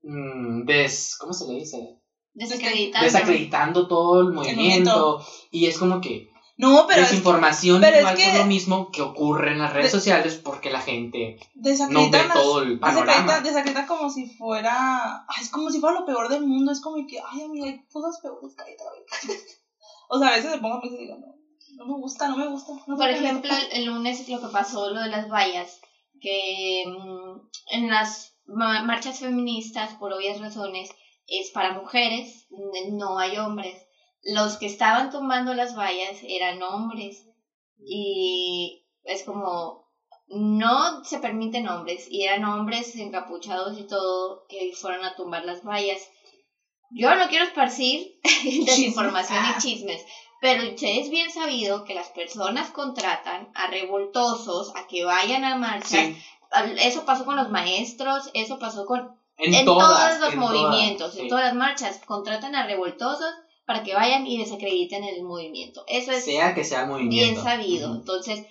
mm, 0.04 0.66
des, 0.66 1.16
¿cómo 1.20 1.34
se 1.34 1.48
le 1.48 1.54
dice? 1.56 1.98
Desacreditando. 2.34 3.06
Desacreditando 3.06 3.88
todo 3.88 4.22
el 4.22 4.32
movimiento. 4.32 5.24
Y 5.52 5.66
es 5.66 5.78
como 5.78 6.00
que 6.02 6.30
No, 6.58 6.86
pero 6.88 7.02
es 7.02 7.10
desinformación 7.10 7.82
pero 7.82 7.96
es 7.96 8.00
igual 8.02 8.16
que- 8.16 8.24
por 8.30 8.36
lo 8.40 8.46
mismo 8.46 8.92
que 8.92 9.02
ocurre 9.02 9.52
en 9.52 9.60
las 9.60 9.74
redes 9.74 9.92
De- 9.92 10.00
sociales 10.00 10.36
porque 10.44 10.70
la 10.70 10.80
gente 10.80 11.38
no 11.90 12.10
ve 12.10 12.18
las- 12.26 12.34
todo 12.34 12.60
el 12.62 12.80
Desacredita, 12.80 12.80
panorama. 12.80 13.40
desacredita 13.42 13.86
como 13.88 14.10
si 14.10 14.28
fuera. 14.38 15.26
Ay, 15.28 15.42
es 15.44 15.50
como 15.50 15.70
si 15.72 15.80
fuera 15.80 16.00
lo 16.00 16.06
peor 16.06 16.30
del 16.30 16.46
mundo. 16.46 16.72
Es 16.72 16.80
como 16.82 16.96
que, 17.08 17.20
ay, 17.20 17.42
amiga, 17.42 17.66
hay 17.66 17.82
cosas 17.92 18.20
peores, 18.22 18.54
cállate 18.56 18.78
la 18.84 18.92
o 20.10 20.20
sea, 20.20 20.28
a 20.30 20.32
veces 20.36 20.52
me 20.52 20.58
pongo 20.60 20.76
a 20.76 20.82
pensar 20.82 21.00
y 21.00 21.04
digo, 21.04 21.18
no, 21.18 21.36
no 21.78 21.86
me 21.86 21.94
gusta, 22.00 22.28
no 22.28 22.38
me 22.38 22.48
gusta. 22.48 22.74
no 22.86 22.96
Por 22.96 23.10
ejemplo, 23.10 23.52
el, 23.72 23.86
lunes 23.86 24.28
lo 24.30 24.40
que 24.42 24.48
pasó, 24.48 24.90
lo 24.92 25.02
de 25.02 25.08
las 25.10 25.28
vallas, 25.30 25.80
que 26.22 26.84
mm, 26.86 27.40
en 27.72 27.90
las 27.90 28.31
marchas 28.54 29.20
feministas, 29.20 29.96
por 29.96 30.14
obvias 30.14 30.40
razones, 30.40 30.90
es 31.28 31.52
para 31.52 31.74
mujeres, 31.74 32.48
no 32.92 33.18
hay 33.18 33.38
hombres. 33.38 33.76
Los 34.24 34.58
que 34.58 34.66
estaban 34.68 35.10
tomando 35.10 35.54
las 35.54 35.76
vallas 35.76 36.20
eran 36.24 36.62
hombres 36.62 37.26
y 37.80 38.86
es 39.04 39.24
como 39.24 39.90
no 40.28 41.04
se 41.04 41.20
permiten 41.20 41.68
hombres 41.68 42.08
y 42.10 42.24
eran 42.24 42.46
hombres 42.46 42.96
encapuchados 42.96 43.78
y 43.80 43.84
todo 43.84 44.46
que 44.48 44.72
fueron 44.74 45.04
a 45.04 45.16
tumbar 45.16 45.44
las 45.46 45.64
vallas. 45.64 46.08
Yo 46.92 47.14
no 47.16 47.28
quiero 47.30 47.46
esparcir 47.46 48.20
desinformación 48.44 49.40
Ah. 49.42 49.56
y 49.58 49.62
chismes, 49.62 50.06
pero 50.40 50.64
es 50.64 51.10
bien 51.10 51.32
sabido 51.32 51.84
que 51.84 51.96
las 51.96 52.10
personas 52.10 52.70
contratan 52.72 53.50
a 53.56 53.68
revoltosos 53.68 54.74
a 54.76 54.88
que 54.88 55.04
vayan 55.04 55.44
a 55.46 55.56
marchas. 55.58 55.90
Sí, 55.90 56.18
Eso 56.80 57.06
pasó 57.06 57.26
con 57.26 57.38
los 57.38 57.50
maestros, 57.50 58.30
eso 58.34 58.60
pasó 58.60 58.86
con 58.86 59.16
en, 59.38 59.54
en 59.54 59.66
todas, 59.66 60.20
todos 60.20 60.20
los 60.20 60.34
en 60.34 60.40
movimientos, 60.40 61.12
todas, 61.12 61.24
en 61.24 61.28
todas 61.30 61.46
las 61.46 61.56
marchas, 61.56 62.02
contratan 62.06 62.56
a 62.56 62.66
revoltosos 62.66 63.34
para 63.66 63.84
que 63.84 63.96
vayan 63.96 64.28
y 64.28 64.38
desacrediten 64.38 65.04
el 65.04 65.24
movimiento. 65.24 65.84
Eso 65.88 66.12
es 66.12 66.26
sea 66.26 66.54
que 66.54 66.64
sea 66.64 66.86
movimiento. 66.86 67.32
bien 67.32 67.44
sabido. 67.44 67.96
Entonces, 67.96 68.44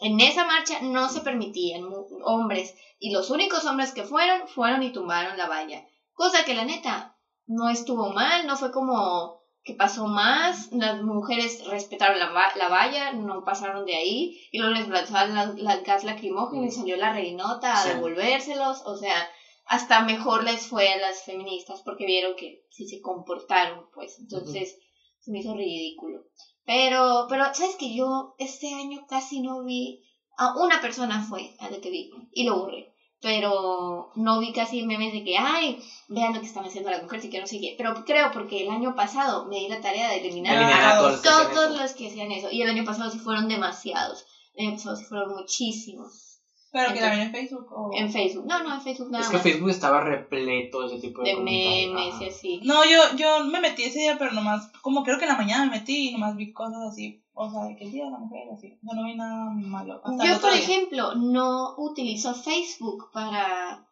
en 0.00 0.20
esa 0.20 0.44
marcha 0.44 0.80
no 0.80 1.08
se 1.08 1.20
permitían 1.20 1.82
hombres 2.24 2.74
y 2.98 3.10
los 3.10 3.30
únicos 3.30 3.64
hombres 3.64 3.92
que 3.92 4.04
fueron 4.04 4.46
fueron 4.46 4.82
y 4.82 4.92
tumbaron 4.92 5.36
la 5.36 5.46
valla. 5.46 5.84
Cosa 6.12 6.44
que 6.44 6.54
la 6.54 6.64
neta 6.64 7.16
no 7.46 7.68
estuvo 7.68 8.10
mal, 8.10 8.46
no 8.46 8.56
fue 8.56 8.70
como 8.70 9.37
que 9.64 9.74
pasó 9.74 10.06
más, 10.06 10.70
las 10.72 11.02
mujeres 11.02 11.64
respetaron 11.66 12.18
la, 12.18 12.30
la 12.56 12.68
valla, 12.68 13.12
no 13.12 13.44
pasaron 13.44 13.84
de 13.84 13.94
ahí 13.96 14.40
y 14.50 14.58
luego 14.58 14.74
les 14.74 14.88
lanzaron 14.88 15.34
la, 15.34 15.52
la 15.56 15.76
gas 15.82 16.04
lacrimógeno 16.04 16.64
y 16.64 16.70
salió 16.70 16.96
la 16.96 17.12
reinota 17.12 17.74
a 17.74 17.82
Sí. 17.82 17.88
devolvérselos, 17.90 18.82
o 18.86 18.96
sea, 18.96 19.28
hasta 19.66 20.00
mejor 20.00 20.44
les 20.44 20.66
fue 20.66 20.88
a 20.92 20.96
las 20.98 21.22
feministas 21.24 21.82
porque 21.84 22.06
vieron 22.06 22.34
que 22.36 22.62
sí 22.70 22.86
se 22.88 23.00
comportaron, 23.00 23.86
pues, 23.92 24.18
entonces 24.18 24.76
se 25.20 25.30
me 25.30 25.40
hizo 25.40 25.54
ridículo. 25.54 26.20
Pero, 26.64 27.26
pero, 27.28 27.44
¿sabes 27.52 27.76
que 27.76 27.94
Yo 27.94 28.34
este 28.38 28.72
año 28.74 29.04
casi 29.08 29.40
no 29.40 29.64
vi, 29.64 30.02
a 30.38 30.54
una 30.56 30.80
persona 30.80 31.20
fue 31.28 31.54
a 31.58 31.68
la 31.68 31.78
que 31.80 31.90
vi 31.90 32.10
y 32.32 32.44
lo 32.44 32.58
borré. 32.58 32.92
Pero 33.20 34.12
no 34.14 34.38
vi 34.38 34.52
casi 34.52 34.86
memes 34.86 35.12
de 35.12 35.24
que, 35.24 35.36
ay, 35.36 35.82
vean 36.08 36.34
lo 36.34 36.40
que 36.40 36.46
están 36.46 36.64
haciendo 36.64 36.90
las 36.90 37.02
mujeres 37.02 37.24
y 37.24 37.30
que 37.30 37.40
no 37.40 37.46
sé 37.46 37.58
qué. 37.60 37.74
Pero 37.76 38.04
creo 38.04 38.30
porque 38.30 38.62
el 38.62 38.70
año 38.70 38.94
pasado 38.94 39.46
me 39.46 39.56
di 39.56 39.68
la 39.68 39.80
tarea 39.80 40.10
de 40.10 40.18
eliminar 40.18 40.56
Eliminar 40.56 40.84
a 40.84 40.98
todos 40.98 41.22
todos 41.22 41.80
los 41.80 41.92
que 41.94 42.08
hacían 42.08 42.30
eso. 42.30 42.48
Y 42.50 42.62
el 42.62 42.70
año 42.70 42.84
pasado 42.84 43.10
sí 43.10 43.18
fueron 43.18 43.48
demasiados. 43.48 44.24
El 44.54 44.68
año 44.68 44.76
pasado 44.76 44.96
sí 44.96 45.04
fueron 45.04 45.34
muchísimos. 45.34 46.27
Pero 46.70 46.92
que 46.92 47.00
también 47.00 47.22
en 47.28 47.32
Facebook. 47.32 47.66
O... 47.72 47.90
En 47.94 48.12
Facebook. 48.12 48.44
No, 48.46 48.62
no, 48.62 48.74
en 48.74 48.80
Facebook 48.82 49.10
nada 49.10 49.24
Es 49.24 49.30
que 49.30 49.36
más. 49.36 49.42
Facebook 49.42 49.70
estaba 49.70 50.00
repleto 50.02 50.80
de 50.82 50.86
ese 50.86 51.00
tipo 51.06 51.22
de, 51.22 51.30
De 51.30 51.36
comentarios. 51.36 51.94
memes 51.94 52.14
Ajá. 52.14 52.24
y 52.24 52.28
así. 52.28 52.60
No, 52.64 52.84
yo, 52.84 53.16
yo 53.16 53.44
me 53.44 53.60
metí 53.60 53.84
ese 53.84 54.00
día, 54.00 54.16
pero 54.18 54.32
nomás, 54.32 54.70
como 54.82 55.02
creo 55.02 55.18
que 55.18 55.24
en 55.24 55.30
la 55.30 55.36
mañana 55.38 55.64
me 55.64 55.78
metí 55.78 56.08
y 56.08 56.12
nomás 56.12 56.36
vi 56.36 56.52
cosas 56.52 56.80
así. 56.92 57.24
O 57.32 57.50
sea, 57.50 57.64
de 57.64 57.76
que 57.76 57.84
el 57.84 57.92
día 57.92 58.04
de 58.04 58.10
la 58.10 58.18
mujer, 58.18 58.48
así. 58.52 58.76
O 58.82 58.86
sea, 58.86 59.00
no 59.00 59.04
vi 59.06 59.14
nada 59.14 59.50
malo. 59.50 60.00
Hasta 60.04 60.26
Yo, 60.26 60.40
por 60.40 60.50
día. 60.52 60.60
ejemplo, 60.60 61.14
no 61.14 61.74
utilizo 61.78 62.34
Facebook 62.34 63.10
para 63.12 63.88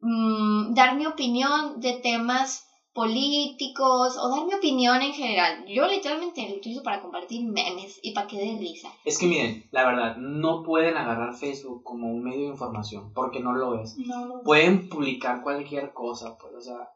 mm, 0.00 0.72
dar 0.74 0.96
mi 0.96 1.06
opinión 1.06 1.80
de 1.80 1.94
temas 1.94 2.66
políticos 2.92 4.16
o 4.18 4.28
dar 4.28 4.46
mi 4.46 4.54
opinión 4.54 5.00
en 5.00 5.12
general. 5.12 5.64
Yo 5.66 5.86
literalmente 5.86 6.48
lo 6.48 6.56
utilizo 6.56 6.82
para 6.82 7.00
compartir 7.00 7.42
memes 7.44 8.00
y 8.02 8.12
para 8.12 8.26
que 8.26 8.38
dé 8.38 8.58
risa. 8.58 8.92
Es 9.04 9.18
que 9.18 9.26
miren, 9.26 9.68
la 9.70 9.86
verdad, 9.86 10.16
no 10.16 10.62
pueden 10.62 10.96
agarrar 10.96 11.36
Facebook 11.36 11.82
como 11.84 12.08
un 12.08 12.22
medio 12.22 12.40
de 12.40 12.52
información, 12.52 13.12
porque 13.12 13.40
no 13.40 13.52
lo 13.52 13.80
es. 13.80 13.96
No, 13.98 14.26
no. 14.26 14.42
Pueden 14.42 14.88
publicar 14.88 15.42
cualquier 15.42 15.92
cosa, 15.92 16.36
pues, 16.38 16.54
o 16.54 16.60
sea, 16.60 16.90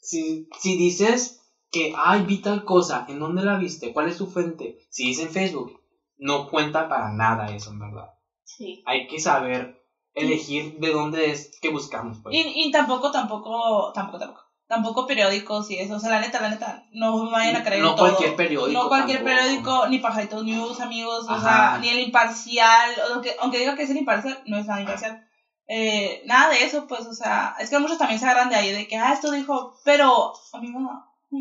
si, 0.00 0.48
si 0.58 0.76
dices 0.76 1.40
que, 1.70 1.94
ay, 1.96 2.24
vi 2.24 2.38
tal 2.38 2.64
cosa, 2.64 3.06
¿en 3.08 3.18
dónde 3.18 3.42
la 3.42 3.56
viste? 3.56 3.92
¿Cuál 3.92 4.08
es 4.08 4.18
tu 4.18 4.26
fuente? 4.26 4.78
Si 4.90 5.06
dice 5.06 5.22
en 5.22 5.30
Facebook, 5.30 5.80
no 6.18 6.48
cuenta 6.50 6.88
para 6.88 7.12
nada 7.12 7.54
eso, 7.54 7.70
en 7.70 7.78
verdad. 7.78 8.10
Sí. 8.44 8.82
Hay 8.84 9.06
que 9.06 9.20
saber 9.20 9.80
elegir 10.12 10.78
de 10.78 10.92
dónde 10.92 11.30
es 11.30 11.58
que 11.60 11.70
buscamos, 11.70 12.18
pues. 12.22 12.34
Y, 12.34 12.66
y 12.66 12.70
tampoco, 12.70 13.10
tampoco, 13.10 13.92
tampoco, 13.94 14.18
tampoco. 14.18 14.49
Tampoco 14.70 15.04
periódicos 15.04 15.68
y 15.70 15.78
eso. 15.80 15.96
O 15.96 15.98
sea, 15.98 16.10
la 16.10 16.20
neta, 16.20 16.40
la 16.40 16.48
neta, 16.48 16.84
no 16.92 17.24
me 17.24 17.32
vayan 17.32 17.56
a 17.56 17.62
creer 17.64 17.82
no 17.82 17.96
todo. 17.96 18.06
cualquier 18.06 18.36
periódico. 18.36 18.80
No 18.82 18.88
cualquier 18.88 19.18
tampoco. 19.18 19.36
periódico, 19.36 19.86
ni 19.88 19.98
Pajaritos 19.98 20.44
News, 20.44 20.78
amigos, 20.80 21.26
o 21.28 21.40
sea, 21.40 21.78
ni 21.80 21.88
el 21.88 21.98
imparcial, 21.98 22.92
o 23.00 23.14
aunque, 23.14 23.34
aunque 23.40 23.58
diga 23.58 23.74
que 23.74 23.82
es 23.82 23.90
el 23.90 23.96
imparcial, 23.96 24.40
no 24.46 24.56
es 24.56 24.66
nada 24.66 24.80
imparcial. 24.80 25.20
Eh, 25.66 26.22
nada 26.24 26.50
de 26.50 26.62
eso, 26.62 26.86
pues, 26.86 27.04
o 27.04 27.12
sea, 27.12 27.54
es 27.58 27.68
que 27.68 27.78
muchos 27.80 27.98
también 27.98 28.20
se 28.20 28.26
agarran 28.26 28.48
de 28.48 28.54
ahí, 28.54 28.70
de 28.70 28.86
que, 28.86 28.96
ah, 28.96 29.12
esto 29.12 29.32
dijo, 29.32 29.74
pero, 29.84 30.32
amiga, 30.52 30.78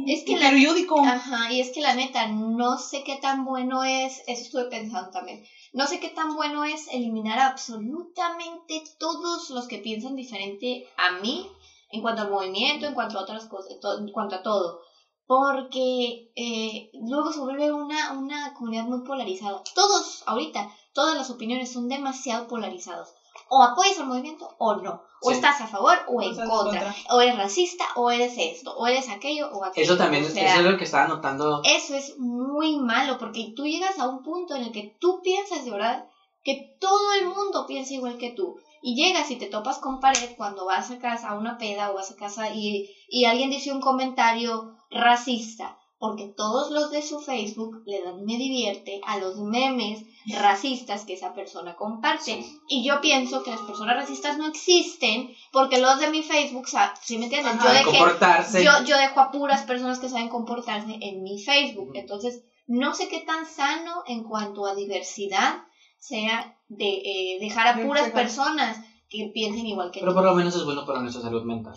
Es 0.07 0.23
que 0.23 0.33
el 0.33 0.39
la- 0.39 0.49
periódico. 0.49 0.99
Ajá, 1.05 1.51
y 1.51 1.59
es 1.61 1.71
que 1.71 1.81
la 1.81 1.93
neta, 1.93 2.25
no 2.27 2.77
sé 2.77 3.03
qué 3.03 3.15
tan 3.15 3.45
bueno 3.45 3.83
es, 3.83 4.21
eso 4.27 4.41
estuve 4.43 4.65
pensando 4.65 5.09
también, 5.11 5.43
no 5.73 5.85
sé 5.87 5.99
qué 5.99 6.09
tan 6.09 6.33
bueno 6.33 6.63
es 6.63 6.87
eliminar 6.91 7.37
absolutamente 7.39 8.83
todos 8.99 9.49
los 9.51 9.67
que 9.67 9.77
piensan 9.77 10.15
diferente 10.15 10.83
a 10.97 11.11
mí 11.21 11.47
en 11.91 12.01
cuanto 12.01 12.21
al 12.23 12.31
movimiento, 12.31 12.85
en 12.85 12.93
cuanto 12.93 13.17
a 13.17 13.21
otras 13.23 13.45
cosas, 13.47 13.71
en 13.99 14.11
cuanto 14.11 14.35
a 14.35 14.43
todo. 14.43 14.81
Porque 15.27 16.31
eh, 16.35 16.89
luego 17.07 17.31
se 17.31 17.39
vuelve 17.39 17.71
una, 17.71 18.13
una 18.13 18.53
comunidad 18.55 18.85
muy 18.85 19.03
polarizada. 19.03 19.61
Todos, 19.75 20.23
ahorita, 20.25 20.71
todas 20.93 21.15
las 21.15 21.29
opiniones 21.29 21.71
son 21.71 21.87
demasiado 21.87 22.47
polarizadas. 22.47 23.13
O 23.47 23.61
apoyas 23.63 23.99
al 23.99 24.07
movimiento 24.07 24.49
o 24.57 24.75
no. 24.75 25.01
O 25.21 25.29
Sí. 25.29 25.35
estás 25.35 25.61
a 25.61 25.67
favor 25.67 25.95
o 26.07 26.15
O 26.17 26.21
en 26.21 26.29
contra. 26.35 26.47
contra. 26.47 26.95
O 27.11 27.21
eres 27.21 27.37
racista 27.37 27.85
o 27.95 28.09
eres 28.09 28.33
esto. 28.37 28.75
O 28.75 28.87
eres 28.87 29.07
aquello 29.09 29.49
o 29.51 29.63
aquello. 29.65 29.85
Eso 29.85 29.97
también, 29.97 30.25
O 30.25 30.29
sea, 30.29 30.51
eso 30.53 30.61
es 30.61 30.65
lo 30.71 30.77
que 30.77 30.83
estaba 30.85 31.07
notando. 31.07 31.61
eso 31.63 31.93
es 31.95 32.17
muy 32.17 32.77
malo 32.77 33.17
porque 33.19 33.53
tú 33.55 33.65
llegas 33.65 33.99
a 33.99 34.07
un 34.07 34.23
punto 34.23 34.55
en 34.55 34.63
el 34.63 34.71
que 34.71 34.97
tú 34.99 35.21
piensas 35.23 35.63
de 35.63 35.71
verdad 35.71 36.07
que 36.43 36.75
todo 36.79 37.13
el 37.19 37.25
mundo 37.27 37.65
piensa 37.67 37.93
igual 37.93 38.17
que 38.17 38.31
tú. 38.31 38.55
Y 38.81 38.95
llegas 38.95 39.29
y 39.31 39.37
te 39.37 39.47
topas 39.47 39.79
con 39.79 39.99
pared 39.99 40.35
cuando 40.37 40.65
vas 40.65 40.91
a 40.91 40.99
casa 40.99 41.29
a 41.29 41.37
una 41.37 41.57
peda 41.57 41.91
o 41.91 41.95
vas 41.95 42.11
a 42.11 42.15
casa 42.15 42.49
y, 42.49 42.89
y 43.07 43.25
alguien 43.25 43.49
dice 43.49 43.71
un 43.71 43.81
comentario 43.81 44.75
racista. 44.89 45.77
Porque 45.97 46.27
todos 46.27 46.71
los 46.71 46.91
de 46.91 47.01
su 47.01 47.19
Facebook 47.19 47.83
le 47.85 48.01
dan 48.01 48.23
me 48.23 48.37
divierte 48.37 49.01
a 49.05 49.17
los 49.17 49.35
memes 49.37 50.05
racistas 50.27 51.03
que 51.03 51.15
esa 51.15 51.33
persona 51.33 51.75
comparte. 51.75 52.41
Y 52.69 52.85
yo 52.85 53.01
pienso 53.01 53.43
que 53.43 53.51
las 53.51 53.59
personas 53.59 53.97
racistas 53.97 54.37
no 54.37 54.47
existen 54.47 55.35
porque 55.51 55.77
los 55.77 55.99
de 55.99 56.09
mi 56.09 56.23
Facebook, 56.23 56.69
¿sí 57.01 57.17
me 57.17 57.25
entiendes? 57.25 57.53
Ajá. 57.53 57.65
yo 57.65 57.71
de 57.71 57.79
dejé, 57.79 57.97
comportarse. 57.97 58.63
yo, 58.63 58.71
yo 58.85 58.97
dejo 58.97 59.19
a 59.19 59.29
puras 59.29 59.63
personas 59.63 59.99
que 59.99 60.07
saben 60.07 60.29
comportarse 60.29 60.99
en 61.01 61.21
mi 61.21 61.43
Facebook. 61.43 61.91
Entonces, 61.95 62.45
no 62.65 62.93
sé 62.93 63.09
qué 63.09 63.19
tan 63.19 63.45
sano 63.45 64.03
en 64.07 64.23
cuanto 64.23 64.67
a 64.67 64.75
diversidad 64.75 65.63
sea 65.97 66.55
de 66.69 67.01
eh, 67.03 67.37
dejar 67.39 67.67
a 67.67 67.81
puras 67.81 68.09
personas 68.11 68.79
que 69.09 69.29
piensen 69.33 69.65
igual 69.65 69.91
que 69.91 69.99
Pero 69.99 70.11
tú. 70.11 70.15
por 70.17 70.23
lo 70.25 70.33
menos 70.35 70.55
es 70.55 70.63
bueno 70.63 70.85
para 70.85 71.01
nuestra 71.01 71.21
salud 71.21 71.43
mental. 71.43 71.75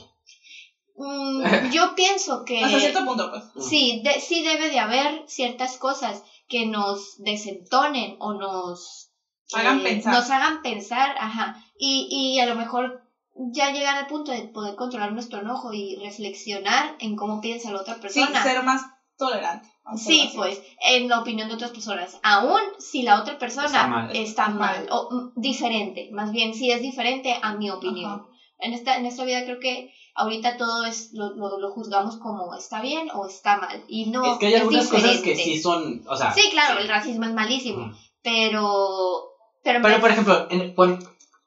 Mm, 0.94 1.70
yo 1.72 1.94
pienso 1.94 2.44
que 2.44 2.62
Hasta 2.62 2.78
cierto 2.78 3.05
punto, 3.05 3.31
pues. 3.31 3.66
sí, 3.66 4.02
de- 4.05 4.20
sí 4.20 4.42
debe 4.42 4.68
de 4.68 4.78
haber 4.78 5.24
ciertas 5.26 5.78
cosas 5.78 6.22
que 6.49 6.66
nos 6.66 7.14
desentonen 7.18 8.16
o 8.20 8.34
nos 8.34 9.09
Hagan 9.55 9.80
eh, 9.80 9.82
pensar. 9.82 10.14
nos 10.14 10.30
hagan 10.30 10.62
pensar, 10.62 11.14
ajá, 11.18 11.57
y, 11.78 12.07
y 12.11 12.38
a 12.40 12.47
lo 12.47 12.55
mejor 12.55 13.01
ya 13.34 13.70
llegar 13.70 13.97
al 13.97 14.07
punto 14.07 14.32
de 14.32 14.43
poder 14.43 14.74
controlar 14.74 15.12
nuestro 15.12 15.38
enojo 15.40 15.72
y 15.72 15.95
reflexionar 15.97 16.95
en 17.01 17.16
cómo 17.16 17.40
piensa 17.40 17.70
la 17.70 17.80
otra 17.80 17.95
Sí, 17.95 18.01
persona. 18.01 18.43
ser 18.43 18.62
más 18.62 18.82
tolerante. 19.16 19.68
Sí, 19.97 20.30
pues, 20.35 20.62
en 20.87 21.09
la 21.09 21.18
opinión 21.18 21.49
de 21.49 21.55
otras 21.55 21.72
personas. 21.72 22.18
Aún 22.22 22.61
si 22.78 23.03
la 23.03 23.20
otra 23.20 23.37
persona 23.39 23.66
Está 23.66 23.87
mal. 23.87 24.16
está 24.16 24.49
mal, 24.49 24.59
Mal. 24.59 24.87
o 24.91 25.09
mm, 25.11 25.33
diferente, 25.41 26.09
más 26.12 26.30
bien 26.30 26.55
si 26.55 26.70
es 26.70 26.80
diferente 26.80 27.37
a 27.43 27.55
mi 27.55 27.68
opinión. 27.70 28.12
Ajá. 28.12 28.26
En 28.59 28.72
esta, 28.74 28.97
en 28.97 29.07
esta 29.07 29.24
vida 29.24 29.43
creo 29.45 29.59
que 29.59 29.91
ahorita 30.14 30.57
todo 30.57 30.85
es 30.85 31.11
lo, 31.12 31.30
lo, 31.35 31.59
lo 31.59 31.70
juzgamos 31.72 32.16
como 32.18 32.55
está 32.55 32.80
bien 32.80 33.09
o 33.12 33.26
está 33.26 33.57
mal. 33.57 33.83
Y 33.89 34.07
no, 34.07 34.24
es 34.33 34.39
que 34.39 34.47
hay 34.47 34.55
algunas 34.55 34.89
cosas 34.89 35.18
que 35.20 35.35
sí 35.35 35.59
son, 35.61 36.05
o 36.09 36.16
sea, 36.16 36.33
Sí, 36.33 36.49
claro, 36.53 36.78
el 36.78 36.87
racismo 36.89 37.24
es 37.24 37.33
malísimo, 37.33 37.91
pero... 38.22 39.28
Pero, 39.64 39.80
Pero, 39.83 40.01
por 40.01 40.11
ejemplo, 40.11 40.47
en- 40.51 40.74
con, 40.74 40.99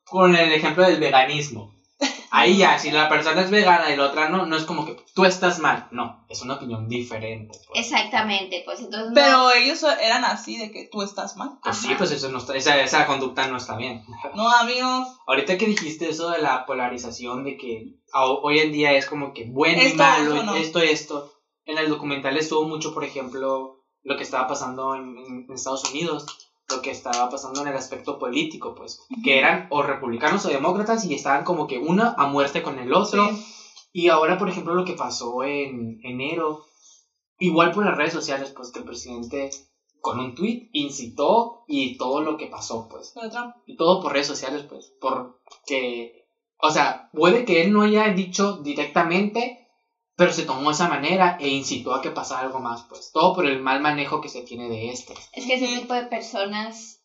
con 0.05 0.35
el 0.35 0.51
ejemplo 0.53 0.83
del 0.85 0.99
veganismo. 0.99 1.74
Ahí 2.31 2.57
ya, 2.57 2.77
si 2.79 2.91
la 2.91 3.07
persona 3.09 3.41
es 3.41 3.49
vegana 3.49 3.91
y 3.91 3.95
la 3.97 4.05
otra 4.05 4.29
no, 4.29 4.45
no 4.45 4.55
es 4.55 4.63
como 4.65 4.85
que 4.85 4.95
tú 5.13 5.25
estás 5.25 5.59
mal. 5.59 5.87
No, 5.91 6.25
es 6.29 6.41
una 6.41 6.55
opinión 6.55 6.87
diferente. 6.87 7.57
pues. 7.67 7.85
Exactamente, 7.85 8.61
pues 8.65 8.79
entonces... 8.81 9.09
no- 9.09 9.13
Pero 9.15 9.51
ellos 9.51 9.83
eran 10.01 10.23
así 10.25 10.57
de 10.57 10.71
que 10.71 10.87
tú 10.91 11.01
estás 11.01 11.35
mal. 11.37 11.51
Pues 11.63 11.77
sí, 11.77 11.93
pues 11.97 12.11
eso 12.11 12.29
no 12.29 12.39
está, 12.39 12.55
esa, 12.55 12.79
esa 12.81 13.05
conducta 13.05 13.47
no 13.47 13.57
está 13.57 13.75
bien. 13.75 14.01
No, 14.33 14.49
amigos. 14.49 15.07
Ahorita 15.27 15.57
que 15.57 15.67
dijiste 15.67 16.09
eso 16.09 16.29
de 16.29 16.39
la 16.41 16.65
polarización, 16.65 17.43
de 17.43 17.57
que 17.57 17.83
hoy 18.13 18.59
en 18.59 18.71
día 18.71 18.93
es 18.93 19.05
como 19.05 19.33
que 19.33 19.45
bueno 19.47 19.81
y 19.81 19.85
Esto, 19.85 19.97
malo, 19.97 20.43
no. 20.43 20.55
esto, 20.55 20.79
esto. 20.79 21.31
En 21.65 21.77
el 21.77 21.89
documental 21.89 22.37
estuvo 22.37 22.63
mucho, 22.67 22.93
por 22.93 23.03
ejemplo, 23.03 23.81
lo 24.03 24.17
que 24.17 24.23
estaba 24.23 24.47
pasando 24.47 24.93
en, 24.95 25.17
en- 25.17 25.45
en 25.47 25.53
Estados 25.55 25.89
Unidos, 25.89 26.25
lo 26.69 26.81
que 26.81 26.91
estaba 26.91 27.29
pasando 27.29 27.61
en 27.61 27.67
el 27.67 27.75
aspecto 27.75 28.17
político, 28.17 28.73
pues, 28.75 29.05
que 29.23 29.37
eran 29.39 29.67
o 29.69 29.83
republicanos 29.83 30.45
o 30.45 30.49
demócratas 30.49 31.05
y 31.05 31.13
estaban 31.13 31.43
como 31.43 31.67
que 31.67 31.77
una 31.77 32.13
a 32.17 32.27
muerte 32.27 32.63
con 32.63 32.79
el 32.79 32.93
otro. 32.93 33.29
Sí. 33.29 33.45
Y 33.93 34.09
ahora, 34.09 34.37
por 34.37 34.49
ejemplo, 34.49 34.73
lo 34.73 34.83
que 34.83 34.93
pasó 34.93 35.43
en 35.43 35.99
enero, 36.03 36.65
igual 37.39 37.71
por 37.71 37.85
las 37.85 37.95
redes 37.95 38.13
sociales, 38.13 38.51
pues 38.55 38.71
que 38.71 38.79
el 38.79 38.85
presidente 38.85 39.51
con 40.01 40.19
un 40.19 40.35
tweet 40.35 40.69
incitó 40.73 41.63
y 41.67 41.97
todo 41.97 42.21
lo 42.21 42.37
que 42.37 42.47
pasó, 42.47 42.87
pues. 42.89 43.13
Y 43.65 43.75
todo 43.75 44.01
por 44.01 44.13
redes 44.13 44.27
sociales, 44.27 44.63
pues. 44.69 44.93
Porque, 44.99 46.27
o 46.59 46.69
sea, 46.69 47.09
puede 47.13 47.45
que 47.45 47.63
él 47.63 47.73
no 47.73 47.83
haya 47.83 48.09
dicho 48.09 48.57
directamente, 48.57 49.64
pero 50.15 50.31
se 50.31 50.43
tomó 50.43 50.71
esa 50.71 50.87
manera 50.87 51.37
e 51.39 51.49
incitó 51.49 51.93
a 51.93 52.01
que 52.01 52.11
pasara 52.11 52.41
algo 52.47 52.59
más, 52.59 52.83
pues. 52.83 53.11
Todo 53.11 53.33
por 53.35 53.45
el 53.45 53.61
mal 53.61 53.81
manejo 53.81 54.21
que 54.21 54.29
se 54.29 54.41
tiene 54.43 54.69
de 54.69 54.89
este. 54.91 55.13
Es 55.33 55.45
que 55.45 55.55
ese 55.55 55.67
tipo 55.79 55.93
de 55.93 56.05
personas 56.05 57.01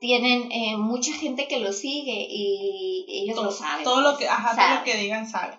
tienen 0.00 0.50
eh, 0.50 0.76
mucha 0.76 1.12
gente 1.14 1.46
que 1.48 1.60
lo 1.60 1.72
sigue 1.72 2.26
y 2.28 3.06
ellos 3.08 3.36
Todo, 3.36 3.44
lo 3.46 3.52
saben. 3.52 3.84
todo 3.84 4.00
lo 4.00 4.18
que, 4.18 4.28
ajá, 4.28 4.54
todo 4.56 4.78
lo 4.78 4.84
que 4.84 4.96
digan 4.96 5.28
saben. 5.28 5.58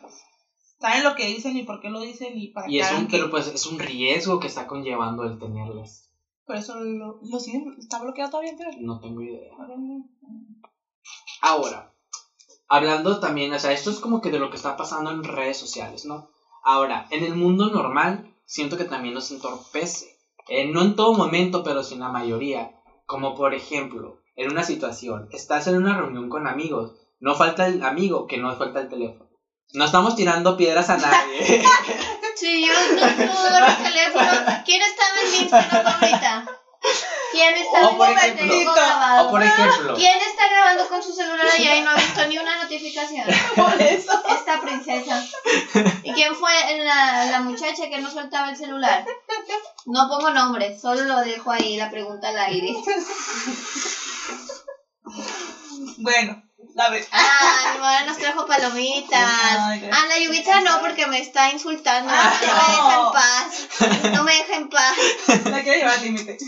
Saben 0.79 1.03
lo 1.03 1.15
que 1.15 1.25
dicen 1.25 1.55
y 1.57 1.63
por 1.63 1.79
qué 1.81 1.89
lo 1.89 2.01
dicen 2.01 2.37
y 2.37 2.49
para 2.49 2.67
Y 2.69 2.73
qué 2.73 2.79
es 2.81 2.91
un, 2.91 3.07
pero 3.07 3.31
pues 3.31 3.47
es 3.47 3.65
un 3.65 3.79
riesgo 3.79 4.39
que 4.39 4.47
está 4.47 4.67
conllevando 4.67 5.23
el 5.23 5.39
tenerlas. 5.39 6.11
Por 6.45 6.57
eso 6.57 6.75
lo, 6.75 7.19
lo 7.23 7.39
siguen, 7.39 7.75
está 7.79 7.99
bloqueado 8.01 8.29
todavía, 8.31 8.53
pero. 8.57 8.69
No 8.81 8.99
tengo 8.99 9.21
idea. 9.21 9.51
Ahora, 11.41 11.94
hablando 12.67 13.19
también, 13.19 13.53
o 13.53 13.59
sea, 13.59 13.71
esto 13.71 13.89
es 13.89 13.99
como 13.99 14.21
que 14.21 14.31
de 14.31 14.39
lo 14.39 14.49
que 14.49 14.57
está 14.57 14.77
pasando 14.77 15.11
en 15.11 15.23
redes 15.23 15.57
sociales, 15.57 16.05
¿no? 16.05 16.29
Ahora, 16.63 17.07
en 17.11 17.23
el 17.23 17.35
mundo 17.35 17.69
normal, 17.69 18.33
siento 18.45 18.77
que 18.77 18.85
también 18.85 19.13
nos 19.13 19.31
entorpece. 19.31 20.17
Eh, 20.47 20.65
no 20.65 20.81
en 20.81 20.95
todo 20.95 21.13
momento, 21.13 21.63
pero 21.63 21.83
sí 21.83 21.95
en 21.95 22.01
la 22.01 22.09
mayoría. 22.09 22.71
Como 23.05 23.35
por 23.35 23.53
ejemplo, 23.53 24.19
en 24.35 24.51
una 24.51 24.63
situación, 24.63 25.27
estás 25.31 25.67
en 25.67 25.77
una 25.77 25.97
reunión 25.97 26.29
con 26.29 26.47
amigos, 26.47 26.93
no 27.19 27.35
falta 27.35 27.67
el 27.67 27.83
amigo, 27.83 28.27
que 28.27 28.37
no 28.37 28.55
falta 28.55 28.81
el 28.81 28.89
teléfono. 28.89 29.29
No 29.73 29.85
estamos 29.85 30.15
tirando 30.15 30.57
piedras 30.57 30.89
a 30.89 30.97
nadie. 30.97 31.63
Sí, 32.35 32.65
yo 32.67 32.73
no 32.73 33.15
puedo 33.15 33.65
el 33.65 33.77
teléfono. 33.77 34.61
¿Quién 34.65 34.81
estaba 34.81 35.21
en 35.23 35.31
mi 35.31 35.37
Instagram 35.37 35.87
ahorita? 35.87 36.61
¿Quién 37.35 37.55
está 37.55 37.87
O 37.87 37.97
por 37.97 38.07
en 38.09 38.17
el 38.17 38.23
ejemplo- 38.31 38.47
tengo 38.59 38.73
grabado? 38.73 39.27
o 39.27 39.31
por 39.31 39.43
ejemplo, 39.43 39.95
¿Quién 39.95 40.17
está 40.17 40.47
grabando 40.49 40.87
con 40.87 41.03
su 41.03 41.13
celular 41.13 41.45
allá 41.47 41.75
y 41.75 41.81
no 41.81 41.91
ha 41.91 41.95
visto 41.95 42.25
ni 42.27 42.37
una 42.37 42.63
notificación? 42.63 43.25
Por 43.55 43.81
eso. 43.81 44.11
Esta 44.29 44.61
princesa. 44.61 45.23
¿Y 46.03 46.13
quién 46.13 46.33
fue 46.35 46.51
la, 46.83 47.25
la 47.25 47.39
muchacha 47.41 47.89
que 47.89 47.97
no 47.99 48.09
soltaba 48.09 48.49
el 48.49 48.57
celular? 48.57 49.05
No 49.85 50.07
pongo 50.07 50.29
nombre, 50.31 50.77
solo 50.79 51.03
lo 51.03 51.19
dejo 51.21 51.51
ahí 51.51 51.75
la 51.77 51.89
pregunta 51.89 52.29
al 52.29 52.37
aire. 52.39 52.73
Bueno, 55.97 56.41
la 56.75 56.89
vez. 56.89 57.07
Ah, 57.11 57.71
mi 57.73 57.79
madre 57.79 58.05
nos 58.07 58.17
trajo 58.17 58.45
palomitas. 58.45 59.19
Ah, 59.21 60.05
la 60.09 60.17
Yubitsa 60.19 60.61
no, 60.61 60.79
porque 60.81 61.05
me 61.07 61.19
está 61.19 61.49
insultando. 61.49 62.11
No 62.11 62.17
Ah, 62.17 62.33
me 62.41 62.47
deja 62.47 62.95
no. 62.95 63.05
en 63.07 63.11
paz. 63.13 64.11
No 64.13 64.23
me 64.23 64.33
deja 64.35 64.55
en 64.55 64.69
paz. 64.69 64.95
La 65.45 65.61
quiero 65.63 65.77
llevar 65.79 65.93
al 65.95 66.01
límite. 66.03 66.37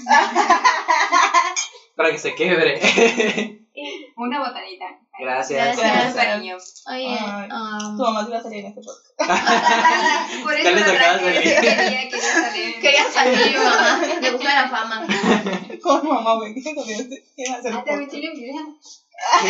para 1.98 2.12
que 2.12 2.20
se 2.20 2.36
quebre. 2.36 2.80
Una 4.16 4.40
botanita. 4.40 4.86
Gracias. 5.20 5.78
Gracias. 5.78 6.16
cariño. 6.16 6.58
Oye, 6.88 7.18
Ay. 7.20 7.50
um, 7.52 7.98
Tu 7.98 8.04
mamá 8.04 8.26
sí 8.26 8.32
va 8.32 8.38
a 8.38 8.44
salir 8.44 8.60
en 8.60 8.66
este 8.68 8.82
podcast. 8.82 9.08
Por 10.44 10.54
eso 10.54 10.70
decir. 10.76 11.56
Quería, 11.62 12.10
quería 12.10 12.34
salir. 12.34 12.80
quería 12.80 13.12
salir 13.12 13.58
mamá. 13.58 14.02
Le 14.22 14.32
gusta 14.32 14.62
la 14.62 14.70
fama. 14.70 15.08
Mi 16.04 16.10
mamá, 16.10 16.36
güey. 16.36 16.54
¿Qué 16.54 16.62
te 16.62 17.52
hacer 17.52 17.74
Ah. 17.74 19.42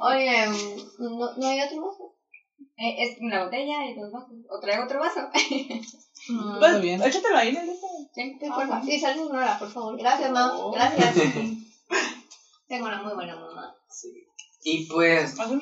Oye, 0.00 0.48
um, 0.48 1.18
¿no, 1.18 1.34
¿no 1.36 1.46
hay 1.48 1.60
otro? 1.62 2.14
Eh, 2.76 2.94
es 2.98 3.18
una 3.20 3.44
botella 3.44 3.86
y 3.86 3.94
dos 3.94 4.10
vasos. 4.12 4.30
¿O 4.50 4.60
traigo 4.60 4.84
otro 4.84 5.00
vaso? 5.00 5.20
Mm, 6.28 6.58
Pues, 6.58 6.70
Está 6.72 6.78
bien. 6.80 7.02
échatelo 7.02 7.36
ahí 7.36 7.48
en 7.48 7.56
el 7.56 7.70
este. 7.70 7.86
Sí. 8.14 8.38
sí, 8.40 8.48
por 8.48 8.68
favor. 8.68 8.84
Sí, 8.84 9.00
sal 9.00 9.16
Sonora, 9.16 9.58
por 9.58 9.70
favor. 9.72 9.96
Gracias, 9.98 10.30
mamá. 10.30 10.52
Oh. 10.56 10.70
Gracias. 10.72 11.14
Tengo 12.68 12.86
una 12.86 13.02
muy 13.02 13.14
buena 13.14 13.36
mamá. 13.36 13.74
Sí. 13.90 14.08
Y 14.64 14.86
pues, 14.86 15.34
por 15.34 15.48
la 15.48 15.56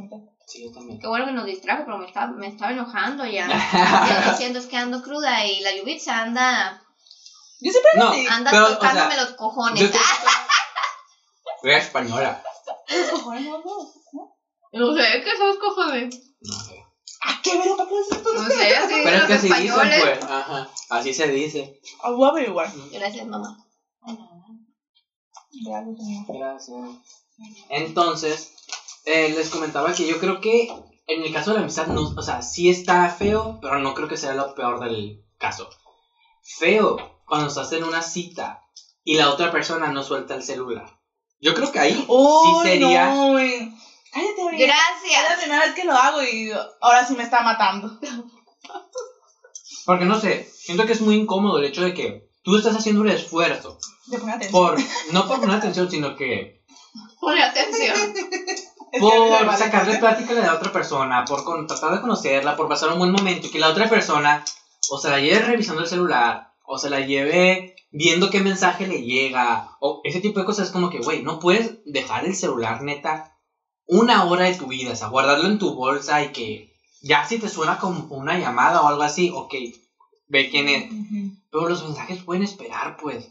mitad. 0.00 0.18
sí, 0.46 0.64
yo 0.64 0.72
también. 0.72 0.98
Qué 0.98 1.06
bueno 1.06 1.26
que 1.26 1.32
nos 1.32 1.46
distrajo, 1.46 1.84
pero 1.84 1.98
me 1.98 2.06
estaba, 2.06 2.26
me 2.32 2.48
estaba 2.48 2.72
enojando 2.72 3.24
ya. 3.24 3.46
Ya 3.72 4.30
diciendo 4.32 4.58
es 4.58 4.66
que 4.66 4.76
ando 4.76 5.02
cruda 5.02 5.46
y 5.46 5.60
la 5.60 5.74
Yubitsa 5.76 6.22
anda, 6.22 6.82
Yo 7.60 7.70
siempre 7.70 7.90
No, 7.96 8.12
anda 8.34 8.50
Pero, 8.50 8.64
o 8.66 8.68
tocándome 8.74 9.14
sea, 9.14 9.24
los 9.24 9.34
cojones. 9.34 9.80
Yo 9.80 9.90
te- 9.90 11.76
española. 11.76 12.42
Los 12.88 13.10
cojones 13.10 13.44
no, 13.44 13.62
no. 14.72 14.94
Sé, 14.94 15.22
¿qué 15.24 15.30
los 15.38 15.56
cojones? 15.58 16.34
No 16.40 16.52
sé. 16.54 16.84
¿A 17.24 17.40
qué 17.42 17.56
ver 17.56 17.76
para 17.76 17.88
qué 17.88 17.94
esto? 18.00 18.34
No 18.34 18.48
sé, 18.48 18.76
así 18.76 18.94
Pero 19.04 19.16
es 19.16 19.24
que 19.24 19.32
así 19.34 19.46
dicen, 19.48 19.66
españoles. 19.68 20.00
pues. 20.00 20.24
Ajá. 20.24 20.68
Así 20.90 21.14
se 21.14 21.28
dice. 21.28 21.80
Ah, 22.02 22.10
Voy 22.10 22.26
a 22.26 22.30
averiguar. 22.32 22.72
Gracias, 22.92 23.26
mamá. 23.26 23.58
Gracias, 25.64 25.96
señor. 25.96 26.24
Gracias. 26.28 26.88
Entonces, 27.68 28.52
eh, 29.04 29.32
les 29.36 29.50
comentaba 29.50 29.92
que 29.94 30.06
yo 30.06 30.18
creo 30.18 30.40
que 30.40 30.68
en 31.06 31.22
el 31.22 31.32
caso 31.32 31.50
de 31.50 31.56
la 31.56 31.62
amistad, 31.62 31.86
no, 31.88 32.02
o 32.16 32.22
sea, 32.22 32.42
sí 32.42 32.68
está 32.70 33.08
feo, 33.10 33.58
pero 33.60 33.78
no 33.78 33.94
creo 33.94 34.08
que 34.08 34.16
sea 34.16 34.34
lo 34.34 34.54
peor 34.54 34.80
del 34.80 35.24
caso. 35.38 35.68
Feo 36.42 37.20
cuando 37.26 37.48
estás 37.48 37.72
en 37.72 37.84
una 37.84 38.02
cita 38.02 38.62
y 39.04 39.16
la 39.16 39.30
otra 39.30 39.50
persona 39.52 39.88
no 39.88 40.02
suelta 40.02 40.34
el 40.34 40.42
celular. 40.42 40.98
Yo 41.40 41.54
creo 41.54 41.72
que 41.72 41.80
ahí 41.80 42.04
Uy, 42.08 42.62
sí 42.62 42.68
sería. 42.68 43.10
no, 43.10 43.38
Cállate, 44.12 44.42
güey. 44.42 44.62
Es 44.62 44.68
la 44.68 44.74
Gracias. 44.74 45.38
primera 45.40 45.64
vez 45.64 45.74
que 45.74 45.84
lo 45.84 45.92
hago 45.94 46.22
y 46.22 46.50
ahora 46.80 47.06
sí 47.06 47.14
me 47.14 47.22
está 47.22 47.42
matando. 47.42 47.98
Porque 49.84 50.04
no 50.04 50.20
sé, 50.20 50.48
siento 50.54 50.86
que 50.86 50.92
es 50.92 51.00
muy 51.00 51.16
incómodo 51.16 51.58
el 51.58 51.64
hecho 51.64 51.82
de 51.82 51.94
que 51.94 52.28
tú 52.42 52.56
estás 52.56 52.76
haciendo 52.76 53.00
un 53.00 53.08
esfuerzo 53.08 53.78
De 54.06 54.18
poner 54.18 54.36
atención. 54.36 54.62
por, 54.66 54.78
no 55.12 55.26
por 55.26 55.40
poner 55.40 55.56
atención, 55.56 55.90
sino 55.90 56.14
que 56.16 56.62
Pone 57.20 57.42
atención. 57.42 58.14
Por 59.00 59.56
sacarle 59.56 59.96
plática 59.98 60.32
a 60.32 60.46
la 60.46 60.54
otra 60.54 60.70
persona, 60.72 61.24
por 61.24 61.44
con- 61.44 61.66
tratar 61.66 61.92
de 61.92 62.00
conocerla, 62.02 62.56
por 62.56 62.68
pasar 62.68 62.90
un 62.92 62.98
buen 62.98 63.10
momento 63.12 63.46
y 63.46 63.50
que 63.50 63.58
la 63.58 63.70
otra 63.70 63.88
persona 63.88 64.44
o 64.90 64.98
se 64.98 65.08
la 65.08 65.18
lleve 65.18 65.40
revisando 65.40 65.80
el 65.82 65.88
celular, 65.88 66.52
o 66.66 66.76
se 66.78 66.90
la 66.90 67.00
lleve 67.00 67.74
viendo 67.90 68.28
qué 68.30 68.40
mensaje 68.40 68.86
le 68.86 69.02
llega, 69.02 69.76
o 69.80 70.00
ese 70.04 70.20
tipo 70.20 70.40
de 70.40 70.46
cosas 70.46 70.66
es 70.66 70.72
como 70.72 70.90
que, 70.90 70.98
güey, 70.98 71.22
no 71.22 71.38
puedes 71.38 71.78
dejar 71.86 72.24
el 72.26 72.34
celular 72.36 72.82
neta 72.82 73.31
una 74.00 74.24
hora 74.24 74.44
de 74.44 74.54
tu 74.54 74.66
vida, 74.68 74.92
o 74.92 74.96
sea, 74.96 75.08
guardarlo 75.08 75.46
en 75.46 75.58
tu 75.58 75.74
bolsa 75.74 76.22
y 76.22 76.32
que 76.32 76.72
ya 77.02 77.24
si 77.26 77.38
te 77.38 77.48
suena 77.48 77.78
como 77.78 78.06
una 78.14 78.38
llamada 78.38 78.80
o 78.82 78.86
algo 78.88 79.02
así, 79.02 79.30
ok, 79.32 79.54
ve 80.28 80.48
quién 80.50 80.68
es. 80.68 80.90
Pero 81.50 81.68
los 81.68 81.82
mensajes 81.84 82.22
pueden 82.22 82.42
esperar, 82.42 82.96
pues. 82.96 83.28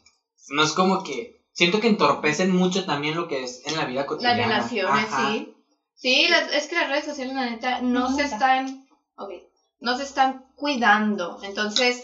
no 0.49 0.63
es 0.63 0.73
como 0.73 1.03
que, 1.03 1.39
siento 1.53 1.79
que 1.79 1.87
entorpecen 1.87 2.51
mucho 2.51 2.83
también 2.85 3.15
lo 3.15 3.27
que 3.27 3.43
es 3.43 3.61
en 3.65 3.75
la 3.77 3.85
vida 3.85 4.01
Las 4.01 4.07
cotidiana. 4.07 4.41
relaciones, 4.47 5.05
Ajá. 5.05 5.29
sí. 5.31 5.53
Sí, 5.95 6.27
las- 6.29 6.51
es 6.51 6.67
que 6.67 6.75
las 6.75 6.89
redes 6.89 7.05
sociales, 7.05 7.33
la 7.35 7.49
neta, 7.49 7.79
no 7.81 8.13
se 8.13 8.23
están, 8.23 8.85
ok, 9.15 9.29
no 9.79 9.95
se 9.95 10.03
están 10.03 10.43
cuidando. 10.55 11.39
Entonces, 11.43 12.03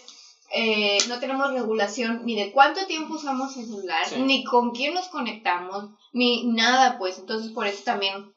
eh, 0.54 0.98
no 1.10 1.20
tenemos 1.20 1.52
regulación 1.52 2.22
ni 2.26 2.36
de 2.36 2.52
cuánto 2.52 2.86
tiempo 2.86 3.16
usamos 3.16 3.58
el 3.58 3.66
celular, 3.66 4.08
Sí. 4.08 4.16
ni 4.22 4.44
con 4.46 4.72
quién 4.72 4.94
nos 4.94 5.08
conectamos, 5.10 5.90
ni 6.14 6.46
nada, 6.46 6.98
pues. 6.98 7.18
Entonces, 7.18 7.52
por 7.52 7.68
eso 7.68 7.82
también 7.84 8.32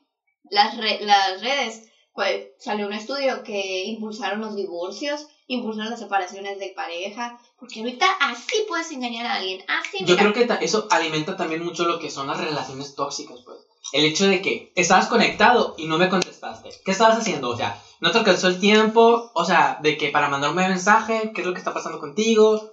las, 0.51 0.77
re- 0.77 1.01
las 1.03 1.41
redes, 1.41 1.89
pues, 2.13 2.49
salió 2.59 2.87
un 2.87 2.93
estudio 2.93 3.43
que 3.43 3.85
impulsaron 3.87 4.41
los 4.41 4.55
divorcios, 4.57 5.27
impulsaron 5.47 5.91
las 5.91 6.01
separaciones 6.01 6.59
de 6.59 6.73
pareja, 6.77 7.39
porque 7.59 7.81
ahorita 7.81 8.07
así 8.21 8.57
puedes 8.69 8.91
engañar 8.93 9.27
a 9.27 9.35
alguien, 9.37 9.63
así, 9.69 9.99
Yo 10.05 10.15
mira. 10.17 10.33
creo 10.33 10.59
que 10.59 10.65
eso 10.65 10.87
alimenta 10.91 11.37
también 11.37 11.65
mucho 11.65 11.85
lo 11.85 11.99
que 11.99 12.11
son 12.11 12.27
las 12.27 12.39
relaciones 12.39 12.95
tóxicas, 12.95 13.41
pues. 13.45 13.59
El 13.93 14.05
hecho 14.05 14.27
de 14.27 14.41
que 14.41 14.73
estabas 14.77 15.09
conectado 15.09 15.75
y 15.77 15.87
no 15.87 15.99
me 15.99 16.09
contestaste. 16.09 16.69
¿Qué 16.85 16.91
estabas 16.93 17.19
haciendo? 17.19 17.49
O 17.49 17.57
sea, 17.57 17.83
no 18.01 18.13
te 18.13 18.19
alcanzó 18.19 18.47
el 18.47 18.61
tiempo. 18.61 19.33
O 19.35 19.45
sea, 19.45 19.79
de 19.83 19.97
que 19.97 20.11
para 20.11 20.29
mandarme 20.29 20.69
mensaje, 20.69 21.33
¿qué 21.35 21.41
es 21.41 21.47
lo 21.47 21.53
que 21.55 21.59
está 21.59 21.75
pasando 21.75 21.99
contigo? 21.99 22.71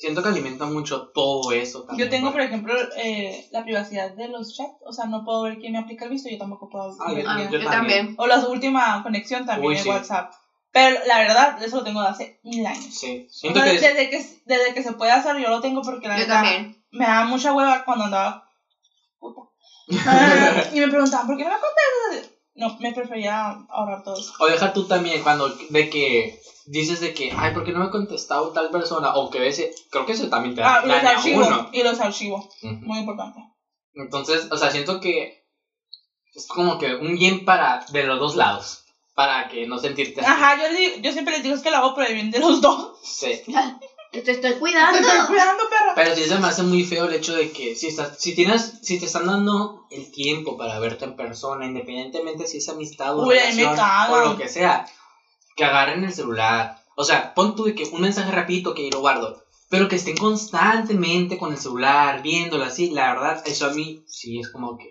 Siento 0.00 0.22
que 0.22 0.28
alimenta 0.30 0.64
mucho 0.64 1.08
todo 1.14 1.52
eso 1.52 1.82
también. 1.84 2.06
Yo 2.08 2.10
tengo, 2.10 2.32
por 2.32 2.40
ejemplo, 2.40 2.74
eh, 2.96 3.46
la 3.50 3.62
privacidad 3.62 4.10
de 4.12 4.28
los 4.28 4.56
chats. 4.56 4.72
O 4.86 4.92
sea, 4.94 5.04
no 5.04 5.22
puedo 5.24 5.42
ver 5.42 5.58
quién 5.58 5.72
me 5.72 5.78
aplica 5.78 6.06
el 6.06 6.10
visto. 6.10 6.30
Yo 6.30 6.38
tampoco 6.38 6.70
puedo 6.70 6.90
Ah, 7.00 7.12
ver 7.12 7.24
Ah, 7.28 7.34
quién. 7.36 7.50
yo, 7.50 7.58
yo 7.58 7.68
también. 7.70 8.14
O 8.16 8.26
la 8.26 8.38
última 8.46 9.02
conexión 9.02 9.44
también 9.44 9.68
Uy, 9.68 9.76
de 9.76 9.82
sí. 9.82 9.88
WhatsApp. 9.90 10.32
Pero 10.72 11.00
la 11.06 11.18
verdad, 11.18 11.62
eso 11.62 11.76
lo 11.76 11.84
tengo 11.84 12.00
de 12.00 12.08
hace 12.08 12.38
mil 12.44 12.64
años. 12.64 12.94
Sí, 12.94 13.26
siento 13.28 13.60
sea, 13.60 13.68
que 13.70 13.74
es- 13.76 13.82
desde, 13.82 14.08
que, 14.08 14.26
desde 14.46 14.72
que 14.72 14.82
se 14.82 14.92
puede 14.92 15.10
hacer, 15.12 15.36
yo 15.36 15.50
lo 15.50 15.60
tengo 15.60 15.82
porque 15.82 16.08
la 16.08 16.14
Yo 16.16 16.22
neta 16.22 16.34
también. 16.40 16.82
me 16.92 17.04
da 17.04 17.24
mucha 17.24 17.52
hueva 17.52 17.84
cuando 17.84 18.04
andaba. 18.04 18.48
Puta. 19.18 19.42
Y 20.72 20.80
me 20.80 20.88
preguntaban, 20.88 21.26
¿por 21.26 21.36
qué 21.36 21.44
no 21.44 21.50
me 21.50 21.56
contestas? 21.56 22.32
No, 22.54 22.74
me 22.80 22.92
prefería 22.92 23.50
ahorrar 23.68 24.02
todo 24.02 24.18
eso. 24.18 24.32
O 24.38 24.46
deja 24.46 24.72
tú 24.72 24.84
también 24.86 25.22
cuando 25.22 25.48
de 25.48 25.90
que 25.90 26.40
dices 26.70 27.00
de 27.00 27.12
que, 27.14 27.30
ay, 27.36 27.52
¿por 27.52 27.64
qué 27.64 27.72
no 27.72 27.80
me 27.80 27.86
ha 27.86 27.90
contestado 27.90 28.52
tal 28.52 28.70
persona? 28.70 29.14
O 29.14 29.30
que 29.30 29.40
ves, 29.40 29.60
creo 29.90 30.06
que 30.06 30.12
eso 30.12 30.28
también 30.28 30.54
te 30.54 30.62
Ah, 30.62 30.80
y 30.84 30.88
los 30.88 31.02
archivos. 31.04 31.46
uno. 31.46 31.68
Y 31.72 31.82
los 31.82 32.00
archivos. 32.00 32.44
Ujú. 32.62 32.76
Muy 32.82 32.98
importante. 32.98 33.40
Entonces, 33.94 34.48
o 34.50 34.56
sea, 34.56 34.70
siento 34.70 35.00
que 35.00 35.42
es 36.34 36.46
como 36.46 36.78
que 36.78 36.94
un 36.94 37.16
bien 37.18 37.44
para 37.44 37.84
de 37.90 38.04
los 38.04 38.18
dos 38.20 38.36
lados, 38.36 38.84
para 39.14 39.48
que 39.48 39.66
no 39.66 39.78
sentirte 39.78 40.20
así. 40.20 40.30
Ajá, 40.30 40.56
yo, 40.62 40.72
le 40.72 40.78
digo- 40.78 40.96
yo 41.02 41.12
siempre 41.12 41.34
les 41.34 41.42
digo 41.42 41.56
es 41.56 41.62
que 41.62 41.70
lo 41.70 41.78
hago 41.78 41.94
por 41.94 42.04
el 42.04 42.14
bien 42.14 42.30
de 42.30 42.38
los 42.38 42.60
dos. 42.60 42.92
Sí. 43.02 43.40
Te 44.12 44.18
estoy 44.18 44.36
Te 44.40 44.58
cuidando. 44.58 44.98
estoy 44.98 45.26
cuidando, 45.28 45.62
perra. 45.68 45.92
Pero 45.94 46.14
sí 46.16 46.24
se 46.26 46.36
me 46.40 46.48
hace 46.48 46.64
muy 46.64 46.82
feo 46.82 47.04
el 47.04 47.12
hecho 47.12 47.32
de 47.32 47.52
que 47.52 47.76
si 47.76 47.86
estás, 47.86 48.20
si 48.20 48.34
tienes, 48.34 48.80
si 48.82 48.98
te 48.98 49.06
están 49.06 49.24
dando 49.26 49.86
el 49.88 50.10
tiempo 50.10 50.56
para 50.56 50.80
verte 50.80 51.04
en 51.04 51.14
persona, 51.14 51.64
independientemente 51.64 52.48
si 52.48 52.56
es 52.56 52.68
amistad 52.68 53.16
o 53.16 53.24
Uy, 53.24 53.36
relación 53.36 53.76
o 54.08 54.16
lo 54.18 54.36
que 54.36 54.48
sea, 54.48 54.84
que 55.60 55.66
agarren 55.66 56.02
el 56.04 56.12
celular. 56.14 56.74
O 56.96 57.04
sea, 57.04 57.34
pon 57.34 57.54
tú 57.54 57.64
de 57.64 57.74
que 57.74 57.84
un 57.92 58.00
mensaje 58.00 58.30
rapidito 58.32 58.72
que 58.74 58.84
yo 58.84 58.90
lo 58.94 59.00
guardo. 59.00 59.36
Pero 59.68 59.88
que 59.88 59.96
estén 59.96 60.16
constantemente 60.16 61.36
con 61.38 61.52
el 61.52 61.58
celular, 61.58 62.22
viéndolo 62.22 62.64
así, 62.64 62.90
la 62.90 63.12
verdad, 63.12 63.42
eso 63.46 63.66
a 63.66 63.70
mí 63.70 64.02
sí 64.06 64.38
es 64.38 64.50
como 64.50 64.76
que 64.78 64.88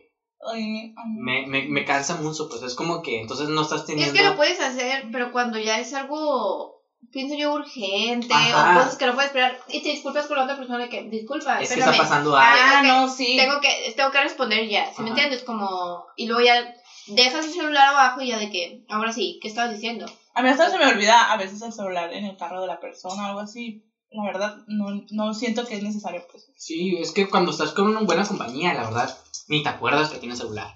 Ay, 0.53 0.65
me- 0.67 0.93
ay, 0.95 1.09
me, 1.17 1.47
me, 1.47 1.67
me 1.67 1.84
cansa 1.84 2.15
mucho, 2.15 2.47
pues 2.47 2.61
es 2.63 2.74
como 2.76 3.01
que 3.01 3.20
entonces 3.20 3.49
no 3.49 3.61
estás 3.61 3.86
teniendo... 3.86 4.13
es 4.13 4.17
que 4.17 4.26
lo 4.26 4.36
puedes 4.38 4.59
hacer, 4.61 5.07
pero 5.11 5.32
cuando 5.34 5.57
ya 5.57 5.80
es 5.80 5.91
algo, 5.93 6.82
pienso 7.11 7.36
yo, 7.36 7.51
urgente, 7.51 8.34
Ajá. 8.34 8.76
o 8.76 8.80
cosas 8.80 8.95
que 8.95 9.05
no 9.05 9.13
puedes 9.15 9.32
esperar, 9.32 9.57
y 9.67 9.82
te 9.82 9.89
disculpas 9.89 10.28
con 10.28 10.38
la 10.38 10.43
otra 10.43 10.55
persona 10.55 10.78
de 10.84 10.88
que, 10.88 11.01
disculpa, 11.09 11.59
es 11.59 11.74
que 11.74 11.80
está 11.82 11.91
pasando 11.97 12.38
algo. 12.38 12.57
Ah, 12.57 12.80
Tengo 12.80 12.82
que- 12.82 12.88
no, 13.01 13.09
sí. 13.09 13.36
tengo 13.38 13.59
que, 13.59 13.93
tengo 13.97 14.11
que 14.11 14.22
responder 14.22 14.65
ya, 14.70 14.89
¿sí 14.95 15.01
me 15.01 15.09
entiendes? 15.09 15.43
Como, 15.43 16.05
y 16.15 16.26
luego 16.28 16.39
ya 16.41 16.74
dejas 17.07 17.45
el 17.45 17.51
celular 17.51 17.88
abajo 17.89 18.22
y 18.22 18.28
ya 18.30 18.38
de 18.38 18.49
que, 18.49 18.86
ahora 18.88 19.11
sí, 19.11 19.39
¿qué 19.41 19.49
estabas 19.49 19.74
diciendo? 19.74 20.05
A 20.39 20.41
mí 20.41 20.47
hasta 20.47 20.71
se 20.71 20.77
me 20.77 20.85
olvida 20.85 21.33
a 21.33 21.35
veces 21.35 21.61
el 21.61 21.73
celular 21.73 22.13
en 22.13 22.23
el 22.23 22.37
carro 22.37 22.61
de 22.61 22.67
la 22.67 22.79
persona 22.79 23.23
o 23.23 23.25
algo 23.25 23.39
así. 23.41 23.83
La 24.09 24.23
verdad, 24.23 24.63
no, 24.67 25.03
no 25.11 25.33
siento 25.33 25.67
que 25.67 25.75
es 25.75 25.83
necesario, 25.83 26.25
pues. 26.31 26.49
Sí, 26.55 26.95
es 26.97 27.11
que 27.11 27.29
cuando 27.29 27.51
estás 27.51 27.73
con 27.73 27.87
una 27.87 27.99
buena 27.99 28.25
compañía, 28.25 28.73
la 28.73 28.85
verdad, 28.85 29.17
ni 29.49 29.63
te 29.63 29.67
acuerdas 29.67 30.09
que 30.09 30.17
tienes 30.17 30.37
celular. 30.37 30.73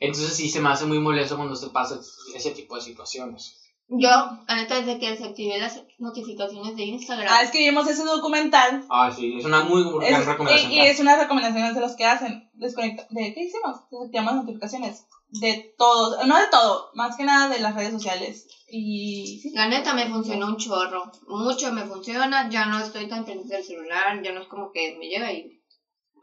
Entonces 0.00 0.34
sí 0.34 0.50
se 0.50 0.60
me 0.60 0.70
hace 0.70 0.86
muy 0.86 0.98
molesto 0.98 1.36
cuando 1.36 1.54
se 1.54 1.68
pasa 1.68 2.00
ese 2.34 2.50
tipo 2.50 2.74
de 2.74 2.80
situaciones. 2.80 3.59
Yo, 3.92 4.08
la 4.08 4.54
neta, 4.56 4.76
desde 4.80 4.98
que 5.00 5.10
desactivé 5.10 5.58
las 5.58 5.82
notificaciones 5.98 6.76
de 6.76 6.84
Instagram, 6.84 7.26
Ah, 7.28 7.42
es 7.42 7.50
que 7.50 7.58
vimos 7.58 7.88
ese 7.88 8.04
documental. 8.04 8.84
Ah, 8.88 9.10
sí, 9.14 9.34
es 9.38 9.44
una 9.44 9.64
muy 9.64 9.82
gran 9.82 10.20
Es- 10.20 10.26
recomendación. 10.26 10.70
y, 10.72 10.76
y 10.76 10.80
es 10.86 11.00
una 11.00 11.16
recomendación 11.16 11.74
de 11.74 11.80
los 11.80 11.96
que 11.96 12.04
hacen. 12.06 12.48
Desconecta 12.54 13.06
¿De 13.10 13.34
qué 13.34 13.42
hicimos? 13.44 13.80
Desactivamos 13.90 14.34
las 14.34 14.44
notificaciones. 14.44 15.06
De 15.30 15.74
todos. 15.76 16.24
No 16.26 16.36
de 16.38 16.46
todo. 16.50 16.90
Más 16.94 17.16
que 17.16 17.24
nada 17.24 17.48
de 17.48 17.60
las 17.60 17.74
redes 17.74 17.92
sociales. 17.92 18.46
Y 18.68 19.40
sí. 19.42 19.50
La 19.54 19.66
neta 19.68 19.92
me 19.94 20.08
funcionó 20.08 20.46
un 20.46 20.56
chorro. 20.56 21.10
Mucho 21.28 21.72
me 21.72 21.84
funciona. 21.84 22.48
Ya 22.48 22.66
no 22.66 22.78
estoy 22.80 23.08
tan 23.08 23.24
pendiente 23.24 23.54
del 23.56 23.64
celular. 23.64 24.20
Ya 24.22 24.32
no 24.32 24.42
es 24.42 24.48
como 24.48 24.70
que 24.72 24.96
me 24.98 25.06
llega 25.08 25.32
y. 25.32 25.60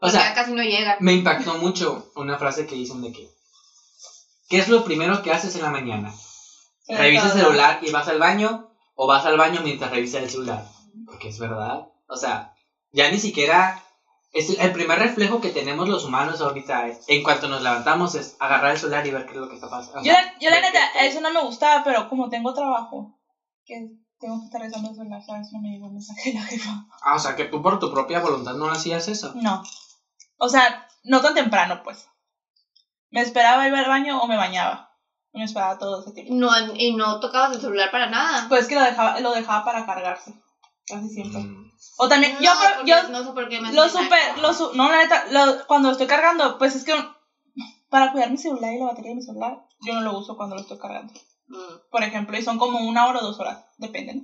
O 0.00 0.06
ya 0.06 0.12
sea, 0.12 0.34
casi 0.34 0.52
no 0.52 0.62
llega. 0.62 0.96
me 1.00 1.12
impactó 1.12 1.54
mucho 1.58 2.10
una 2.16 2.38
frase 2.38 2.66
que 2.66 2.76
dicen 2.76 3.02
de 3.02 3.12
que 3.12 3.28
¿Qué 4.48 4.58
es 4.58 4.68
lo 4.68 4.84
primero 4.84 5.22
que 5.22 5.32
haces 5.32 5.54
en 5.56 5.62
la 5.62 5.70
mañana? 5.70 6.14
¿Revisas 6.88 7.34
el 7.36 7.42
celular 7.42 7.78
y 7.82 7.90
vas 7.90 8.08
al 8.08 8.18
baño? 8.18 8.68
¿O 8.94 9.06
vas 9.06 9.24
al 9.26 9.36
baño 9.36 9.60
mientras 9.62 9.90
revisas 9.90 10.22
el 10.22 10.30
celular? 10.30 10.64
Porque 11.06 11.28
es 11.28 11.38
verdad. 11.38 11.86
O 12.08 12.16
sea, 12.16 12.52
ya 12.92 13.10
ni 13.10 13.18
siquiera... 13.18 13.80
Es 14.30 14.50
el 14.50 14.72
primer 14.72 14.98
reflejo 14.98 15.40
que 15.40 15.48
tenemos 15.48 15.88
los 15.88 16.04
humanos 16.04 16.42
ahorita 16.42 16.86
es, 16.88 17.00
en 17.08 17.22
cuanto 17.22 17.48
nos 17.48 17.62
levantamos 17.62 18.14
es 18.14 18.36
agarrar 18.38 18.72
el 18.72 18.78
celular 18.78 19.06
y 19.06 19.10
ver 19.10 19.24
qué 19.24 19.32
es 19.32 19.38
lo 19.38 19.48
que 19.48 19.54
está 19.54 19.70
pasando. 19.70 20.00
O 20.00 20.02
Yo, 20.04 20.12
la- 20.12 20.38
yo 20.38 20.50
la 20.50 20.56
ver 20.56 20.64
neta, 20.66 20.84
eso 21.00 21.20
no 21.22 21.30
me 21.30 21.40
gustaba, 21.42 21.82
pero 21.82 22.10
como 22.10 22.28
tengo 22.28 22.52
trabajo, 22.52 23.16
que 23.64 23.86
tengo 24.20 24.38
que 24.38 24.44
estar 24.44 24.60
revisando 24.60 24.90
el 24.90 24.96
celular, 24.96 25.22
¿sabes? 25.24 25.50
No 25.50 25.60
me 25.60 25.70
llegó 25.70 25.86
un 25.86 25.94
mensaje 25.94 26.30
de 26.30 26.34
la 26.38 26.42
jefa. 26.44 26.84
Ah, 27.00 27.14
o 27.14 27.18
sea, 27.18 27.36
que 27.36 27.44
tú 27.46 27.62
por 27.62 27.78
tu 27.78 27.90
propia 27.90 28.20
voluntad 28.20 28.52
no 28.52 28.68
hacías 28.70 29.08
eso. 29.08 29.32
No. 29.34 29.62
O 30.36 30.48
sea, 30.50 30.86
no 31.04 31.22
tan 31.22 31.32
temprano, 31.34 31.80
pues. 31.82 32.06
Me 33.10 33.22
esperaba 33.22 33.66
ir 33.66 33.74
al 33.74 33.88
baño 33.88 34.20
o 34.20 34.26
me 34.26 34.36
bañaba. 34.36 34.87
No 35.38 35.42
me 35.42 35.44
esperaba 35.44 35.78
todo 35.78 36.00
ese 36.00 36.10
tiempo. 36.10 36.34
No, 36.34 36.50
y 36.74 36.94
no 36.94 37.20
tocabas 37.20 37.54
el 37.54 37.60
celular 37.60 37.92
para 37.92 38.08
nada. 38.10 38.46
Pues 38.48 38.66
que 38.66 38.74
lo 38.74 38.82
dejaba, 38.82 39.20
lo 39.20 39.30
dejaba 39.32 39.64
para 39.64 39.86
cargarse. 39.86 40.34
Casi 40.84 41.08
siempre. 41.10 41.38
Mm. 41.40 41.70
O 41.98 42.08
también, 42.08 42.34
no, 42.34 42.40
yo, 42.40 42.50
porque 42.74 42.90
yo 42.90 43.08
no 43.10 43.24
sé 43.24 43.30
por 43.30 43.48
qué 43.48 43.60
me 43.60 43.72
lo 43.72 43.88
super, 43.88 44.38
lo 44.38 44.52
su- 44.52 44.72
no, 44.74 44.90
la 44.90 44.98
neta, 44.98 45.26
lo- 45.30 45.64
cuando 45.68 45.88
lo 45.88 45.92
estoy 45.92 46.08
cargando, 46.08 46.58
pues 46.58 46.74
es 46.74 46.82
que 46.82 46.92
para 47.88 48.10
cuidar 48.10 48.30
mi 48.30 48.36
celular 48.38 48.72
y 48.72 48.78
la 48.78 48.86
batería 48.86 49.10
de 49.10 49.16
mi 49.16 49.22
celular, 49.22 49.58
yo 49.82 49.94
no 49.94 50.00
lo 50.00 50.18
uso 50.18 50.36
cuando 50.36 50.56
lo 50.56 50.62
estoy 50.62 50.78
cargando. 50.78 51.12
Mm. 51.46 51.56
Por 51.90 52.02
ejemplo, 52.02 52.36
y 52.36 52.42
son 52.42 52.58
como 52.58 52.80
una 52.80 53.06
hora 53.06 53.20
o 53.20 53.22
dos 53.22 53.38
horas, 53.38 53.64
depende. 53.76 54.14
¿no? 54.14 54.22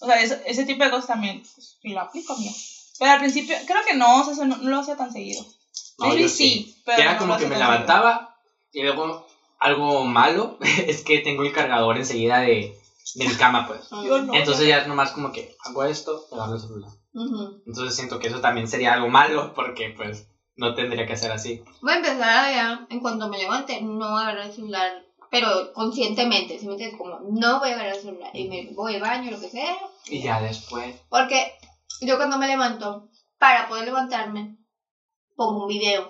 O 0.00 0.06
sea, 0.06 0.18
eso- 0.22 0.36
ese 0.46 0.64
tipo 0.64 0.82
de 0.82 0.90
cosas 0.90 1.08
también, 1.08 1.40
pues, 1.42 1.76
sí 1.82 1.88
lo 1.90 2.00
aplico 2.00 2.34
mío. 2.38 2.52
Pero 2.98 3.10
al 3.10 3.18
principio, 3.18 3.54
creo 3.66 3.82
que 3.86 3.94
no, 3.96 4.20
o 4.20 4.24
sea, 4.24 4.32
eso 4.32 4.46
no, 4.46 4.56
no 4.56 4.70
lo 4.70 4.78
hacía 4.78 4.96
tan 4.96 5.12
seguido. 5.12 5.44
No, 5.98 6.06
Maybe 6.06 6.22
yo 6.22 6.28
sí, 6.30 6.74
pero 6.86 7.02
Era 7.02 7.12
no 7.14 7.18
como 7.18 7.36
que 7.36 7.44
me 7.46 7.54
seguido. 7.56 7.70
levantaba 7.70 8.34
y 8.72 8.82
luego 8.82 9.27
algo 9.58 10.04
malo 10.04 10.56
es 10.86 11.02
que 11.02 11.18
tengo 11.20 11.42
el 11.42 11.52
cargador 11.52 11.96
enseguida 11.96 12.38
de, 12.40 12.74
de 13.14 13.26
mi 13.26 13.34
cama, 13.34 13.66
pues. 13.66 13.80
No. 13.90 14.34
Entonces 14.34 14.66
ya 14.66 14.78
es 14.78 14.86
nomás 14.86 15.12
como 15.12 15.32
que 15.32 15.54
hago 15.64 15.84
esto, 15.84 16.24
agarro 16.32 16.54
el 16.54 16.60
celular. 16.60 16.90
Ujú. 17.14 17.62
Entonces 17.66 17.94
siento 17.94 18.18
que 18.18 18.28
eso 18.28 18.40
también 18.40 18.68
sería 18.68 18.92
algo 18.92 19.08
malo 19.08 19.52
porque 19.56 19.92
pues 19.96 20.26
no 20.56 20.74
tendría 20.74 21.06
que 21.06 21.16
ser 21.16 21.30
así. 21.30 21.62
Voy 21.82 21.92
a 21.92 21.96
empezar 21.96 22.52
ya, 22.52 22.86
en 22.90 23.00
cuanto 23.00 23.28
me 23.28 23.38
levante, 23.38 23.80
no 23.80 24.18
agarrar 24.18 24.46
el 24.46 24.52
celular, 24.52 24.92
pero 25.30 25.72
conscientemente, 25.72 26.58
si 26.58 26.66
me 26.66 26.72
entiendes, 26.72 26.98
como 26.98 27.18
no 27.20 27.60
voy 27.60 27.70
a 27.70 27.72
agarrar 27.74 27.94
el 27.94 28.00
celular 28.00 28.30
y 28.34 28.48
me 28.48 28.72
voy 28.74 28.94
al 28.94 29.00
baño, 29.00 29.30
lo 29.30 29.38
que 29.38 29.48
sea, 29.48 29.76
Y 30.06 30.20
ya 30.22 30.40
después. 30.40 30.96
porque 31.08 31.52
yo 32.00 32.16
cuando 32.16 32.38
me 32.38 32.48
levanto, 32.48 33.08
para 33.38 33.68
poder 33.68 33.84
levantarme, 33.84 34.56
pongo 35.36 35.62
un 35.62 35.68
video, 35.68 36.08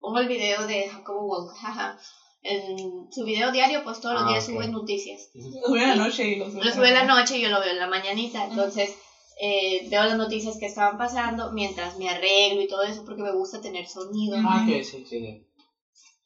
pongo 0.00 0.18
el 0.20 0.28
video 0.28 0.66
de 0.66 0.88
Jacobo 0.88 1.26
Wong, 1.26 1.48
jaja. 1.54 1.98
En 2.44 3.12
su 3.12 3.24
video 3.24 3.52
diario, 3.52 3.84
pues 3.84 4.00
todos 4.00 4.16
los 4.16 4.24
Ah, 4.24 4.28
días 4.28 4.48
ok. 4.48 4.54
sube 4.54 4.66
noticias. 4.68 5.30
Lo 5.34 5.68
subí 5.68 5.80
en 5.80 5.88
la 5.88 5.94
noche 5.94 6.28
y 6.28 6.36
lo 6.36 6.50
subí 6.50 6.60
Lo 6.62 6.72
sube 6.72 6.88
en 6.88 6.94
la 6.94 7.04
noche 7.04 7.38
y 7.38 7.42
yo 7.42 7.50
lo 7.50 7.60
veo 7.60 7.70
en 7.70 7.78
la 7.78 7.86
mañanita. 7.86 8.44
Entonces, 8.44 8.92
eh, 9.40 9.86
veo 9.88 10.04
las 10.04 10.16
noticias 10.16 10.56
que 10.58 10.66
estaban 10.66 10.98
pasando 10.98 11.52
mientras 11.52 11.96
me 11.96 12.08
arreglo 12.08 12.60
y 12.60 12.66
todo 12.68 12.82
eso 12.82 13.04
porque 13.04 13.22
me 13.22 13.32
gusta 13.32 13.60
tener 13.60 13.86
sonido. 13.86 14.36
Ah, 14.38 14.64
que 14.66 14.82
sí, 14.82 15.04
sí. 15.08 15.46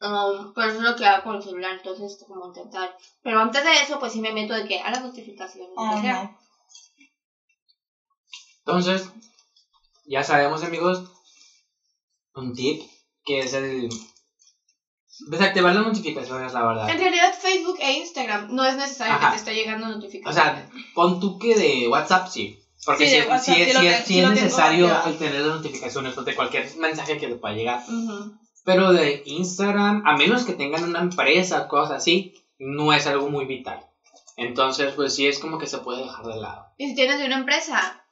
Um, 0.00 0.52
pero 0.54 0.68
eso 0.68 0.76
es 0.78 0.82
lo 0.84 0.96
que 0.96 1.06
hago 1.06 1.24
con 1.24 1.36
el 1.36 1.42
celular, 1.42 1.74
entonces 1.76 2.18
como 2.26 2.46
intentar. 2.46 2.94
Pero 3.22 3.38
antes 3.38 3.64
de 3.64 3.80
eso, 3.80 3.98
pues 3.98 4.12
sí 4.12 4.20
me 4.20 4.32
meto 4.32 4.54
de 4.54 4.64
que 4.66 4.80
a 4.80 4.90
las 4.90 5.02
notificaciones. 5.02 5.72
Ajá. 5.76 6.36
Entonces, 8.58 9.08
ya 10.04 10.22
sabemos 10.22 10.62
amigos, 10.62 11.04
un 12.34 12.54
tip 12.54 12.82
que 13.24 13.38
es 13.38 13.52
el 13.54 13.88
desactivar 15.20 15.74
las 15.74 15.84
notificaciones, 15.84 16.52
la 16.52 16.64
verdad. 16.66 16.90
En 16.90 16.98
realidad 16.98 17.32
Facebook 17.38 17.76
e 17.80 17.92
Instagram 17.92 18.54
no 18.54 18.64
es 18.64 18.76
necesario 18.76 19.14
Ajá. 19.14 19.26
que 19.28 19.32
te 19.32 19.38
esté 19.38 19.54
llegando 19.54 19.86
O 19.86 19.90
notificaciones. 19.90 20.34
sea, 20.44 20.70
pon 20.94 21.20
tú 21.20 21.38
que 21.38 21.54
de 21.56 21.88
WhatsApp 21.88 22.28
sí, 22.28 22.58
Porque 22.84 23.08
Sí, 23.08 23.28
WhatsApp, 23.28 23.54
te- 23.56 23.70
es- 23.70 23.74
lo 23.74 23.80
es 23.82 24.08
necesario 24.30 24.88
el 25.06 25.18
tener 25.18 25.40
las 25.40 25.56
notificaciones 25.56 26.14
pues, 26.14 26.24
de 26.26 26.34
cualquier 26.36 26.76
mensaje 26.76 27.18
que 27.18 27.26
te 27.26 27.34
pueda 27.34 27.54
llegar. 27.54 27.82
Pero 28.64 28.92
de 28.92 29.22
Instagram, 29.26 30.02
a 30.06 30.16
menos 30.16 30.44
que 30.44 30.52
tengan 30.52 30.84
una 30.84 31.00
empresa, 31.00 31.66
cosas 31.66 31.96
así, 31.96 32.34
no 32.58 32.92
es 32.92 33.06
algo 33.08 33.28
muy 33.28 33.44
vital. 33.44 33.80
Entonces, 34.36 34.92
pues 34.94 35.14
sí 35.14 35.26
es 35.26 35.38
como 35.40 35.58
que 35.58 35.66
se 35.66 35.78
puede 35.78 36.02
dejar 36.04 36.26
de 36.26 36.36
lado. 36.36 36.66
Y 36.76 36.88
si 36.88 36.94
tienes 36.94 37.18
de 37.18 37.26
una 37.26 37.38
empresa, 37.38 38.04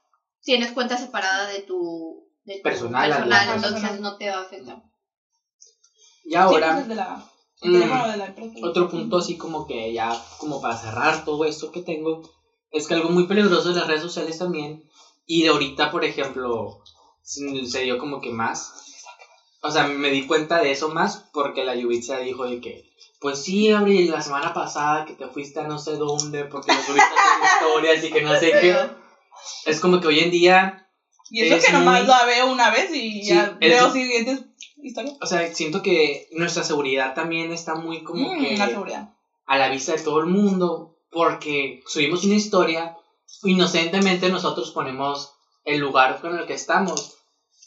tienes 0.42 0.72
cuenta 0.72 0.96
separada 0.96 1.46
de 1.48 1.60
tu, 1.60 2.26
de 2.44 2.56
tu 2.56 2.62
Personal, 2.62 3.08
personal, 3.10 3.48
entonces 3.54 4.00
no 4.00 4.16
te 4.16 4.28
va 4.30 4.38
a 4.38 4.42
afectar. 4.42 4.76
Y 6.24 6.30
Sí, 6.30 6.34
ahora, 6.36 6.72
pues, 6.74 6.88
de 6.88 6.94
la, 6.94 7.24
mm, 7.62 7.72
la 7.72 8.34
otro 8.62 8.88
punto 8.88 9.18
así 9.18 9.36
como 9.36 9.66
que 9.66 9.92
ya, 9.92 10.10
como 10.38 10.60
para 10.60 10.76
cerrar 10.76 11.24
todo 11.24 11.44
esto 11.44 11.70
que 11.70 11.80
tengo, 11.80 12.22
es 12.70 12.86
que 12.86 12.94
algo 12.94 13.08
muy 13.10 13.24
peligroso 13.26 13.68
de 13.68 13.74
las 13.74 13.86
redes 13.86 14.02
sociales 14.02 14.38
también, 14.38 14.82
y 15.26 15.42
de 15.42 15.48
ahorita, 15.48 15.90
por 15.90 16.04
ejemplo, 16.04 16.78
se 17.22 17.66
se 17.66 17.80
dio 17.82 17.98
como 17.98 18.20
que 18.20 18.30
más. 18.30 18.72
O 19.62 19.70
sea, 19.70 19.84
me 19.84 20.10
di 20.10 20.26
cuenta 20.26 20.60
de 20.60 20.70
eso 20.72 20.88
más 20.88 21.24
porque 21.32 21.64
la 21.64 21.74
Yubitsa 21.74 22.18
dijo 22.18 22.44
de 22.44 22.60
que, 22.60 22.82
pues 23.18 23.42
sí, 23.42 23.70
Abril, 23.70 24.10
la 24.10 24.20
semana 24.20 24.52
pasada 24.52 25.06
que 25.06 25.14
te 25.14 25.26
fuiste 25.28 25.60
a 25.60 25.66
no 25.66 25.78
sé 25.78 25.96
dónde 25.96 26.44
porque 26.44 26.72
no 26.72 26.82
subiste 26.82 27.08
tus 27.08 27.48
historias 27.62 28.04
y 28.04 28.10
que 28.10 28.20
no 28.22 28.34
sé 28.36 28.52
qué. 28.52 28.76
Es 29.64 29.80
como 29.80 30.00
que 30.00 30.08
hoy 30.08 30.20
en 30.20 30.30
día, 30.30 30.86
Y 31.30 31.40
eso 31.42 31.56
es 31.56 31.64
que 31.66 31.72
nomás 31.72 32.00
muy- 32.00 32.08
la 32.08 32.24
veo 32.26 32.46
una 32.50 32.70
vez 32.70 32.90
y 32.92 33.22
Sí, 33.22 33.28
ya 33.30 33.56
veo 33.58 33.90
siguientes 33.90 34.44
historias. 34.88 35.16
o 35.20 35.26
sea, 35.26 35.46
siento 35.54 35.82
que 35.82 36.28
nuestra 36.32 36.62
seguridad 36.64 37.14
también 37.14 37.52
está 37.52 37.74
muy 37.74 38.02
como 38.02 38.34
Mm, 38.34 38.38
que 38.40 38.56
la 38.56 38.66
seguridad. 38.68 39.08
a 39.46 39.58
la 39.58 39.68
vista 39.68 39.92
de 39.92 40.02
todo 40.02 40.20
el 40.20 40.26
mundo 40.26 40.96
porque 41.10 41.82
subimos 41.86 42.24
una 42.24 42.34
historia, 42.34 42.96
inocentemente 43.42 44.28
nosotros 44.28 44.70
ponemos 44.72 45.32
el 45.64 45.78
lugar 45.78 46.20
con 46.20 46.36
el 46.38 46.46
que 46.46 46.54
estamos 46.54 47.16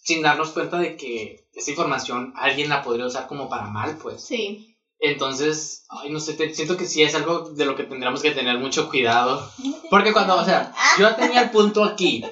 sin 0.03 0.21
darnos 0.21 0.51
cuenta 0.51 0.77
de 0.77 0.95
que 0.95 1.45
esa 1.53 1.71
información 1.71 2.33
alguien 2.37 2.69
la 2.69 2.81
podría 2.83 3.05
usar 3.05 3.27
como 3.27 3.49
para 3.49 3.65
mal, 3.67 3.97
pues. 4.01 4.23
Sí. 4.23 4.73
Entonces, 4.99 5.85
ay, 5.89 6.09
no 6.09 6.19
sé, 6.19 6.33
te- 6.33 6.53
siento 6.55 6.75
que 6.77 6.85
sí 6.85 7.03
es 7.03 7.13
algo 7.15 7.49
de 7.51 7.65
lo 7.65 7.75
que 7.75 7.83
tendríamos 7.83 8.21
que 8.21 8.31
tener 8.31 8.57
mucho 8.57 8.89
cuidado. 8.89 9.47
Porque 9.89 10.11
cuando, 10.13 10.35
o 10.37 10.45
sea, 10.45 10.73
yo 10.97 11.13
tenía 11.15 11.41
el 11.41 11.49
punto 11.51 11.83
aquí, 11.83 12.23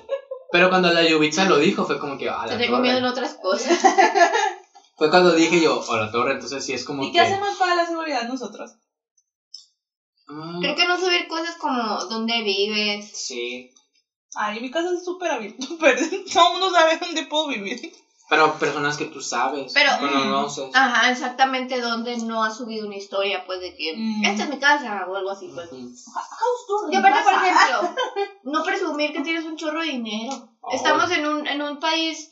pero 0.52 0.70
cuando 0.70 0.90
la 0.92 1.08
Yubitsa 1.08 1.46
lo 1.46 1.58
dijo 1.58 1.86
fue 1.86 2.00
como 2.00 2.18
que, 2.18 2.26
Te 2.26 2.32
la 2.32 2.58
tengo 2.58 2.80
miedo 2.80 2.98
en 2.98 3.06
otras 3.06 3.36
cosas. 3.42 3.78
Fue 4.98 5.10
cuando 5.10 5.34
dije 5.34 5.62
yo, 5.62 5.84
a 5.92 5.98
la 5.98 6.12
torre, 6.12 6.34
entonces 6.34 6.64
sí 6.66 6.74
es 6.74 6.84
como 6.86 7.04
¿Y 7.04 7.08
que... 7.08 7.14
qué 7.14 7.20
hacemos 7.22 7.56
para 7.58 7.76
la 7.76 7.86
seguridad 7.86 8.28
nosotros? 8.28 8.72
ah, 10.30 10.58
Creo 10.62 10.76
que 10.76 10.88
no 10.88 10.98
subir 10.98 11.28
cosas 11.28 11.56
como 11.58 12.06
dónde 12.06 12.42
vives. 12.44 13.12
Sí, 13.14 13.72
Ay, 14.38 14.60
mi 14.60 14.70
casa 14.70 14.90
es 14.94 15.06
súper 15.06 15.32
abierta. 15.32 15.66
Pero 15.80 16.02
todo 16.34 16.48
el 16.48 16.52
mundo 16.60 16.70
sabe 16.72 16.98
dónde 16.98 17.26
puedo 17.26 17.48
vivir. 17.48 17.94
pero 18.30 18.58
personas 18.60 18.98
que 18.98 19.06
tú 19.06 19.22
sabes, 19.22 19.72
Pero- 19.74 19.92
no 20.02 20.12
conoces. 20.12 20.76
Ajá, 20.76 21.10
exactamente 21.12 21.80
dónde 21.80 22.18
no 22.18 22.44
has 22.44 22.58
subido 22.58 22.86
una 22.88 22.96
historia, 22.98 23.46
pues 23.46 23.60
de 23.62 23.76
que 23.76 23.94
Mm. 23.96 24.26
esta 24.26 24.44
es 24.44 24.50
mi 24.50 24.58
casa 24.60 25.06
o 25.08 25.16
algo 25.16 25.30
así, 25.30 25.48
pues. 25.54 25.72
Ujú. 25.72 25.90
Y 26.92 26.96
aparte, 26.96 27.22
por 27.24 27.34
ejemplo, 27.34 27.96
no 28.44 28.64
presumir 28.64 29.14
que 29.14 29.22
tienes 29.22 29.46
un 29.46 29.56
chorro 29.58 29.80
de 29.82 29.88
dinero. 29.92 30.50
Oh. 30.62 30.76
Estamos 30.76 31.10
en 31.12 31.26
un, 31.28 31.48
en 31.48 31.62
un 31.62 31.80
país 31.80 32.32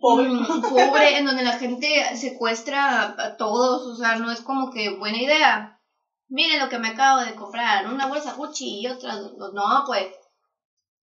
Pobre. 0.00 0.28
pobre, 0.68 1.16
en 1.18 1.24
donde 1.24 1.42
la 1.42 1.54
gente 1.54 2.16
secuestra 2.16 3.02
a, 3.02 3.36
todos, 3.36 3.86
o 3.86 3.96
sea, 3.96 4.16
no 4.16 4.30
es 4.30 4.40
como 4.40 4.70
que 4.70 4.90
buena 4.90 5.18
idea. 5.18 5.78
Miren 6.28 6.60
lo 6.60 6.68
que 6.68 6.78
me 6.78 6.88
acabo 6.88 7.20
de 7.20 7.34
comprar, 7.34 7.86
una 7.86 8.06
bolsa 8.06 8.34
Gucci 8.34 8.80
y 8.80 8.86
otra, 8.88 9.14
no, 9.52 9.84
pues. 9.86 10.08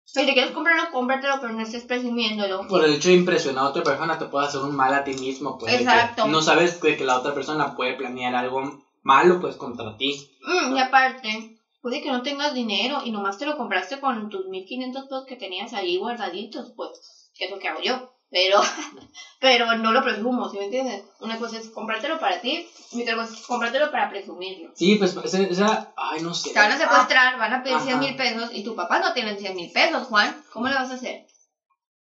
Si 0.05 0.25
te 0.25 0.33
quieres 0.33 0.51
comprarlo, 0.51 0.91
cómpratelo, 0.91 1.39
pero 1.39 1.53
no 1.53 1.61
estés 1.61 1.85
presumiéndolo. 1.85 2.67
Por 2.67 2.83
el 2.83 2.93
hecho 2.93 3.07
de 3.07 3.15
impresionar 3.15 3.63
a 3.63 3.69
otra 3.69 3.83
persona 3.83 4.17
te 4.17 4.25
puede 4.25 4.45
hacer 4.45 4.59
un 4.59 4.75
mal 4.75 4.93
a 4.93 5.03
ti 5.03 5.13
mismo, 5.13 5.57
pues. 5.57 5.73
que 5.73 5.81
Exacto. 5.81 6.25
no 6.25 6.41
sabes 6.41 6.79
de 6.81 6.97
que 6.97 7.05
la 7.05 7.17
otra 7.17 7.33
persona 7.33 7.73
puede 7.75 7.95
planear 7.95 8.35
algo 8.35 8.61
malo, 9.01 9.39
pues, 9.39 9.55
contra 9.55 9.95
ti. 9.97 10.19
Mm, 10.41 10.75
y 10.75 10.79
aparte, 10.79 11.57
puede 11.81 12.01
que 12.01 12.11
no 12.11 12.21
tengas 12.21 12.53
dinero 12.53 12.99
y 13.03 13.11
nomás 13.11 13.37
te 13.37 13.45
lo 13.45 13.55
compraste 13.55 13.99
con 13.99 14.29
tus 14.29 14.45
1500 14.45 15.03
pesos 15.03 15.25
que 15.25 15.35
tenías 15.35 15.73
ahí 15.73 15.97
guardaditos, 15.97 16.73
pues, 16.75 17.31
que 17.33 17.45
es 17.45 17.51
lo 17.51 17.57
que 17.57 17.69
hago 17.69 17.81
yo. 17.81 18.09
Pero, 18.33 18.59
pero 19.39 19.75
no 19.75 19.91
lo 19.91 20.01
presumo, 20.01 20.49
¿sí 20.49 20.57
me 20.57 20.63
entiendes? 20.65 21.03
Una 21.19 21.37
cosa 21.37 21.57
es 21.57 21.69
comprártelo 21.69 22.19
para 22.19 22.41
ti 22.41 22.65
y 22.91 23.01
otra 23.03 23.15
cosa 23.15 23.31
es 23.31 23.45
comprártelo 23.45 23.91
para 23.91 24.09
presumirlo. 24.09 24.71
Sí, 24.75 24.95
pues, 24.95 25.15
esa, 25.23 25.39
esa- 25.43 25.93
ay, 25.95 26.21
no 26.21 26.33
sé. 26.33 26.51
Te 26.51 26.59
van 26.59 26.71
a 26.71 26.77
secuestrar, 26.77 27.37
van 27.37 27.53
a 27.53 27.61
pedir 27.61 27.75
Ajá. 27.75 27.85
100 27.85 27.99
mil 27.99 28.15
pesos 28.15 28.49
y 28.51 28.63
tu 28.63 28.75
papá 28.75 28.99
no 28.99 29.13
tiene 29.13 29.37
100 29.37 29.53
mil 29.55 29.71
pesos, 29.71 30.07
Juan. 30.07 30.35
¿Cómo 30.51 30.67
le 30.67 30.73
vas 30.73 30.89
a 30.89 30.95
hacer? 30.95 31.21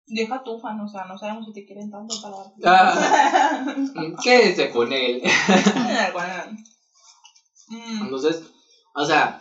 Deja 0.07 0.41
tu 0.41 0.57
fan, 0.57 0.79
o 0.79 0.87
sea, 0.87 1.05
no 1.05 1.17
sabemos 1.19 1.45
si 1.45 1.53
te 1.53 1.65
quieren 1.65 1.91
tanto 1.91 2.15
para. 2.19 2.37
Ah. 2.65 3.63
Quédese 4.23 4.69
con 4.71 4.91
él. 4.91 5.21
Mm. 7.69 8.03
Entonces, 8.03 8.41
o 8.93 9.03
sea, 9.05 9.37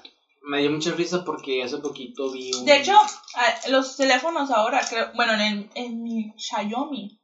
me 0.46 0.60
dio 0.60 0.70
mucha 0.70 0.92
risa 0.92 1.24
porque 1.24 1.62
hace 1.62 1.78
poquito 1.78 2.30
vi 2.30 2.52
un... 2.54 2.64
De 2.64 2.78
hecho, 2.78 2.96
los 3.68 3.96
teléfonos 3.96 4.50
ahora, 4.50 4.80
creo, 4.88 5.10
bueno, 5.14 5.34
en, 5.34 5.40
el, 5.40 5.70
en 5.74 6.02
mi 6.02 6.32
Xiaomi 6.36 7.20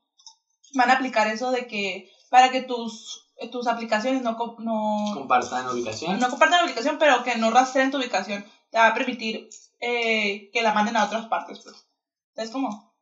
van 0.74 0.90
a 0.90 0.94
aplicar 0.94 1.28
eso 1.28 1.52
de 1.52 1.66
que 1.66 2.10
para 2.30 2.50
que 2.50 2.62
tus, 2.62 3.30
tus 3.50 3.66
aplicaciones 3.68 4.22
no, 4.22 4.36
no, 4.58 5.14
Compartan 5.14 5.68
ubicación. 5.68 6.18
no 6.18 6.30
compartan 6.30 6.64
ubicación, 6.64 6.98
pero 6.98 7.22
que 7.22 7.36
no 7.36 7.50
rastreen 7.50 7.90
tu 7.90 7.98
ubicación, 7.98 8.44
te 8.70 8.78
va 8.78 8.88
a 8.88 8.94
permitir 8.94 9.48
eh, 9.80 10.50
que 10.52 10.62
la 10.62 10.74
manden 10.74 10.96
a 10.96 11.04
otras 11.04 11.26
partes. 11.26 11.60
Pues. 11.60 11.86
Es 12.34 12.50
como 12.50 12.92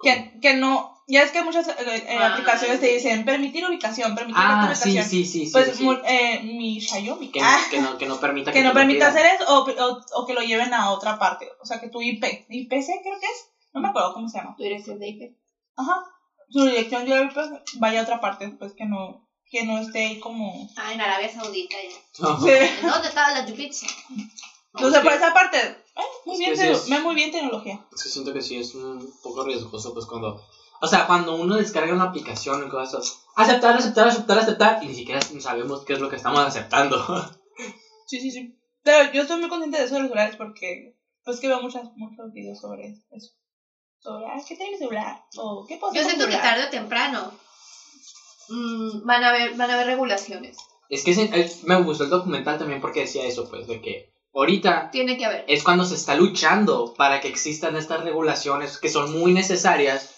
que, 0.00 0.38
que 0.40 0.54
no, 0.54 0.97
ya 1.08 1.22
es 1.22 1.30
que 1.32 1.42
muchas 1.42 1.66
eh, 1.68 1.74
eh, 1.78 2.16
Ah. 2.20 2.32
aplicaciones 2.34 2.78
te 2.80 2.86
dicen 2.86 3.24
permitir 3.24 3.66
ubicación, 3.66 4.14
permitir 4.14 4.40
Ah, 4.44 4.66
ubicación. 4.68 5.04
sí, 5.04 5.24
sí, 5.24 5.24
sí, 5.24 5.46
sí. 5.46 5.52
Pues 5.52 5.76
sí. 5.76 5.82
mu- 5.82 5.98
eh, 6.04 6.40
mi 6.44 6.80
Xiaomi 6.80 7.28
Que, 7.30 7.40
ah, 7.40 7.58
no, 7.64 7.70
que, 7.70 7.80
no, 7.80 7.98
que 7.98 8.06
no 8.06 8.20
permita 8.20 8.52
que 8.52 8.62
no 8.62 8.70
te 8.70 8.74
permita 8.74 9.08
hacer 9.08 9.26
eso 9.26 9.44
o, 9.48 9.68
o, 9.68 10.00
o 10.14 10.26
que 10.26 10.34
lo 10.34 10.42
lleven 10.42 10.72
a 10.74 10.90
otra 10.90 11.18
parte. 11.18 11.48
O 11.60 11.66
sea, 11.66 11.80
que 11.80 11.88
tu 11.88 12.00
IP, 12.02 12.22
IPC 12.48 12.86
creo 13.02 13.18
que 13.18 13.26
es, 13.26 13.48
no 13.72 13.80
me 13.80 13.88
acuerdo 13.88 14.12
cómo 14.14 14.28
se 14.28 14.38
llama. 14.38 14.54
Tu 14.56 14.62
dirección 14.62 14.98
de 14.98 15.08
IP. 15.08 15.36
Ajá, 15.76 16.04
su 16.50 16.64
dirección 16.64 17.04
de 17.06 17.22
IP 17.24 17.36
vaya 17.78 18.00
a 18.00 18.02
otra 18.04 18.20
parte, 18.20 18.48
pues 18.58 18.72
que 18.74 18.84
no, 18.84 19.26
que 19.50 19.64
no 19.64 19.78
esté 19.78 20.00
ahí 20.06 20.20
como... 20.20 20.68
Ah, 20.76 20.92
en 20.92 21.00
Arabia 21.00 21.32
Saudita 21.32 21.76
ya. 21.82 21.96
No, 22.22 22.38
Sí. 22.40 22.50
¿En 22.50 22.86
¿Dónde 22.86 23.08
estaba 23.08 23.30
la 23.32 23.46
pizza? 23.46 23.86
no, 24.10 24.24
Entonces, 24.74 24.98
es 24.98 25.02
por 25.02 25.12
que- 25.12 25.16
esa 25.16 25.32
parte, 25.32 25.58
eh, 25.58 26.02
muy, 26.26 26.34
es 26.34 26.38
bien, 26.40 26.50
que 26.52 26.56
sí 26.84 26.92
es- 26.92 27.00
muy 27.02 27.14
bien 27.14 27.30
tecnología. 27.30 27.80
Es 27.94 28.02
que 28.02 28.08
siento 28.10 28.34
que 28.34 28.42
sí 28.42 28.58
es 28.58 28.74
un 28.74 29.10
poco 29.22 29.42
riesgoso, 29.44 29.94
pues 29.94 30.04
cuando. 30.04 30.44
O 30.80 30.86
sea, 30.86 31.06
cuando 31.06 31.34
uno 31.36 31.56
descarga 31.56 31.92
una 31.92 32.04
aplicación 32.04 32.64
y 32.66 32.70
cosas 32.70 33.00
así, 33.00 33.12
aceptar, 33.36 33.76
aceptar, 33.76 34.08
aceptar, 34.08 34.38
aceptar, 34.38 34.82
y 34.82 34.86
ni 34.88 34.94
siquiera 34.94 35.20
sabemos 35.40 35.84
qué 35.84 35.94
es 35.94 36.00
lo 36.00 36.08
que 36.08 36.16
estamos 36.16 36.40
aceptando. 36.40 36.96
Sí, 38.06 38.20
sí, 38.20 38.30
sí. 38.30 38.58
Pero 38.82 39.12
yo 39.12 39.20
estoy 39.22 39.38
muy 39.38 39.50
consciente 39.50 39.76
de 39.78 39.84
eso 39.84 39.94
de 39.96 40.00
los 40.00 40.08
celulares 40.08 40.36
porque, 40.36 40.96
pues 41.24 41.40
que 41.40 41.48
veo 41.48 41.60
muchas, 41.60 41.90
muchos 41.96 42.32
videos 42.32 42.58
sobre 42.58 42.86
eso. 43.10 43.32
Sobre, 43.98 44.24
ah, 44.24 44.38
¿qué 44.48 44.56
tiene 44.56 44.72
mi 44.72 44.78
celular? 44.78 45.20
O, 45.36 45.66
¿qué 45.68 45.76
puedo 45.76 45.90
hacer 45.90 46.02
Yo 46.04 46.08
siento 46.08 46.24
que 46.24 46.32
celular? 46.32 46.54
tarde 46.54 46.66
o 46.68 46.70
temprano 46.70 47.32
mm, 48.48 49.04
van, 49.04 49.24
a 49.24 49.28
haber, 49.28 49.54
van 49.56 49.70
a 49.70 49.74
haber 49.74 49.86
regulaciones. 49.88 50.56
es 50.88 51.04
que 51.04 51.10
ese- 51.10 51.28
eh, 51.38 51.52
me 51.64 51.82
gustó 51.82 52.04
el 52.04 52.10
documental 52.10 52.56
también 52.58 52.80
porque 52.80 53.00
decía 53.00 53.24
eso, 53.26 53.46
pues, 53.50 53.66
de 53.66 53.80
que 53.82 54.10
ahorita 54.32 54.88
Tiene 54.90 55.18
que 55.18 55.26
haber. 55.26 55.44
es 55.48 55.62
cuando 55.62 55.84
se 55.84 55.96
está 55.96 56.14
luchando 56.14 56.94
para 56.94 57.20
que 57.20 57.28
existan 57.28 57.76
estas 57.76 58.04
regulaciones 58.04 58.78
que 58.78 58.88
son 58.88 59.12
muy 59.18 59.34
necesarias. 59.34 60.14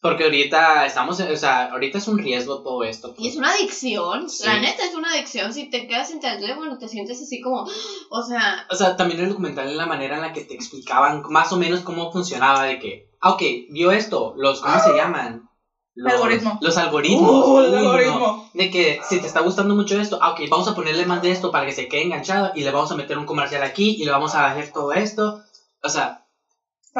Porque 0.00 0.24
ahorita 0.24 0.86
estamos, 0.86 1.18
o 1.18 1.36
sea, 1.36 1.72
ahorita 1.72 1.98
es 1.98 2.06
un 2.06 2.18
riesgo 2.18 2.62
todo 2.62 2.84
esto. 2.84 3.14
Y 3.18 3.28
es 3.28 3.36
una 3.36 3.50
adicción, 3.50 4.30
Sí. 4.30 4.44
la 4.46 4.60
neta 4.60 4.84
es 4.84 4.94
una 4.94 5.10
adicción. 5.10 5.52
Si 5.52 5.70
te 5.70 5.88
quedas 5.88 6.08
sin 6.08 6.20
teléfono, 6.20 6.78
te 6.78 6.88
sientes 6.88 7.20
así 7.20 7.40
como, 7.40 7.66
o 8.10 8.22
sea, 8.22 8.66
O 8.70 8.76
sea, 8.76 8.96
también 8.96 9.20
el 9.20 9.28
documental 9.30 9.68
en 9.68 9.76
la 9.76 9.86
manera 9.86 10.16
en 10.16 10.22
la 10.22 10.32
que 10.32 10.42
te 10.42 10.54
explicaban 10.54 11.22
más 11.30 11.52
o 11.52 11.56
menos 11.56 11.80
cómo 11.80 12.12
funcionaba, 12.12 12.62
de 12.64 12.78
que, 12.78 13.10
ah, 13.20 13.32
ok, 13.32 13.42
vio 13.70 13.90
esto, 13.90 14.34
los, 14.36 14.60
¿cómo 14.60 14.78
se 14.78 14.94
llaman? 14.94 15.48
Los 15.96 16.12
Algoritmo. 16.12 16.58
Los 16.60 16.76
algoritmos. 16.76 17.48
Uh, 17.48 17.58
el 17.58 17.74
algoritmo. 17.74 18.48
De 18.54 18.70
que 18.70 19.00
si 19.08 19.18
te 19.20 19.26
está 19.26 19.40
gustando 19.40 19.74
mucho 19.74 20.00
esto, 20.00 20.20
ah, 20.22 20.30
ok, 20.30 20.42
vamos 20.48 20.68
a 20.68 20.76
ponerle 20.76 21.06
más 21.06 21.22
de 21.22 21.32
esto 21.32 21.50
para 21.50 21.66
que 21.66 21.72
se 21.72 21.88
quede 21.88 22.02
enganchado 22.04 22.52
y 22.54 22.62
le 22.62 22.70
vamos 22.70 22.92
a 22.92 22.94
meter 22.94 23.18
un 23.18 23.26
comercial 23.26 23.64
aquí 23.64 23.96
y 23.98 24.04
le 24.04 24.12
vamos 24.12 24.36
a 24.36 24.46
hacer 24.46 24.70
todo 24.72 24.92
esto. 24.92 25.42
O 25.82 25.88
sea, 25.88 26.24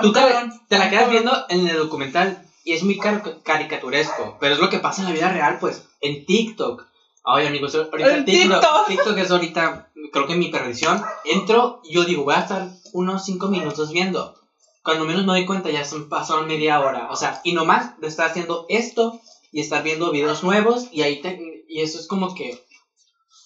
tú 0.03 0.13
te, 0.13 0.21
te 0.69 0.79
la 0.79 0.91
quedas 0.91 1.11
viendo 1.11 1.31
en 1.49 1.69
el 1.69 1.77
documental 1.77 2.45
y 2.69 2.75
es 2.75 2.83
muy 2.83 2.99
car- 2.99 3.41
caricaturesco, 3.43 4.37
pero 4.41 4.53
es 4.55 4.61
lo 4.61 4.69
que 4.69 4.79
pasa 4.79 5.01
en 5.01 5.09
la 5.09 5.15
vida 5.15 5.31
real, 5.33 5.57
pues, 5.59 5.85
en 6.03 6.27
TikTok. 6.27 6.87
Ay, 7.25 7.47
amigos, 7.47 7.75
ahorita 7.75 8.15
En 8.17 8.25
TikTok, 8.27 8.61
TikTok. 8.61 8.87
TikTok 8.89 9.19
es 9.19 9.31
ahorita, 9.31 9.89
creo 10.13 10.27
que 10.27 10.35
mi 10.35 10.49
perdición. 10.49 11.03
Entro 11.25 11.81
y 11.83 11.95
yo 11.95 12.05
digo, 12.05 12.25
voy 12.25 12.35
a 12.35 12.41
estar 12.41 12.69
unos 12.93 13.25
5 13.25 13.49
minutos 13.49 13.91
viendo. 13.91 14.35
Cuando 14.83 15.05
menos 15.07 15.23
me 15.25 15.33
doy 15.33 15.47
cuenta, 15.47 15.71
ya 15.71 15.85
son, 15.85 16.09
pasaron 16.11 16.47
media 16.47 16.81
hora. 16.81 17.09
O 17.11 17.17
sea, 17.17 17.41
y 17.43 17.53
nomás 17.53 17.99
de 18.01 18.07
estar 18.09 18.29
haciendo 18.31 18.67
esto 18.69 19.19
y 19.51 19.61
estar 19.61 19.83
viendo 19.83 20.11
videos 20.11 20.43
nuevos 20.45 20.89
y 20.91 21.03
ahí 21.03 21.21
te- 21.23 21.65
y 21.69 21.81
eso 21.81 21.99
es 21.99 22.07
como 22.07 22.35
que 22.35 22.63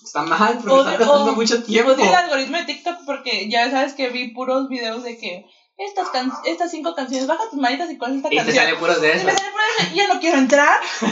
está 0.04 0.22
mal 0.22 0.54
porque 0.58 0.70
O 0.74 0.78
está 0.80 0.96
gastando 0.96 1.32
o- 1.32 1.34
mucho 1.36 1.62
tiempo. 1.62 1.92
Odio 1.92 2.04
el 2.04 2.14
algoritmo 2.14 2.56
de 2.58 2.64
TikTok 2.64 2.96
porque 3.06 3.48
ya 3.48 3.70
sabes 3.70 3.92
que 3.94 4.08
vi 4.10 4.32
puros 4.34 4.68
videos 4.68 5.02
de 5.04 5.16
que 5.18 5.44
estas, 5.76 6.08
can 6.10 6.32
estas 6.44 6.70
cinco 6.70 6.94
canciones, 6.94 7.26
baja 7.26 7.44
tus 7.50 7.58
manitas 7.58 7.90
y 7.90 7.98
con 7.98 8.16
esta 8.16 8.28
Y 8.28 8.30
te 8.30 8.36
canción. 8.36 8.56
sale 8.56 8.76
puros 8.76 9.00
de 9.00 9.08
Y 9.08 9.10
eso. 9.12 9.24
me 9.26 9.32
sale 9.32 9.50
puro 9.50 9.62
de 9.64 9.82
eso, 9.84 9.92
y 9.92 9.96
ya 9.96 10.08
no 10.14 10.20
quiero 10.20 10.38
entrar. 10.38 10.80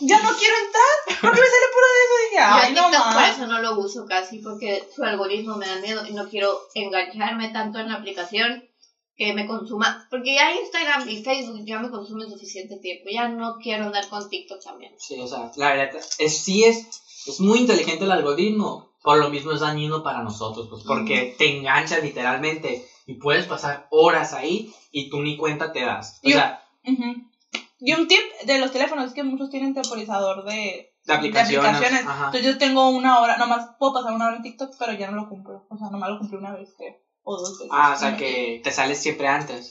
ya 0.00 0.22
no 0.22 0.30
quiero 0.36 0.54
entrar. 0.66 1.20
Porque 1.20 1.40
me 1.40 1.46
sale 1.46 1.66
puro 1.72 1.86
de 1.92 2.02
eso. 2.04 2.14
Y 2.18 2.30
dije, 2.30 2.36
Yo 2.36 2.44
ay, 2.44 2.72
no 2.74 2.90
TikTok 2.90 3.12
por 3.14 3.22
eso 3.24 3.46
no 3.46 3.62
lo 3.62 3.78
uso 3.80 4.06
casi, 4.06 4.38
porque 4.40 4.88
su 4.94 5.02
algoritmo 5.04 5.56
me 5.56 5.66
da 5.66 5.76
miedo 5.76 6.06
y 6.06 6.12
no 6.12 6.28
quiero 6.28 6.60
engancharme 6.74 7.48
tanto 7.50 7.78
en 7.78 7.88
la 7.88 7.94
aplicación 7.96 8.64
que 9.16 9.32
me 9.32 9.46
consuma. 9.46 10.06
Porque 10.10 10.34
ya 10.34 10.52
Instagram 10.54 11.08
y 11.08 11.22
Facebook 11.24 11.60
ya 11.64 11.78
me 11.78 11.90
consumen 11.90 12.28
suficiente 12.30 12.76
tiempo. 12.80 13.04
Ya 13.10 13.28
no 13.28 13.56
quiero 13.62 13.84
andar 13.86 14.06
con 14.08 14.28
TikTok 14.28 14.62
también. 14.62 14.94
Sí, 14.98 15.18
o 15.20 15.26
sea, 15.26 15.50
la 15.56 15.72
verdad, 15.72 16.02
es, 16.18 16.38
sí 16.38 16.64
es, 16.64 16.86
es 17.26 17.40
muy 17.40 17.60
inteligente 17.60 18.04
el 18.04 18.12
algoritmo, 18.12 18.90
por 19.02 19.18
lo 19.18 19.30
mismo 19.30 19.52
es 19.52 19.60
dañino 19.60 20.02
para 20.02 20.22
nosotros, 20.22 20.66
pues, 20.68 20.82
porque 20.86 21.34
te 21.38 21.56
engancha 21.56 21.98
literalmente 22.00 22.86
y 23.06 23.14
puedes 23.14 23.46
pasar 23.46 23.86
horas 23.90 24.32
ahí 24.32 24.74
y 24.90 25.08
tú 25.10 25.20
ni 25.22 25.36
cuenta 25.36 25.72
te 25.72 25.84
das. 25.84 26.20
O 26.24 26.28
Yo- 26.28 26.36
sea. 26.36 26.62
Y 27.78 27.92
un 27.92 28.08
tip 28.08 28.20
de 28.44 28.58
los 28.58 28.72
teléfonos 28.72 29.06
es 29.06 29.12
que 29.12 29.22
muchos 29.22 29.50
tienen 29.50 29.74
temporizador 29.74 30.44
de, 30.44 30.94
de 31.04 31.14
aplicaciones. 31.14 32.00
Entonces 32.00 32.42
yo 32.44 32.58
tengo 32.58 32.88
una 32.88 33.20
hora, 33.20 33.36
nomás 33.36 33.70
puedo 33.78 33.92
pasar 33.94 34.14
una 34.14 34.28
hora 34.28 34.36
en 34.36 34.42
TikTok, 34.42 34.74
pero 34.78 34.92
ya 34.94 35.10
no 35.10 35.16
lo 35.16 35.28
cumplo. 35.28 35.66
O 35.68 35.76
sea, 35.76 35.90
nomás 35.90 36.10
lo 36.10 36.18
cumplí 36.18 36.38
una 36.38 36.52
vez, 36.52 36.70
creo. 36.76 36.96
O 37.22 37.36
dos 37.36 37.58
veces. 37.58 37.68
Ah, 37.72 37.92
o 37.94 37.98
sea 37.98 38.16
que 38.16 38.60
te 38.64 38.70
sales 38.70 38.98
siempre 38.98 39.28
antes. 39.28 39.68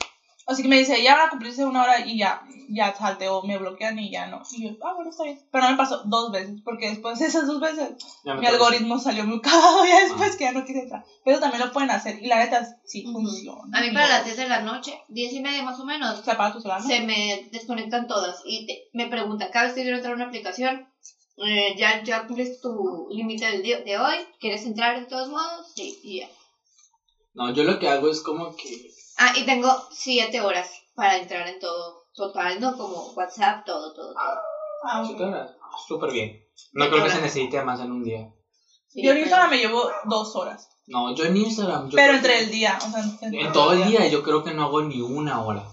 Así 0.48 0.62
que 0.62 0.68
me 0.68 0.78
dice, 0.78 1.02
ya 1.02 1.16
van 1.16 1.28
a 1.28 1.30
cumplirse 1.32 1.66
una 1.66 1.82
hora 1.84 2.06
y 2.06 2.20
ya, 2.20 2.44
ya 2.70 2.94
salte 2.96 3.28
o 3.30 3.42
me 3.42 3.58
bloquean 3.58 3.98
y 3.98 4.12
ya 4.12 4.28
no. 4.28 4.44
Y 4.52 4.64
yo, 4.64 4.76
ah, 4.86 4.94
bueno, 4.94 5.10
está 5.10 5.24
bien. 5.24 5.40
Pero 5.52 5.64
no 5.64 5.72
me 5.72 5.78
pasó 5.78 6.04
dos 6.06 6.32
veces, 6.32 6.62
porque 6.64 6.90
después 6.90 7.18
de 7.18 7.26
esas 7.26 7.48
dos 7.48 7.60
veces 7.60 7.94
mi 8.24 8.46
algoritmo 8.46 9.00
salió 9.00 9.24
muy 9.26 9.42
cagado 9.42 9.84
ya 9.86 10.02
después 10.04 10.36
que 10.36 10.44
ya 10.44 10.52
no 10.52 10.64
quise 10.64 10.82
entrar. 10.82 11.04
Pero 11.24 11.40
también 11.40 11.64
lo 11.66 11.72
pueden 11.72 11.90
hacer 11.90 12.22
y 12.22 12.28
la 12.28 12.38
neta 12.38 12.64
sí 12.86 13.04
funciona. 13.12 13.76
A 13.76 13.82
mí 13.82 13.92
para 13.92 14.08
las 14.08 14.26
10 14.26 14.38
de 14.38 14.48
la 14.48 14.60
noche, 14.60 15.00
10 15.08 15.34
y 15.34 15.40
media 15.42 15.64
más 15.64 15.80
o 15.80 15.86
menos, 15.86 16.20
Se 16.24 16.30
apaga 16.32 16.54
tu 16.54 16.62
celular. 16.62 16.82
¿no? 16.82 16.88
se 16.88 17.00
me 17.02 17.48
desconectan 17.52 18.08
todas 18.08 18.40
y 18.46 18.68
te- 18.68 18.84
me 18.94 19.08
pregunta, 19.08 19.50
cada 19.50 19.66
vez 19.66 19.74
que 19.74 19.82
quiero 19.82 19.98
entrar 19.98 20.14
a 20.14 20.18
una 20.18 20.26
aplicación, 20.26 20.88
eh, 21.38 21.76
ya, 21.76 22.04
ya 22.04 22.28
cumples 22.28 22.62
tu 22.62 23.08
límite 23.10 23.46
del 23.48 23.64
día 23.64 23.80
de 23.82 23.98
hoy, 23.98 24.16
¿quieres 24.40 24.64
entrar 24.66 25.00
de 25.00 25.08
todos 25.08 25.28
modos? 25.30 25.74
Sí, 25.76 25.98
y 26.04 26.20
ya. 26.20 26.28
No, 27.34 27.52
yo 27.52 27.64
lo 27.64 27.80
que 27.80 27.90
hago 27.90 28.10
es 28.10 28.22
como 28.22 28.56
que... 28.56 28.92
Ah, 29.18 29.34
y 29.36 29.46
tengo 29.46 29.70
7 29.92 30.42
horas 30.42 30.70
para 30.96 31.18
entrar 31.18 31.48
en 31.48 31.60
todo, 31.60 32.04
total, 32.14 32.60
¿no? 32.60 32.76
Como 32.78 33.12
WhatsApp, 33.14 33.66
todo, 33.66 33.94
todo, 33.94 34.14
todo. 34.14 34.16
Ah, 34.84 35.02
ok. 35.02 35.08
¿siete 35.08 35.24
horas? 35.24 35.52
Ah, 35.62 35.76
Súper 35.88 36.12
bien. 36.12 36.42
No 36.74 36.84
Siete 36.86 36.90
creo 36.92 37.04
que 37.06 37.12
se 37.12 37.22
necesite 37.22 37.64
más 37.64 37.80
en 37.80 37.92
un 37.92 38.04
día. 38.04 38.30
Sí, 38.88 39.04
Yo 39.04 39.10
en 39.12 39.16
pero- 39.16 39.26
Instagram 39.26 39.50
me 39.50 39.58
llevo 39.58 39.90
dos 40.06 40.36
horas. 40.36 40.70
No, 40.88 41.16
yo 41.16 41.26
en 41.26 41.36
Instagram... 41.38 41.90
Yo 41.90 41.96
pero 41.96 42.08
creo 42.10 42.18
entre 42.18 42.34
que- 42.34 42.44
el 42.44 42.52
día, 42.52 42.78
o 42.86 42.90
sea, 42.92 43.02
entre 43.04 43.42
En 43.42 43.52
todo 43.52 43.74
el 43.74 43.86
día 43.88 44.08
yo 44.08 44.22
creo 44.24 44.44
que 44.44 44.54
no 44.54 44.64
hago 44.66 44.82
ni 44.84 45.02
una 45.02 45.42
hora. 45.44 45.64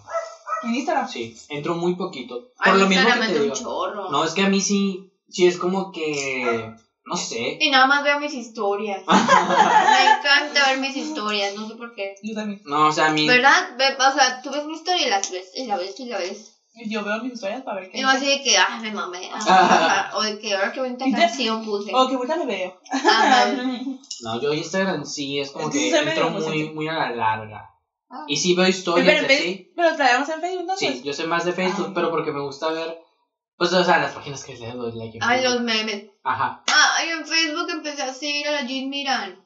En 0.63 0.75
Instagram. 0.75 1.09
Sí, 1.09 1.37
entro 1.49 1.75
muy 1.75 1.97
poquito. 1.97 2.51
Ay, 2.59 2.73
Por 2.73 2.81
lo 2.81 2.89
mismo 2.89 3.07
que 3.13 3.19
te 3.27 3.33
digo. 3.41 3.45
un 3.47 3.53
chorro. 3.53 4.11
No, 4.11 4.25
es 4.25 4.33
que 4.33 4.43
a 4.43 4.49
mí 4.49 4.61
sí, 4.61 5.13
sí 5.29 5.47
es 5.47 5.59
como 5.59 5.93
que... 5.93 6.75
No 7.13 7.17
sé. 7.17 7.59
Y 7.61 7.71
nada 7.71 7.87
más 7.87 8.03
veo 8.05 8.19
mis 8.21 8.35
historias. 8.35 9.03
Me 9.07 9.13
encanta 9.15 10.69
ver 10.71 10.79
mis 10.79 10.97
historias, 10.97 11.55
no 11.55 11.69
sé 11.69 11.75
por 11.77 11.95
qué. 11.95 12.15
Yo 12.23 12.35
también. 12.35 12.61
No, 12.65 12.89
o 12.89 12.93
sea, 12.93 13.07
a 13.07 13.11
mí... 13.13 13.27
¿Verdad? 13.27 13.77
Ve, 13.79 13.97
o 13.99 14.13
sea, 14.13 14.43
tú 14.43 14.51
ves 14.51 14.65
mi 14.65 14.75
historia 14.75 15.07
y 15.07 15.11
la 15.11 15.19
ves, 15.19 15.51
y 15.55 15.67
la 15.67 15.77
ves, 15.77 15.99
y 16.01 16.05
la 16.07 16.19
ves. 16.19 16.49
Yo 16.87 17.05
veo 17.05 17.23
mis 17.23 17.35
historias 17.35 17.63
para 17.63 17.81
ver 17.81 17.91
qué. 17.91 17.99
Y 17.99 18.01
no 18.03 18.09
así 18.09 18.27
de 18.27 18.43
que, 18.43 18.57
ah, 18.57 18.79
me 18.81 18.91
mamé. 18.91 19.29
ah, 19.33 20.11
o 20.17 20.23
de 20.23 20.39
que, 20.39 20.55
ahora 20.55 20.73
qué 20.73 20.81
bonita 20.81 21.05
canción 21.15 21.65
puse. 21.65 21.93
Oh, 21.95 22.09
qué 22.09 22.17
bonita 22.17 22.37
me 22.37 22.47
veo. 22.47 22.81
Ajá. 22.91 23.53
No, 24.23 24.41
yo 24.41 24.53
Instagram 24.55 25.05
sí 25.05 25.41
es 25.41 25.51
como 25.51 25.67
Es 25.69 25.73
que 25.75 25.91
que 25.91 25.91
sí 25.91 25.97
entro 25.97 26.31
muy, 26.31 26.71
muy 26.71 26.87
a 26.87 26.93
la 26.93 27.11
larga. 27.11 27.69
Ah. 28.09 28.25
Y 28.29 28.37
sí 28.37 28.55
veo 28.55 28.69
historias 28.69 29.17
Pero, 29.23 29.27
así. 29.27 29.35
Facebook- 29.43 29.73
pero 29.75 29.97
traemos 29.97 30.29
en 30.29 30.41
Facebook 30.41 30.61
entonces. 30.61 30.93
Sí, 30.93 31.03
yo 31.03 31.13
soy 31.13 31.27
más 31.27 31.45
de 31.45 31.53
Facebook, 31.53 31.89
Ah. 31.89 31.93
pero 31.93 32.11
porque 32.11 32.31
me 32.31 32.41
gusta 32.41 32.69
ver, 32.71 32.99
pues, 33.57 33.73
o 33.73 33.83
sea, 33.85 33.99
las 33.99 34.13
páginas 34.13 34.45
que 34.45 34.55
le 34.57 34.71
doy 34.73 34.93
like 34.93 35.19
Ay, 35.21 35.43
los 35.43 35.61
memes. 35.63 36.05
Ajá. 36.23 36.63
Ah, 37.03 37.07
y 37.07 37.11
en 37.11 37.27
Facebook 37.27 37.69
empecé 37.71 38.03
a 38.03 38.15
seguir 38.15 38.47
a 38.49 38.53
la 38.53 38.63
Jean 38.63 38.89
Miran. 38.89 39.45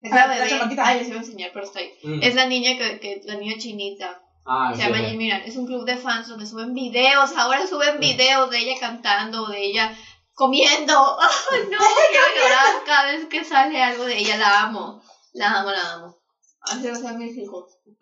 Es 0.00 0.12
Ah, 0.12 0.16
la 0.16 0.26
la 0.26 0.44
bebé. 0.44 0.76
Ay, 0.82 0.98
les 0.98 1.08
iba 1.08 1.16
a 1.16 1.20
enseñar, 1.20 1.50
pero 1.52 1.64
está 1.64 1.78
ahí. 1.78 1.92
Mm. 2.02 2.22
Es 2.22 2.34
la 2.34 2.46
niña 2.46 2.76
que, 2.76 3.00
que 3.00 3.20
la 3.24 3.36
niña 3.36 3.56
chinita. 3.58 4.20
Ah, 4.44 4.72
Se 4.74 4.82
llama. 4.82 4.98
Jean 5.00 5.16
Miran. 5.16 5.42
Es 5.42 5.56
un 5.56 5.66
club 5.66 5.84
de 5.84 5.96
fans 5.96 6.28
donde 6.28 6.46
suben 6.46 6.74
videos. 6.74 7.32
Ahora 7.36 7.66
suben 7.66 8.00
videos 8.00 8.50
de 8.50 8.58
ella 8.58 8.80
cantando, 8.80 9.46
de 9.46 9.64
ella 9.64 9.96
comiendo. 10.34 10.94
Ay, 11.52 11.60
no, 11.70 11.78
quiero 12.10 12.26
llorar 12.36 12.84
cada 12.84 13.12
vez 13.12 13.26
que 13.26 13.44
sale 13.44 13.82
algo 13.82 14.04
de 14.04 14.18
ella. 14.18 14.36
La 14.36 14.62
amo. 14.62 15.02
La 15.32 15.60
amo, 15.60 15.70
la 15.70 15.92
amo. 15.94 16.18
Así 16.62 16.86
van 16.86 16.96
a 16.96 16.98
ser 16.98 17.14
mis 17.18 17.36
hijos. 17.38 17.78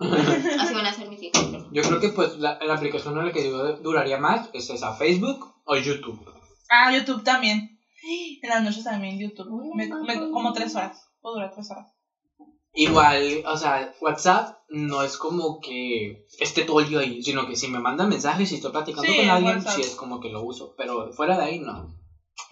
Así 0.60 0.74
van 0.74 0.86
a 0.86 0.92
ser 0.92 1.08
mis 1.08 1.22
hijos. 1.22 1.46
Yo 1.72 1.82
creo 1.82 2.00
que 2.00 2.08
pues 2.10 2.38
la, 2.38 2.58
la 2.62 2.74
aplicación 2.74 3.18
en 3.18 3.26
la 3.26 3.32
que 3.32 3.44
yo 3.44 3.76
duraría 3.76 4.18
más 4.18 4.48
es 4.52 4.68
esa, 4.70 4.94
Facebook 4.94 5.54
o 5.64 5.76
YouTube. 5.76 6.18
Ah, 6.68 6.92
YouTube 6.92 7.22
también. 7.24 7.79
En 8.02 8.48
las 8.48 8.62
noches 8.62 8.84
también 8.84 9.18
YouTube. 9.18 9.48
Me, 9.74 9.86
me- 9.86 10.30
como 10.30 10.52
tres 10.52 10.74
horas. 10.74 11.08
Puedo 11.20 11.34
durar 11.36 11.50
tres 11.52 11.70
horas. 11.70 11.86
Igual, 12.72 13.42
o 13.46 13.56
sea, 13.56 13.90
WhatsApp 14.00 14.56
no 14.68 15.02
es 15.02 15.16
como 15.16 15.58
que 15.60 16.24
esté 16.38 16.62
todo 16.62 16.78
el 16.80 16.88
día 16.88 17.00
ahí, 17.00 17.20
sino 17.20 17.44
que 17.46 17.56
si 17.56 17.66
me 17.68 17.80
mandan 17.80 18.08
mensajes 18.08 18.50
y 18.52 18.54
estoy 18.54 18.70
platicando 18.70 19.10
Sí, 19.10 19.16
con 19.18 19.28
alguien, 19.28 19.56
WhatsApp. 19.56 19.74
sí 19.74 19.80
es 19.80 19.96
como 19.96 20.20
que 20.20 20.28
lo 20.28 20.42
uso, 20.42 20.72
pero 20.76 21.12
fuera 21.12 21.36
de 21.36 21.44
ahí 21.44 21.58
no. 21.58 21.92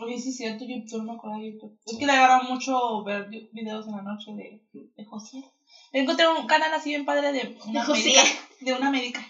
Oye, 0.01 0.18
sí 0.18 0.30
es 0.30 0.36
cierto, 0.36 0.64
YouTube, 0.64 1.05
me 1.05 1.12
acuerdo 1.12 1.38
de 1.38 1.53
YouTube. 1.53 1.72
Es 1.86 1.96
que 1.96 2.05
le 2.07 2.12
agarra 2.12 2.38
mucho 2.40 3.03
ver 3.05 3.26
vi- 3.28 3.49
videos 3.53 3.86
en 3.86 3.92
la 3.94 4.03
noche 4.03 4.32
de, 4.32 4.61
de 4.72 5.05
José. 5.05 5.42
Encontré 5.92 6.26
un 6.26 6.46
canal 6.46 6.72
así 6.74 6.90
bien 6.90 7.05
padre 7.05 7.30
de 7.32 7.57
una 7.66 7.80
De 7.80 7.86
José. 7.86 8.03
médica. 8.03 8.22
De 8.61 8.72
una 8.74 8.90
médica. 8.90 9.24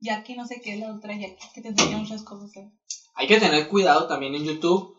Jackie, 0.00 0.34
no 0.34 0.44
sé 0.46 0.60
qué, 0.60 0.76
la 0.76 0.88
doctora 0.88 1.14
Jackie, 1.14 1.48
que 1.54 1.60
te 1.62 1.68
enseña 1.68 1.96
muchas 1.96 2.22
cosas. 2.24 2.54
¿eh? 2.56 2.68
Hay 3.14 3.26
que 3.28 3.38
tener 3.38 3.68
cuidado 3.68 4.06
también 4.06 4.34
en 4.34 4.44
YouTube 4.44 4.93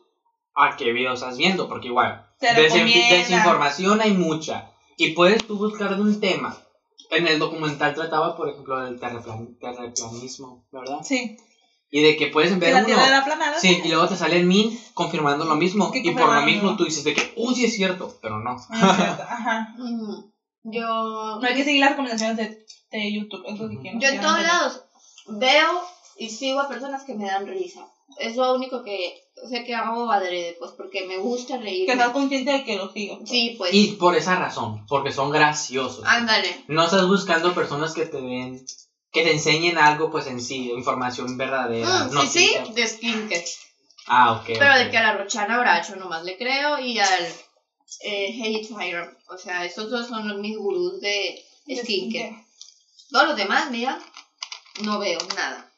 a 0.55 0.75
qué 0.77 0.91
videos 0.93 1.21
estás 1.21 1.37
viendo, 1.37 1.67
porque 1.67 1.87
igual, 1.87 2.25
desinformación 2.39 4.01
hay 4.01 4.13
mucha. 4.13 4.71
Y 4.97 5.09
puedes 5.11 5.45
tú 5.45 5.57
buscar 5.57 5.95
de 5.95 6.01
un 6.01 6.19
tema. 6.19 6.57
En 7.11 7.27
el 7.27 7.37
documental 7.39 7.93
trataba, 7.93 8.35
por 8.35 8.49
ejemplo, 8.49 8.81
del 8.81 8.99
terraplan- 8.99 9.59
terraplanismo, 9.59 10.65
¿verdad? 10.71 10.99
Sí, 11.03 11.37
Y 11.91 12.01
de 12.01 12.17
que 12.17 12.27
puedes 12.27 12.57
ver 12.57 12.73
la 12.73 12.83
uno. 12.83 13.05
era 13.05 13.23
planada. 13.23 13.59
Sí, 13.59 13.81
y 13.83 13.87
luego 13.89 14.07
te 14.07 14.15
sale 14.15 14.37
el 14.37 14.45
min 14.45 14.77
confirmando 14.93 15.45
lo 15.45 15.55
mismo. 15.55 15.91
Y 15.93 16.11
por 16.11 16.33
lo 16.33 16.41
mismo 16.41 16.75
tú 16.75 16.85
dices 16.85 17.03
de 17.03 17.13
que, 17.13 17.33
uy, 17.37 17.53
sí 17.55 17.65
es 17.65 17.75
cierto, 17.75 18.17
pero 18.21 18.39
no. 18.39 18.57
Ah, 18.69 18.89
es 18.91 18.95
cierto, 18.97 19.23
Ajá. 19.29 19.75
Mm, 19.77 20.31
Yo. 20.63 21.37
No 21.39 21.47
hay 21.47 21.53
que 21.55 21.63
seguir 21.63 21.81
las 21.81 21.91
recomendaciones 21.91 22.37
de, 22.37 22.65
de 22.91 23.13
YouTube. 23.13 23.43
Es 23.47 23.59
lo 23.59 23.69
que 23.69 23.77
quiero. 23.79 23.99
Yo 23.99 24.09
en 24.09 24.19
todos 24.21 24.41
lados 24.41 24.81
veo 25.27 25.81
y 26.17 26.29
sigo 26.29 26.59
a 26.61 26.67
personas 26.67 27.03
que 27.03 27.13
me 27.13 27.25
dan 27.25 27.45
risa. 27.45 27.87
Es 28.17 28.35
lo 28.35 28.55
único 28.55 28.83
que 28.83 29.13
sé 29.49 29.63
que 29.63 29.75
hago 29.75 30.11
adrede, 30.11 30.55
pues 30.59 30.71
porque 30.71 31.05
me 31.05 31.17
gusta 31.17 31.57
Que 31.57 31.63
reírme. 31.63 31.93
estás 31.93 32.09
consciente 32.11 32.51
de 32.51 32.63
que 32.63 32.75
lo 32.77 32.91
sigas. 32.91 33.19
Sí, 33.25 33.55
pues. 33.57 33.73
Y 33.73 33.91
por 33.93 34.15
esa 34.15 34.35
razón, 34.37 34.85
porque 34.87 35.11
son 35.11 35.31
graciosos. 35.31 36.03
Ándale. 36.05 36.63
No 36.67 36.85
estás 36.85 37.07
buscando 37.07 37.53
personas 37.53 37.93
que 37.93 38.05
te 38.05 38.17
den, 38.17 38.65
que 39.11 39.23
te 39.23 39.31
enseñen 39.33 39.77
algo, 39.77 40.09
pues 40.09 40.27
en 40.27 40.41
sí, 40.41 40.71
información 40.71 41.37
verdadera. 41.37 42.05
Mm, 42.05 42.09
sí, 42.09 42.15
noticias. 42.15 42.67
sí, 42.67 42.73
de 42.73 42.87
skincare. 42.87 43.45
Ah, 44.07 44.31
ok. 44.33 44.45
Pero 44.57 44.77
de 44.77 44.89
que 44.89 44.97
a 44.97 45.03
la 45.03 45.17
Rochana 45.17 45.59
Bracho 45.59 45.95
nomás 45.95 46.23
le 46.23 46.37
creo 46.37 46.79
y 46.79 46.99
al 46.99 47.27
eh, 48.01 48.39
Hate 48.41 48.67
Fire. 48.67 49.17
O 49.29 49.37
sea, 49.37 49.65
esos 49.65 49.89
dos 49.89 50.07
son 50.07 50.27
los- 50.27 50.37
mis 50.39 50.57
gurús 50.57 50.99
de 51.01 51.41
De 51.65 51.75
skincare. 51.77 52.35
Todos 53.11 53.27
los 53.29 53.35
demás, 53.37 53.69
mira, 53.71 53.99
no 54.83 54.99
veo 54.99 55.19
nada. 55.35 55.71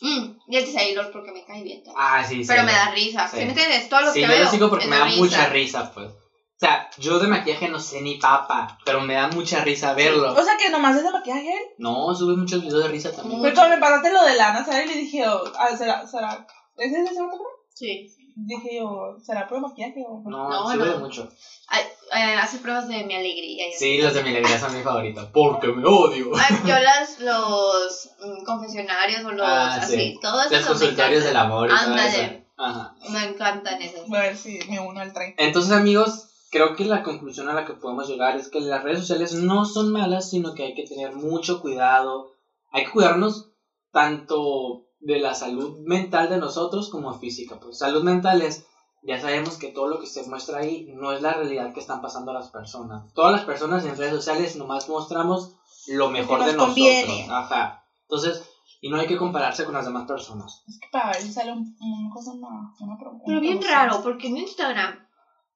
Mm, 0.00 0.38
y 0.48 0.56
el 0.56 0.66
Sailor 0.66 1.10
porque 1.12 1.32
me 1.32 1.44
cae 1.44 1.62
bien. 1.62 1.82
también. 1.82 1.96
Ah, 1.98 2.24
sí, 2.24 2.42
sí. 2.44 2.48
Pero 2.48 2.62
me 2.64 2.72
da 2.72 2.90
risa. 2.92 3.26
Sí. 3.28 3.38
¿Sí 3.38 3.44
me 3.44 3.50
entiendes? 3.50 3.88
Todo 3.88 4.00
lo 4.02 4.12
Sí, 4.12 4.20
que 4.20 4.26
yo 4.26 4.32
veo. 4.32 4.44
lo 4.44 4.50
sigo 4.50 4.70
porque 4.70 4.86
me 4.86 4.96
da 4.98 5.06
mucha 5.06 5.48
risa, 5.48 5.90
pues. 5.92 6.08
O 6.10 6.60
sea, 6.60 6.90
yo 6.98 7.20
de 7.20 7.28
maquillaje 7.28 7.68
no 7.68 7.78
sé 7.78 8.00
ni 8.00 8.16
papa, 8.16 8.78
pero 8.84 9.00
me 9.00 9.14
da 9.14 9.28
mucha 9.28 9.62
risa 9.62 9.94
verlo. 9.94 10.32
O 10.34 10.42
sea 10.42 10.56
que 10.56 10.70
nomás 10.70 10.96
es 10.96 11.04
de 11.04 11.10
maquillaje. 11.12 11.54
No, 11.78 12.12
sube 12.16 12.36
muchos 12.36 12.62
videos 12.62 12.82
de 12.82 12.88
risa 12.88 13.12
también. 13.12 13.40
Fue 13.40 13.54
cuando 13.54 13.76
me 13.76 13.80
pasaste 13.80 14.10
lo 14.12 14.24
de 14.24 14.34
Lana, 14.36 14.64
¿sabes? 14.64 14.86
Y 14.86 14.88
le 14.88 15.00
dije, 15.02 15.18
yo, 15.18 15.44
ah, 15.56 15.76
¿será, 15.76 16.04
será, 16.06 16.44
¿es 16.76 16.92
ese 16.92 17.14
segundo 17.14 17.36
programa? 17.36 17.48
Sí. 17.74 18.08
Dije 18.40 18.76
yo, 18.76 19.16
¿será 19.20 19.48
puro 19.48 19.62
maquillaje 19.62 20.04
o 20.06 20.22
No, 20.24 20.48
No, 20.48 20.70
sube 20.70 20.86
no. 20.86 20.98
mucho. 21.00 21.28
Ay, 21.66 21.82
eh, 22.14 22.34
hace 22.36 22.58
pruebas 22.58 22.86
de 22.86 23.02
mi 23.02 23.14
alegría. 23.16 23.64
Sí, 23.76 23.98
los 24.00 24.14
de 24.14 24.22
mi 24.22 24.28
alegría 24.30 24.58
son 24.60 24.76
mi 24.76 24.82
favorito. 24.84 25.28
Porque 25.32 25.66
me 25.68 25.84
odio. 25.84 26.30
Ay, 26.36 26.56
yo 26.64 26.78
las, 26.78 27.18
los 27.18 28.10
mm, 28.20 28.44
confesionarios 28.44 29.24
o 29.24 29.32
los 29.32 29.44
Ah, 29.44 29.74
así, 29.74 29.92
sí. 29.96 30.18
todo 30.22 30.40
eso 30.42 30.50
Los 30.52 30.60
me 30.62 30.66
consultorios 30.68 31.24
del 31.24 31.36
amor 31.36 31.68
y 31.68 31.70
todo 31.74 31.80
Ándale. 31.90 32.24
eso. 32.24 32.44
Ajá. 32.56 32.94
Me 33.10 33.24
encantan 33.24 33.82
esos. 33.82 34.08
A 34.12 34.18
ver 34.20 34.36
si 34.36 34.60
me 34.68 34.78
uno 34.78 35.00
al 35.00 35.12
tren. 35.12 35.34
Entonces, 35.36 35.72
amigos, 35.72 36.28
creo 36.52 36.76
que 36.76 36.84
la 36.84 37.02
conclusión 37.02 37.48
a 37.48 37.54
la 37.54 37.64
que 37.64 37.72
podemos 37.74 38.08
llegar 38.08 38.36
es 38.36 38.48
que 38.48 38.60
las 38.60 38.84
redes 38.84 39.00
sociales 39.00 39.34
no 39.34 39.64
son 39.64 39.90
malas, 39.90 40.30
sino 40.30 40.54
que 40.54 40.62
hay 40.62 40.74
que 40.74 40.84
tener 40.86 41.12
mucho 41.12 41.60
cuidado. 41.60 42.34
Hay 42.70 42.84
que 42.84 42.90
cuidarnos 42.92 43.48
tanto 43.92 44.84
de 45.00 45.18
la 45.18 45.34
salud 45.34 45.78
mental 45.86 46.28
de 46.28 46.38
nosotros 46.38 46.90
como 46.90 47.18
física. 47.18 47.58
Pues 47.60 47.78
salud 47.78 48.02
mental 48.02 48.42
es 48.42 48.64
ya 49.02 49.20
sabemos 49.20 49.56
que 49.58 49.68
todo 49.68 49.86
lo 49.86 50.00
que 50.00 50.06
se 50.06 50.26
muestra 50.28 50.58
ahí 50.58 50.86
no 50.94 51.12
es 51.12 51.22
la 51.22 51.34
realidad 51.34 51.72
que 51.72 51.78
están 51.80 52.02
pasando 52.02 52.32
las 52.32 52.50
personas. 52.50 53.12
Todas 53.14 53.32
las 53.32 53.44
personas 53.44 53.84
en 53.84 53.96
redes 53.96 54.12
sociales 54.14 54.56
nomás 54.56 54.88
mostramos 54.88 55.54
lo 55.86 56.10
mejor 56.10 56.38
nos 56.40 56.46
de 56.48 56.52
nosotros. 56.54 56.74
conviene. 56.76 57.26
Ajá. 57.30 57.84
Entonces, 58.02 58.42
y 58.80 58.90
no 58.90 58.96
hay 58.98 59.06
que 59.06 59.16
compararse 59.16 59.64
con 59.64 59.74
las 59.74 59.84
demás 59.86 60.06
personas. 60.06 60.62
Es 60.66 60.78
que 60.80 60.88
para 60.90 61.12
ver 61.12 61.22
si 61.22 61.32
sale 61.32 61.52
un- 61.52 61.76
una 61.80 62.10
cosa, 62.12 62.32
una, 62.32 62.48
una 62.80 62.98
pro- 62.98 63.20
Pero 63.24 63.40
bien 63.40 63.62
raro, 63.62 64.02
porque 64.02 64.26
en 64.28 64.36
Instagram, 64.38 64.98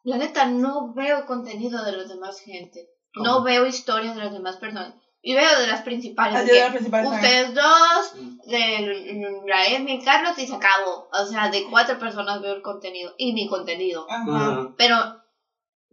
la 0.05 0.19
neta, 0.19 0.47
no 0.47 0.93
veo 0.95 1.27
contenido 1.27 1.85
de 1.85 1.93
las 1.97 2.09
demás 2.09 2.39
gente. 2.41 2.89
¿Cómo? 3.15 3.27
No 3.27 3.43
veo 3.43 3.67
historias 3.67 4.15
de 4.15 4.23
las 4.23 4.33
demás 4.33 4.57
personas. 4.57 4.95
Y 5.25 5.35
veo 5.35 5.61
de 5.61 5.67
las 5.69 5.83
principales. 5.83 6.35
Ah, 6.37 6.43
de 6.43 6.49
yo 6.49 6.53
de 6.55 6.59
que 6.59 6.65
las 6.65 6.73
principales 6.73 7.11
también. 7.11 7.33
Ustedes 7.49 7.55
dos, 7.55 8.47
de 8.47 9.43
la 9.47 9.67
Emi 9.69 9.93
y 9.93 10.03
Carlos, 10.05 10.37
y 10.39 10.47
se 10.49 10.55
acabó. 10.57 11.09
O 11.13 11.27
sea, 11.27 11.49
de 11.49 11.65
cuatro 11.71 11.99
personas 11.99 12.41
veo 12.43 12.55
el 12.55 12.63
contenido. 12.63 13.15
Y 13.19 13.33
mi 13.33 13.47
contenido. 13.49 14.05
Ajá. 14.11 14.69
Pero 14.77 14.97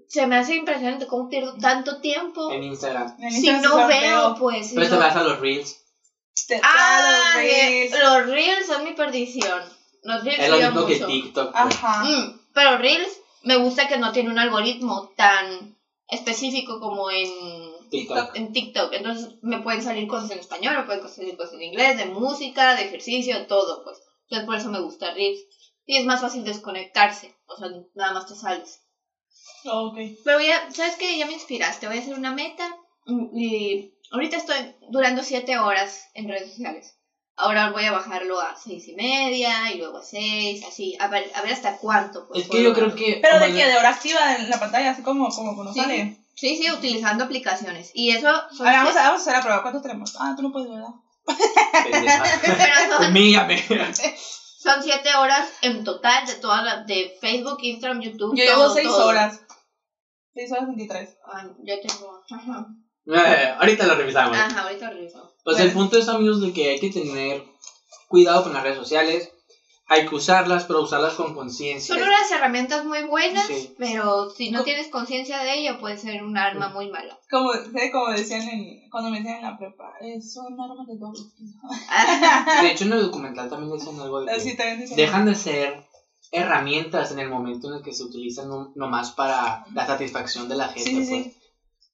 se 0.08 0.26
me 0.26 0.36
hace 0.38 0.56
impresionante 0.56 1.06
cómo 1.06 1.30
pierdo 1.30 1.54
tanto 1.62 2.02
tiempo. 2.02 2.52
En 2.52 2.64
Instagram. 2.64 3.16
En 3.20 3.32
Si 3.32 3.48
Instagram 3.50 3.82
no 3.82 3.88
veo, 3.88 4.36
pues. 4.40 4.70
si 4.70 4.76
Pero 4.76 4.88
te 4.90 4.96
no- 4.96 5.00
vas 5.02 5.16
a 5.16 5.22
los 5.24 5.40
reels. 5.40 5.76
Te- 6.48 6.60
Ah, 6.64 7.34
los 7.36 7.36
reels. 7.44 7.92
que 7.94 8.00
los 8.04 8.26
reels 8.32 8.66
son 8.66 8.84
mi 8.84 8.94
perdición. 8.94 9.62
Los 10.02 10.24
reels 10.24 10.40
Es 10.44 10.50
lo 10.50 10.58
mismo 10.58 10.86
que. 10.88 10.96
TikTok. 10.96 11.52
pues. 11.52 11.76
Ajá. 11.76 12.04
Mm, 12.04 12.40
pero 12.54 12.78
Reels 12.80 13.20
me 13.44 13.58
gusta 13.58 13.88
que 13.88 13.98
no 14.00 14.12
tiene 14.12 14.32
un 14.32 14.40
algoritmo 14.40 15.12
tan 15.16 15.76
específico 16.08 16.80
como 16.80 17.12
en 17.12 17.30
TikTok. 17.90 18.36
en 18.36 18.52
TikTok. 18.52 18.94
Entonces 18.94 19.30
me 19.42 19.60
pueden 19.60 19.82
salir 19.82 20.08
cosas 20.08 20.32
en 20.32 20.40
español, 20.40 20.78
me 20.78 20.84
pueden 20.84 21.08
salir 21.08 21.36
cosas 21.38 21.54
en 21.56 21.64
inglés, 21.64 21.98
de 21.98 22.06
música, 22.06 22.76
de 22.76 22.84
ejercicio, 22.84 23.46
todo, 23.48 23.84
pues. 23.84 23.98
Entonces 24.24 24.46
por 24.46 24.56
eso 24.56 24.70
me 24.70 24.80
gusta 24.80 25.12
Reels. 25.14 25.40
Y 25.86 25.98
es 25.98 26.06
más 26.06 26.22
fácil 26.22 26.44
desconectarse. 26.44 27.36
O 27.48 27.56
sea, 27.58 27.68
nada 27.96 28.14
más 28.14 28.28
te 28.28 28.36
sales. 28.36 28.82
Ok. 29.66 29.98
Pero 30.24 30.40
ya, 30.40 30.70
¿sabes 30.72 30.96
qué? 30.98 31.18
Ya 31.18 31.26
me 31.26 31.34
inspiraste. 31.34 31.88
Voy 31.88 31.98
a 31.98 32.02
hacer 32.02 32.14
una 32.14 32.32
meta. 32.32 32.76
Y 33.34 33.92
ahorita 34.12 34.38
estoy 34.38 34.76
durando 34.90 35.24
7 35.24 35.58
horas 35.58 36.10
en 36.14 36.30
redes 36.30 36.50
sociales. 36.52 36.96
Ahora 37.36 37.72
voy 37.72 37.86
a 37.86 37.92
bajarlo 37.94 38.40
a 38.42 38.54
seis 38.58 38.86
y 38.90 38.94
media 38.96 39.72
y 39.72 39.78
luego 39.78 40.00
a 40.00 40.04
6, 40.04 40.62
así. 40.68 40.98
A 41.00 41.08
ver, 41.08 41.32
a 41.34 41.42
ver 41.42 41.54
hasta 41.54 41.78
cuánto. 41.78 42.28
Pues, 42.28 42.44
Es 42.44 42.50
que 42.50 42.62
yo 42.62 42.74
creo 42.74 42.94
que. 42.94 43.20
Pero 43.22 43.40
de 43.40 43.54
que 43.54 43.66
de 43.66 43.78
hora 43.78 43.90
activa 43.90 44.36
en 44.36 44.50
la 44.50 44.60
pantalla, 44.60 44.92
así 44.92 45.02
como, 45.02 45.30
como 45.30 45.56
cuando 45.56 45.74
Sí. 45.74 45.80
sale. 45.80 46.18
Sí, 46.40 46.56
sí, 46.56 46.72
utilizando 46.72 47.26
aplicaciones. 47.26 47.92
Y 47.94 48.12
eso 48.12 48.32
son, 48.56 48.66
A 48.66 48.72
ver, 48.72 48.80
vamos 48.80 48.96
a, 48.96 49.04
vamos 49.04 49.20
a 49.20 49.22
hacer 49.24 49.34
la 49.34 49.42
prueba. 49.42 49.62
¿Cuántos 49.62 49.82
tenemos? 49.82 50.16
Ah, 50.20 50.34
tú 50.38 50.44
no 50.44 50.52
puedes, 50.54 50.70
¿verdad? 50.70 50.88
Pero 51.86 52.98
son, 52.98 53.10
Humíllame. 53.10 53.62
son 54.60 54.82
siete 54.82 55.14
horas 55.16 55.50
en 55.62 55.84
total 55.84 56.26
de 56.26 56.36
todas 56.36 56.64
las 56.64 56.88
de 56.88 57.18
Facebook, 57.20 57.58
Instagram, 57.62 58.02
YouTube. 58.02 58.38
Yo 58.38 58.46
todo, 58.46 58.64
llevo 58.64 58.74
6 58.74 58.88
todo. 58.88 59.08
horas. 59.08 59.42
6 60.34 60.52
horas 60.54 60.68
23. 60.68 61.18
Ay, 61.34 61.48
yo 61.64 61.76
tengo. 61.86 62.22
Ajá. 62.32 62.68
Eh, 63.06 63.56
ahorita 63.60 63.86
lo 63.86 63.96
revisamos. 63.96 64.38
Ajá, 64.38 64.62
ahorita 64.62 64.90
reviso. 64.92 65.36
Pues 65.44 65.60
el 65.60 65.72
punto 65.74 65.98
es, 65.98 66.08
amigos, 66.08 66.42
de 66.42 66.54
que 66.54 66.70
hay 66.70 66.80
que 66.80 66.90
tener 66.90 67.44
cuidado 68.08 68.44
con 68.44 68.54
las 68.54 68.64
redes 68.64 68.78
sociales. 68.78 69.30
Hay 69.92 70.06
que 70.08 70.14
usarlas, 70.16 70.66
pero 70.66 70.84
usarlas 70.84 71.16
con 71.16 71.34
conciencia. 71.34 71.96
Son 71.96 72.04
unas 72.04 72.32
herramientas 72.32 72.86
muy 72.86 73.02
buenas, 73.04 73.48
Sí. 73.48 73.74
pero 73.78 74.30
si 74.30 74.52
no 74.52 74.64
tienes 74.64 74.88
conciencia 74.90 75.40
de 75.40 75.56
ello, 75.56 75.80
puede 75.80 75.98
ser 75.98 76.24
un 76.24 76.38
arma 76.38 76.70
muy 76.70 76.92
mala. 76.92 77.18
Como, 77.30 77.52
¿sí? 77.54 77.92
como 77.92 78.10
decían 78.10 78.48
en, 78.48 78.88
cuando 78.92 79.10
me 79.10 79.18
decían 79.18 79.38
en 79.38 79.42
la 79.44 79.58
prepa, 79.58 79.92
son 80.22 80.60
armas 80.62 80.86
de 80.88 80.96
doble 80.98 81.22
filo. 81.36 81.54
Ah, 81.90 82.60
De 82.62 82.70
hecho, 82.70 82.86
en 82.86 82.94
el 82.94 83.02
documental 83.02 83.50
también 83.50 83.74
dicen 83.74 84.00
algo 84.00 84.22
de 84.22 84.28
también 84.56 84.80
dicen. 84.82 84.96
dejan 84.96 85.26
de 85.26 85.34
ser 85.36 85.84
herramientas 86.32 87.12
en 87.12 87.20
el 87.20 87.30
momento 87.30 87.68
en 87.70 87.78
el 87.80 87.82
que 87.84 87.94
se 87.94 88.04
utilizan 88.04 88.48
no- 88.48 88.72
nomás 88.76 89.12
para 89.12 89.66
la 89.74 89.88
satisfacción 89.88 90.48
de 90.48 90.56
la 90.56 90.68
gente. 90.70 90.84
Sí, 90.92 91.04
sí, 91.06 91.10
pues. 91.24 91.34
sí. 91.34 91.38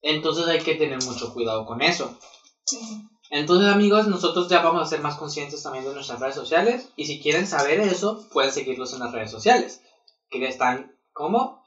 Entonces 0.01 0.45
hay 0.47 0.59
que 0.59 0.75
tener 0.75 1.01
mucho 1.03 1.33
cuidado 1.33 1.65
con 1.65 1.81
eso. 1.81 2.19
Sí, 2.65 2.77
sí. 2.83 3.01
Entonces, 3.29 3.71
amigos, 3.71 4.07
nosotros 4.07 4.47
ya 4.49 4.61
vamos 4.61 4.81
a 4.81 4.89
ser 4.89 5.01
más 5.01 5.15
conscientes 5.15 5.63
también 5.63 5.85
de 5.85 5.93
nuestras 5.93 6.19
redes 6.19 6.35
sociales. 6.35 6.89
Y 6.95 7.05
si 7.05 7.19
quieren 7.19 7.47
saber 7.47 7.79
eso, 7.79 8.27
pueden 8.31 8.51
seguirlos 8.51 8.93
en 8.93 8.99
las 8.99 9.11
redes 9.11 9.31
sociales. 9.31 9.81
Que 10.29 10.45
están 10.47 10.95
como 11.13 11.63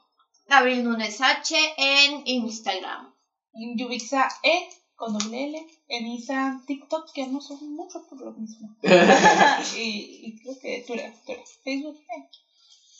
Gabriel 0.47 0.83
Nunes 0.83 1.21
H 1.21 1.55
en 1.77 2.23
Instagram. 2.25 3.13
En 3.53 3.77
Yubixa 3.77 4.29
E 4.43 4.69
con 4.95 5.17
doble 5.17 5.45
L. 5.45 5.67
En 5.87 6.07
Instagram, 6.07 6.65
TikTok, 6.65 7.11
que 7.13 7.27
no 7.27 7.39
son 7.39 7.73
mucho 7.73 8.05
por 8.09 8.19
lo 8.19 8.31
mismo. 8.31 8.75
y, 9.77 10.21
y 10.23 10.39
creo 10.41 10.59
que 10.59 10.83
Twitter, 10.85 11.13
Twitter. 11.25 11.43
Facebook, 11.63 11.99
eh. 11.99 12.29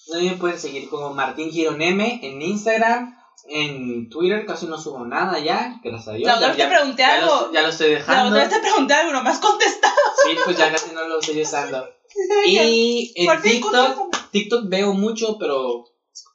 También 0.09 0.39
pueden 0.39 0.59
seguir 0.59 0.89
como 0.89 1.13
Martín 1.13 1.51
Girón 1.51 1.81
M 1.81 2.19
en 2.23 2.41
Instagram. 2.41 3.18
En 3.47 4.09
Twitter 4.09 4.45
casi 4.45 4.65
no 4.67 4.79
subo 4.79 5.05
nada 5.05 5.39
ya, 5.39 5.79
gracias 5.83 6.07
a 6.09 6.13
Dios. 6.13 6.27
La 6.27 6.35
otra 6.35 6.47
ya, 6.49 6.53
vez 6.55 6.57
te 6.67 6.75
pregunté 6.75 7.01
ya 7.01 7.13
algo. 7.15 7.35
lo, 7.47 7.53
ya 7.53 7.61
lo 7.61 7.67
estoy 7.69 7.89
La 7.91 7.95
dejando. 7.99 8.29
otra 8.29 8.39
vez 8.39 8.49
te 8.49 8.59
pregunté 8.59 8.93
algo, 8.93 9.11
no 9.13 9.23
me 9.23 9.29
has 9.29 9.39
contestado. 9.39 9.93
Sí, 10.27 10.35
pues 10.45 10.57
ya 10.57 10.71
casi 10.71 10.91
no 10.93 11.07
lo 11.07 11.19
estoy 11.19 11.41
usando. 11.41 11.87
Y 12.47 13.13
en 13.15 13.41
TikTok. 13.41 14.29
TikTok 14.31 14.63
veo 14.67 14.93
mucho, 14.93 15.37
pero 15.39 15.85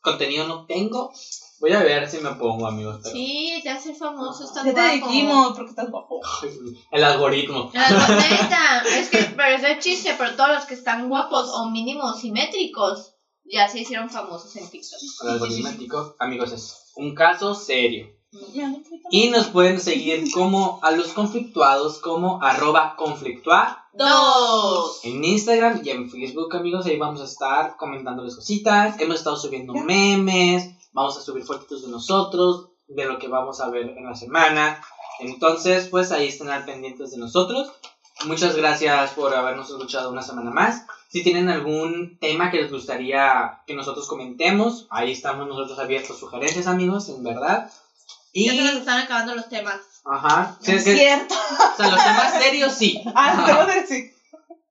contenido 0.00 0.46
no 0.46 0.66
tengo. 0.66 1.12
Voy 1.60 1.72
a 1.72 1.82
ver 1.82 2.08
si 2.08 2.18
me 2.18 2.30
pongo, 2.34 2.66
amigos. 2.66 3.00
pero- 3.02 3.14
Sí, 3.14 3.60
ya 3.64 3.78
ser 3.78 3.94
famoso 3.94 4.44
está 4.44 4.64
Ya 4.64 4.74
te 4.74 4.98
guapo. 4.98 5.12
dijimos 5.12 5.52
porque 5.56 5.70
estás 5.70 5.90
guapo. 5.90 6.20
El 6.90 7.04
algoritmo. 7.04 7.70
La 7.74 7.88
neta, 7.88 8.82
es 8.86 9.08
que 9.08 9.18
parece 9.36 9.78
chiste, 9.78 10.14
pero 10.18 10.34
todos 10.36 10.50
los 10.50 10.64
que 10.64 10.74
están 10.74 11.08
guapos 11.08 11.48
o 11.52 11.70
mínimo 11.70 12.12
simétricos 12.14 13.14
ya 13.44 13.68
se 13.68 13.80
hicieron 13.80 14.08
famosos 14.10 14.54
en 14.56 14.68
TikTok. 14.68 15.00
El 15.42 15.78
TikTok, 15.78 16.16
amigos, 16.18 16.52
es 16.52 16.83
un 16.96 17.14
caso 17.14 17.54
serio. 17.54 18.14
Y 19.10 19.28
nos 19.28 19.46
pueden 19.48 19.80
seguir 19.80 20.30
como 20.32 20.80
a 20.82 20.90
los 20.90 21.08
conflictuados 21.08 21.98
como 21.98 22.42
arroba 22.42 22.96
conflictua 22.96 23.86
Dos. 23.92 25.04
en 25.04 25.24
Instagram 25.24 25.82
y 25.84 25.90
en 25.90 26.10
Facebook, 26.10 26.56
amigos. 26.56 26.86
Ahí 26.86 26.96
vamos 26.98 27.20
a 27.20 27.24
estar 27.24 27.76
comentándoles 27.76 28.34
cositas. 28.34 28.98
Hemos 29.00 29.16
estado 29.16 29.36
subiendo 29.36 29.72
memes. 29.74 30.70
Vamos 30.92 31.16
a 31.16 31.20
subir 31.20 31.44
fotitos 31.44 31.82
de 31.82 31.88
nosotros, 31.88 32.70
de 32.88 33.04
lo 33.04 33.18
que 33.18 33.28
vamos 33.28 33.60
a 33.60 33.70
ver 33.70 33.94
en 33.96 34.04
la 34.04 34.16
semana. 34.16 34.82
Entonces, 35.20 35.88
pues 35.88 36.10
ahí 36.10 36.26
estén 36.28 36.48
al 36.50 36.64
pendientes 36.64 37.12
de 37.12 37.18
nosotros. 37.18 37.70
Muchas 38.26 38.56
gracias 38.56 39.10
por 39.12 39.34
habernos 39.34 39.70
escuchado 39.70 40.10
una 40.10 40.22
semana 40.22 40.50
más. 40.50 40.86
Si 41.14 41.22
tienen 41.22 41.48
algún 41.48 42.18
tema 42.18 42.50
que 42.50 42.60
les 42.60 42.72
gustaría 42.72 43.60
que 43.68 43.74
nosotros 43.74 44.08
comentemos, 44.08 44.88
ahí 44.90 45.12
estamos 45.12 45.46
nosotros 45.46 45.78
abiertos 45.78 46.16
a 46.16 46.18
sugerencias, 46.18 46.66
amigos, 46.66 47.08
en 47.08 47.22
verdad. 47.22 47.70
Y, 48.32 48.46
Ya 48.46 48.52
se 48.56 48.62
nos 48.64 48.74
están 48.80 48.98
acabando 49.02 49.36
los 49.36 49.48
temas. 49.48 49.76
ajá, 50.04 50.58
sí, 50.60 50.72
Es 50.72 50.82
cierto. 50.82 51.32
o 51.36 51.76
sea, 51.76 51.88
los 51.88 52.02
temas 52.02 52.42
serios 52.42 52.72
sí. 52.74 53.00
Ah, 53.14 53.30
Ajá. 53.30 53.46
tengo 53.46 53.66
que 53.68 53.80
decir. 53.82 54.12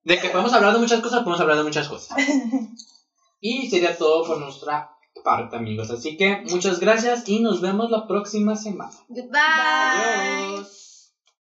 De 0.03 0.19
que 0.19 0.27
podemos 0.31 0.51
hablar 0.51 0.73
de 0.73 0.79
muchas 0.79 0.99
cosas, 0.99 1.19
podemos 1.19 1.39
hablar 1.39 1.55
de 1.59 1.63
muchas 1.63 1.87
cosas. 1.87 2.17
Y 3.39 3.69
sería 3.69 3.97
todo 3.97 4.25
por 4.25 4.37
nuestra 4.39 4.89
parte, 5.23 5.55
amigos. 5.55 5.91
Así 5.91 6.17
que 6.17 6.43
muchas 6.49 6.81
gracias 6.81 7.23
y 7.29 7.39
nos 7.39 7.61
vemos 7.61 7.89
la 7.89 8.05
próxima 8.05 8.57
semana. 8.57 8.91
Goodbye. 9.07 9.39
Adiós. 9.39 10.82